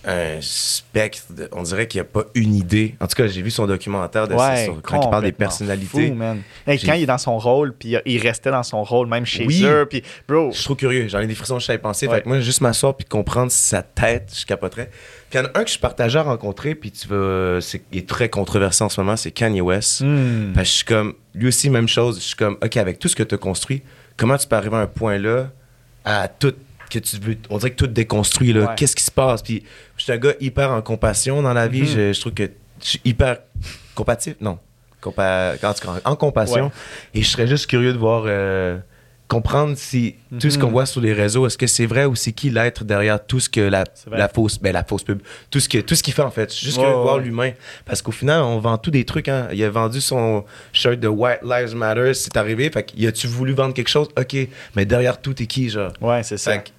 [0.05, 1.23] un spectre.
[1.31, 2.95] de- on dirait qu'il n'y a pas une idée.
[3.01, 6.09] En tout cas, j'ai vu son documentaire de Ouais, sur- quand il parle des personnalités.
[6.09, 6.41] fou, man.
[6.67, 9.27] Hey, quand il est dans son rôle, puis euh, il restait dans son rôle, même
[9.27, 9.63] chez Oui.
[9.65, 11.09] eux, puis bro, Je suis trop curieux.
[11.09, 12.07] J'en ai des frissons, je savais penser.
[12.07, 12.17] Ouais.
[12.17, 14.91] Fait que moi, juste m'asseoir puis comprendre sa tête, je capoterais.
[15.31, 17.61] Puis il y en a un que je suis partagé à rencontrer, puis tu vas.
[17.61, 20.01] c'est- Il est très controversé en ce moment, c'est Kanye West.
[20.03, 20.53] hmm.
[20.55, 22.17] Parce que je suis comme, lui aussi, même chose.
[22.19, 23.83] Je suis comme, OK, avec tout ce que tu as construit,
[24.17, 25.51] comment tu peux arriver à un point là,
[26.05, 26.55] à tout,
[26.91, 28.61] que tu veux, on dirait que tout déconstruit, là.
[28.61, 28.75] Ouais.
[28.77, 29.43] Qu'est-ce qui se passe?
[29.43, 29.63] Puis
[30.13, 31.83] suis un gars hyper en compassion dans la vie.
[31.83, 31.87] Mhm.
[31.89, 32.51] je, je trouve que
[32.83, 33.39] je suis hyper
[33.95, 34.59] compatif, non.
[35.01, 36.65] Compa, en, en compassion.
[36.67, 36.71] Ouais.
[37.15, 38.79] Et je serais juste curieux de voir, euh,
[39.29, 40.73] comprendre si tout ce qu'on Mhm.
[40.73, 43.49] voit sur les réseaux, est-ce que c'est vrai ou c'est qui l'être derrière tout ce
[43.51, 43.85] que la,
[44.33, 46.53] fausse, ben la fausse pub, tout ce que tout ce qu'il fait en fait.
[46.55, 47.53] Juste voir l'humain,
[47.85, 49.29] parce qu'au final, on vend tous des trucs.
[49.29, 49.49] Hein.
[49.53, 52.71] Il a vendu son shirt de White Lives Matter, c'est arrivé.
[52.71, 54.09] Fait qu'il a-tu voulu vendre quelque chose?
[54.19, 54.35] Ok,
[54.75, 55.93] mais derrière tout, t'es qui genre?
[56.01, 56.53] Ouais, c'est ça.
[56.55, 56.73] Fait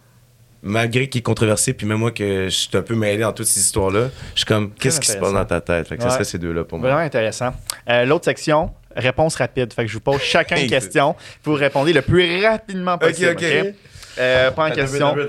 [0.61, 3.45] malgré qu'il est controversé, puis même moi que je suis un peu mêlé dans toutes
[3.47, 5.87] ces histoires-là, je suis comme, qu'est-ce qui se passe dans ta tête?
[5.87, 6.09] Fait que Ouais.
[6.09, 6.89] ça serait ces deux-là pour moi.
[6.89, 7.53] Vraiment intéressant.
[7.89, 9.71] Euh, L'autre section, réponse rapide.
[9.73, 11.15] Fait que je vous pose chacun une question.
[11.43, 13.31] Vous répondez le plus rapidement possible.
[13.31, 13.73] Ok, ok?
[14.19, 15.15] Euh, première question.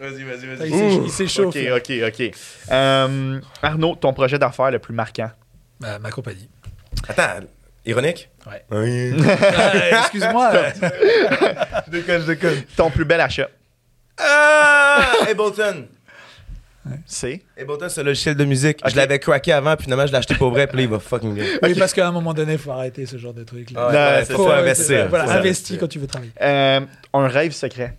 [0.00, 0.70] Vas-y, vas-y, vas-y.
[0.70, 2.30] s'échauffe, il s'échauffe Ok, ok, ok.
[2.72, 5.30] Euh, Arnaud, ton projet d'affaires le plus marquant?
[5.78, 6.48] Bah, ma compagnie
[7.06, 7.44] Attends,
[7.84, 8.30] ironique?
[8.46, 8.64] Ouais.
[8.70, 9.22] Oui.
[9.58, 10.52] Ah, Excuse-moi.
[11.86, 12.62] je déconne, je déconne.
[12.78, 13.48] Ton plus bel achat.
[14.22, 15.86] Ah Ableton
[17.06, 17.42] C'est.
[17.60, 18.80] Ableton, c'est un logiciel de musique.
[18.86, 20.98] Je l'avais craqué avant, puis finalement, je l'ai acheté pour vrai, puis là, il va
[20.98, 21.44] fucking bien.
[21.62, 23.68] Oui, parce qu'à un moment donné, il faut arrêter ce genre de truc.
[23.74, 25.08] Ah ouais, Non, ouais, c'est faut ça, investir.
[25.08, 26.32] Voilà, investis quand tu veux travailler.
[26.40, 26.80] Euh,
[27.14, 27.96] un rêve secret.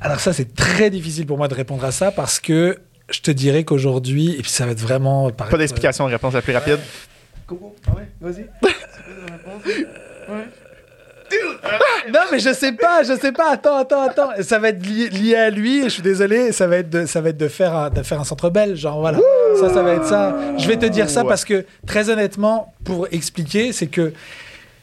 [0.00, 2.76] Alors ça, c'est très difficile pour moi de répondre à ça parce que
[3.08, 5.30] je te dirais qu'aujourd'hui, et puis ça va être vraiment...
[5.30, 6.80] Pas d'explication, réponse la plus rapide.
[8.20, 8.46] vas-y.
[12.12, 13.52] Non, mais je sais pas, je sais pas.
[13.52, 14.30] Attends, attends, attends.
[14.40, 15.84] Ça va être lié, lié à lui.
[15.84, 16.52] Je suis désolé.
[16.52, 18.78] Ça va être de, ça va être de faire un, de faire un centre belge.
[18.78, 19.18] Genre voilà.
[19.58, 20.36] Ça, ça va être ça.
[20.58, 24.12] Je vais te dire ça parce que très honnêtement, pour expliquer, c'est que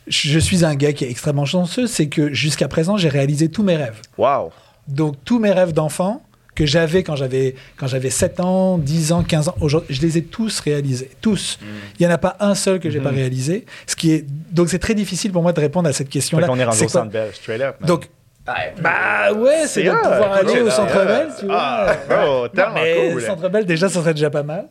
[0.08, 1.88] je suis un gars qui est extrêmement chanceux.
[1.88, 4.02] C'est que jusqu'à présent, j'ai réalisé tous mes rêves.
[4.18, 4.52] Wow.
[4.88, 6.24] Donc tous mes rêves d'enfant
[6.60, 10.18] que j'avais quand j'avais quand j'avais 7 ans, 10 ans, 15 ans, aujourd'hui, je les
[10.18, 11.58] ai tous réalisés, tous.
[11.62, 11.66] Mm.
[12.00, 14.70] Il y en a pas un seul que j'ai pas réalisé, ce qui est donc
[14.70, 16.48] c'est très difficile pour moi de répondre à cette Fait question-là.
[16.48, 17.76] qu'on est rendu au quoi centre belge, straight up.
[17.80, 17.88] man.
[17.88, 18.10] Donc
[18.82, 21.56] bah ouais, c'est de pouvoir aller au là, centre belge, tu vois.
[21.60, 23.22] Ah, bro, tellement mais cool.
[23.22, 24.66] centre belge déjà ça serait déjà pas mal.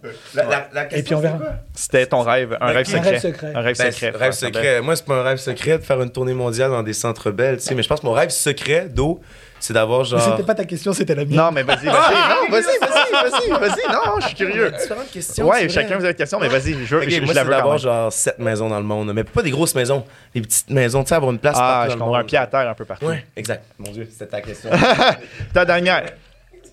[0.90, 1.38] Et puis on verra.
[1.74, 3.10] C'était ton rêve, un rêve Un secret.
[3.10, 3.52] rêve secret.
[3.54, 4.10] Un rêve Ben, secret.
[4.16, 4.80] rêve secret.
[4.80, 7.58] Moi, c'est pas un rêve secret de faire une tournée mondiale dans des centres belles,
[7.58, 7.74] tu sais.
[7.76, 9.20] Mais je pense que mon rêve secret d'eau,
[9.60, 10.20] c'est d'avoir Mais genre.
[10.22, 11.36] c'était pas ta question, c'était la mienne.
[11.36, 12.14] Non, mais vas-y, vas-y.
[12.28, 13.92] Non, vas-y, vas-y, vas-y, vas-y.
[13.92, 14.70] Non, je suis curieux.
[14.70, 15.48] différentes questions.
[15.48, 17.44] Ouais, chacun vous avez une question, mais vas-y, je, Ok, je, je moi, la c'est
[17.44, 19.12] veux d'avoir genre sept maisons dans le monde.
[19.12, 20.04] Mais pas des grosses maisons.
[20.34, 22.68] Des petites maisons, tu sais, avoir une place Ah, je comprends, un pied à terre
[22.68, 23.06] un peu partout.
[23.06, 23.64] Ouais, exact.
[23.78, 24.70] Mon Dieu, c'était ta question.
[25.52, 26.04] Ta dernière.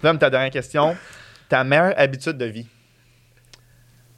[0.03, 0.95] Dom, ta dernière question.
[1.49, 2.67] Ta meilleure habitude de vie?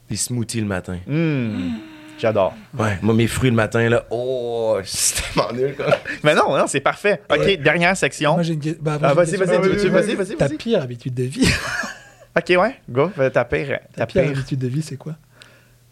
[0.09, 0.99] des smoothies le matin.
[1.05, 1.73] Hmm,
[2.19, 2.55] J'adore.
[2.77, 5.85] Ouais, moi, mes fruits le matin, là, oh, c'est tellement nul, quoi.
[6.23, 7.21] Mais non, non, c'est parfait.
[7.31, 8.33] OK, dernière section.
[8.33, 10.57] Moi j'ai une bah, Ah, vas-y, vas-y, veux- vas-y, vas-y, Ta vas-y.
[10.57, 11.47] pire habitude de vie.
[12.37, 13.09] OK, ouais, go.
[13.15, 13.79] Fais Ta pire.
[13.93, 14.31] Ta Ta pire pire.
[14.31, 15.15] habitude de vie, c'est quoi?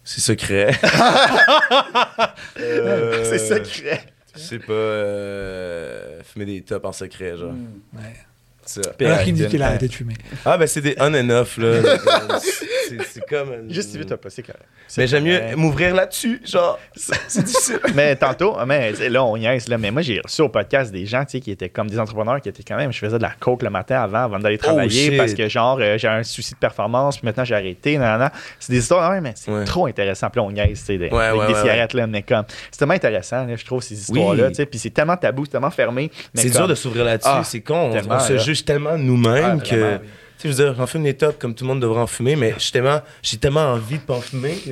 [0.03, 0.71] C'est secret.
[2.59, 4.01] Euh, C'est secret.
[4.35, 7.53] Je sais pas, euh, fumer des tops en secret, genre.
[7.93, 8.15] Ouais.
[8.65, 8.81] Ça.
[8.99, 10.15] Alors qu'il me dit qu'il a arrêté de fumer.
[10.43, 11.81] Ah, ben c'est des on and off, là.
[12.39, 13.69] c'est comme.
[13.69, 14.63] Juste si vite, t'as pas, c'est correct.
[14.97, 16.79] Mais j'aime mieux m'ouvrir là-dessus, genre.
[16.95, 17.79] C'est difficile.
[17.95, 20.91] mais tantôt, mais tu sais, là, on niaise, là, mais moi, j'ai reçu au podcast
[20.91, 23.17] des gens, tu sais, qui étaient comme des entrepreneurs qui étaient quand même, je faisais
[23.17, 25.17] de la coke le matin avant, avant d'aller travailler, Oh, shit.
[25.17, 27.99] parce que, genre, euh, j'ai un souci de performance, puis maintenant, j'ai arrêté.
[28.59, 29.63] C'est des histoires, ouais, mais c'est Ouais.
[29.65, 30.29] trop intéressant.
[30.29, 32.21] Puis là, on niaise, tu sais, des- Ouais, avec ouais, des ouais, cigarettes, là, mais
[32.23, 34.49] comme, c'est tellement intéressant, là, je trouve, ces histoires-là, Oui.
[34.49, 36.11] tu sais, puis c'est tellement tabou, c'est tellement fermé.
[36.33, 37.29] mais C'est dur de s'ouvrir là-dessus.
[37.31, 37.91] Ah, c'est con.
[38.09, 38.37] On, se.
[38.55, 39.75] Juge tellement nous-mêmes Ah, que.
[40.01, 40.07] oui.
[40.37, 42.07] Tu sais, je veux dire, j'en fume des tops comme tout le monde devrait en
[42.07, 44.55] fumer, mais j'ai tellement, j'ai tellement envie de pas en fumer.
[44.55, 44.71] que-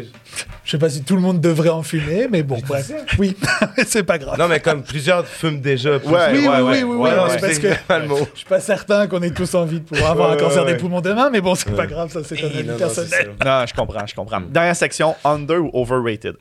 [0.66, 2.92] Je sais pas si tout le monde devrait en fumer, mais bon, bref.
[3.18, 3.38] Oui,
[3.88, 4.38] c'est pas grave.
[4.38, 6.00] Non, mais comme plusieurs fument déjà.
[6.00, 6.10] plus.
[6.10, 6.62] Ouais, oui, ouais, oui, ouais.
[6.62, 8.18] oui, oui, Ouais, oui, non, parce que pas le mot.
[8.34, 10.74] je suis pas certain qu'on ait tous envie de pouvoir avoir Ouais, un cancer ouais,
[10.74, 13.32] des poumons demain, mais bon, c'est pas grave, ça c'est un avis personnel.
[13.46, 14.42] Non, je comprends, je comprends.
[14.42, 16.36] Dernière section, under ou overrated?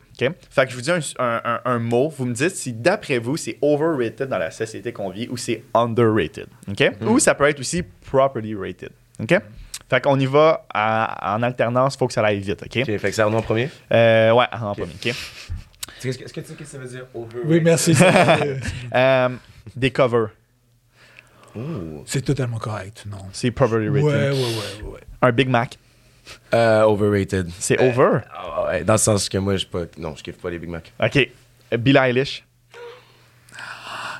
[0.50, 3.18] Fait que je vous dis un, un- un- un mot, vous me dites si d'après
[3.18, 6.46] vous, c'est overrated dans la société qu'on vit ou c'est underrated.
[6.68, 6.92] OK?
[7.02, 8.90] Ou ça peut être aussi properly rated.
[9.20, 9.34] OK?
[9.90, 12.62] Fait qu'on y va à- en alternance, faut que ça aille vite.
[12.62, 12.76] OK?
[12.76, 13.68] Ok, fait que c'est Arnaud en premier?
[13.92, 14.92] Euh, ouais, en premier.
[14.94, 15.06] OK?
[16.04, 17.44] Est-ce que, tu sais ce que ça veut dire overrated?
[17.50, 17.94] Oui, merci.
[17.94, 18.60] c'est-
[18.94, 19.28] Euh,
[19.76, 20.28] des covers.
[22.06, 23.18] C'est totalement correct, non.
[23.32, 24.32] c'est properly Ouais, rated.
[24.32, 25.00] ouais, ouais, ouais.
[25.20, 25.78] Un Big Mac,
[26.54, 27.48] Euh, overrated.
[27.58, 28.18] c'est Euh, over.
[28.34, 29.80] ah ouais, dans le sens que moi, je pas.
[29.98, 30.92] Non, je kiffe pas les Big Mac.
[31.02, 31.28] OK.
[31.78, 32.44] Billie Eilish?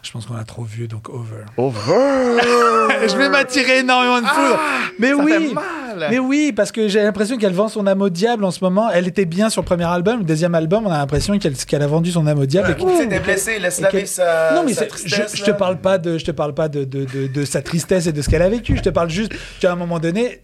[0.03, 1.45] Je pense qu'on a trop vu, donc over.
[1.57, 2.41] Over!
[3.09, 4.59] je vais m'attirer énormément de foudre.
[4.99, 5.33] mais Ça oui.
[5.49, 6.09] fait mal!
[6.11, 8.91] Mais oui, parce que j'ai l'impression qu'elle vend son âme au diable en ce moment.
[8.91, 10.19] Elle était bien sur le premier album.
[10.19, 12.75] Le deuxième album, on a l'impression qu'elle qu'elle a vendu son âme au diable.
[12.99, 14.55] sais, t'es blessé, laisse-la vivre sa.
[14.57, 16.69] non mais sa c'est- tristesse, je, je te parle pas de je te parle pas
[16.69, 19.09] de, de, de, de sa tristesse et de ce qu'elle a vécu je te parle
[19.11, 20.41] juste qu'à un moment donné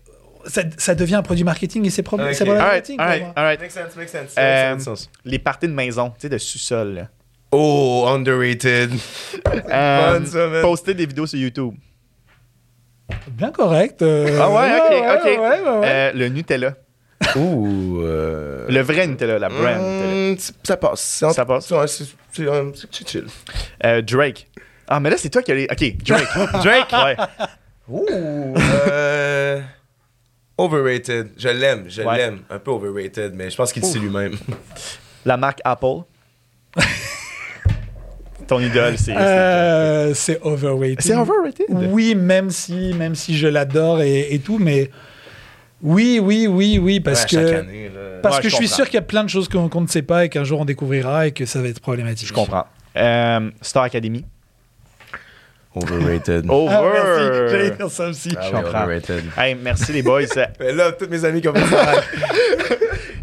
[0.46, 2.26] ça, ça devient un produit marketing et c'est pro- Ok.
[2.32, 3.32] c'est Alright, problématique pour alright, moi.
[3.36, 3.60] alright.
[3.60, 4.34] Make sense, make sense.
[4.38, 5.10] Euh, Ça fait du sens.
[5.24, 7.08] Les parties de maison, tu sais, de sous-sol.
[7.50, 8.90] Oh, underrated.
[9.70, 11.74] Euh, poster des vidéos sur YouTube.
[13.30, 15.24] bien correct euh, Ah ouais, ok, ok.
[15.24, 15.86] ouais, ouais, ouais, ouais.
[15.86, 16.74] Euh, le Nutella.
[17.36, 18.00] Ouh.
[18.02, 20.36] euh, Le vrai Nutella, la brand Nutella.
[20.62, 21.00] ça passe.
[21.00, 21.66] C'est Ça passe?
[21.86, 22.44] C'est c'est,
[22.92, 23.26] c'est chill.
[23.84, 24.46] Euh, Drake.
[24.86, 25.64] Ah, mais là, c'est toi qui as les.
[25.70, 26.28] Ok, Drake.
[26.62, 27.16] Drake, ouais.
[27.88, 28.54] Ouh.
[30.58, 31.30] Overrated.
[31.38, 32.16] Je l'aime, je Ouais.
[32.16, 32.40] l'aime.
[32.50, 34.34] Un peu overrated, mais je pense qu'il le sait lui-même.
[35.24, 36.02] La marque Apple?
[38.46, 39.14] Ton idole, c'est.
[39.16, 41.66] Euh, c'est overrated C'est overrated?
[41.70, 44.90] oui même si même si je l'adore et, et tout mais
[45.82, 48.20] oui oui oui oui parce Ouais, que année, là.
[48.22, 49.82] parce Ouais, que je je, suis sûr qu'il y a plein de choses qu'on qu'on
[49.82, 52.32] ne sait pas et qu'un jour on découvrira et que ça va être problématique Je
[52.32, 52.64] comprends.
[52.96, 54.24] Euh, Star Academy.
[55.74, 56.46] Overrated.
[56.48, 56.74] Over.
[56.74, 59.24] ah, merci j'allais dire ça aussi Ah oui, overrated.
[59.36, 60.22] Hey, merci les boys.
[60.60, 61.92] Mais là, tous mes amis qui ont fait ça.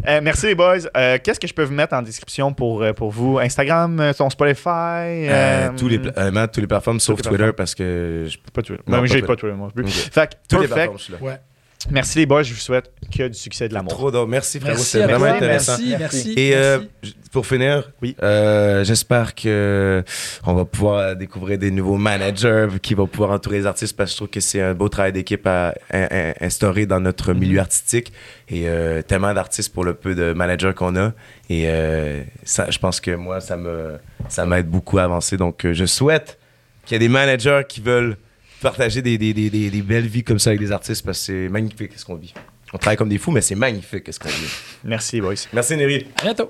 [0.08, 0.76] Euh, merci les boys.
[0.96, 3.40] Euh, Qu'est-ce que je peux vous mettre en description pour, euh, pour vous?
[3.40, 7.52] Instagram, ton Spotify Euh, euh, tous les, euh, tous les plateformes sauf les Twitter plateformes.
[7.56, 8.82] parce que je Pas Twitter.
[8.86, 9.66] Non, Non, pas j'ai pas Twitter, moi.
[9.66, 9.82] non plus.
[9.84, 9.90] Ok.
[10.12, 10.74] Fait que, toutes les perfect.
[10.92, 11.18] plateformes, je suis là.
[11.22, 11.40] ouais
[11.90, 12.42] Merci les boys.
[12.42, 13.92] Je vous souhaite que du succès et de l'amour.
[13.92, 14.26] Trop d'or.
[14.26, 15.76] Merci frérot, c'est vraiment toi, intéressant.
[15.78, 17.16] merci merci Et euh, merci.
[17.30, 18.16] pour finir, Oui.
[18.22, 20.02] euh, j'espère que
[20.44, 24.12] on va pouvoir découvrir des nouveaux managers qui vont pouvoir entourer les artistes parce que
[24.12, 27.38] je trouve que c'est un beau travail d'équipe à, à- à instaurer dans notre Mhm.
[27.38, 28.12] milieu artistique
[28.48, 31.12] et euh, tellement d'artistes pour le peu de managers qu'on a
[31.48, 35.64] et euh, ça, je pense que moi ça me ça m'aide beaucoup à avancer donc
[35.72, 36.38] je souhaite
[36.84, 38.16] qu'il y ait des managers qui veulent
[38.70, 41.24] partager des, des, des, des- des belles vies comme ça avec des artistes parce que
[41.26, 42.34] c'est magnifique ce qu'on vit.
[42.72, 44.50] On travaille comme des fous mais c'est magnifique ce qu'on vit.
[44.84, 45.34] Merci boys.
[45.52, 46.06] Merci Neri.
[46.20, 46.48] à bientôt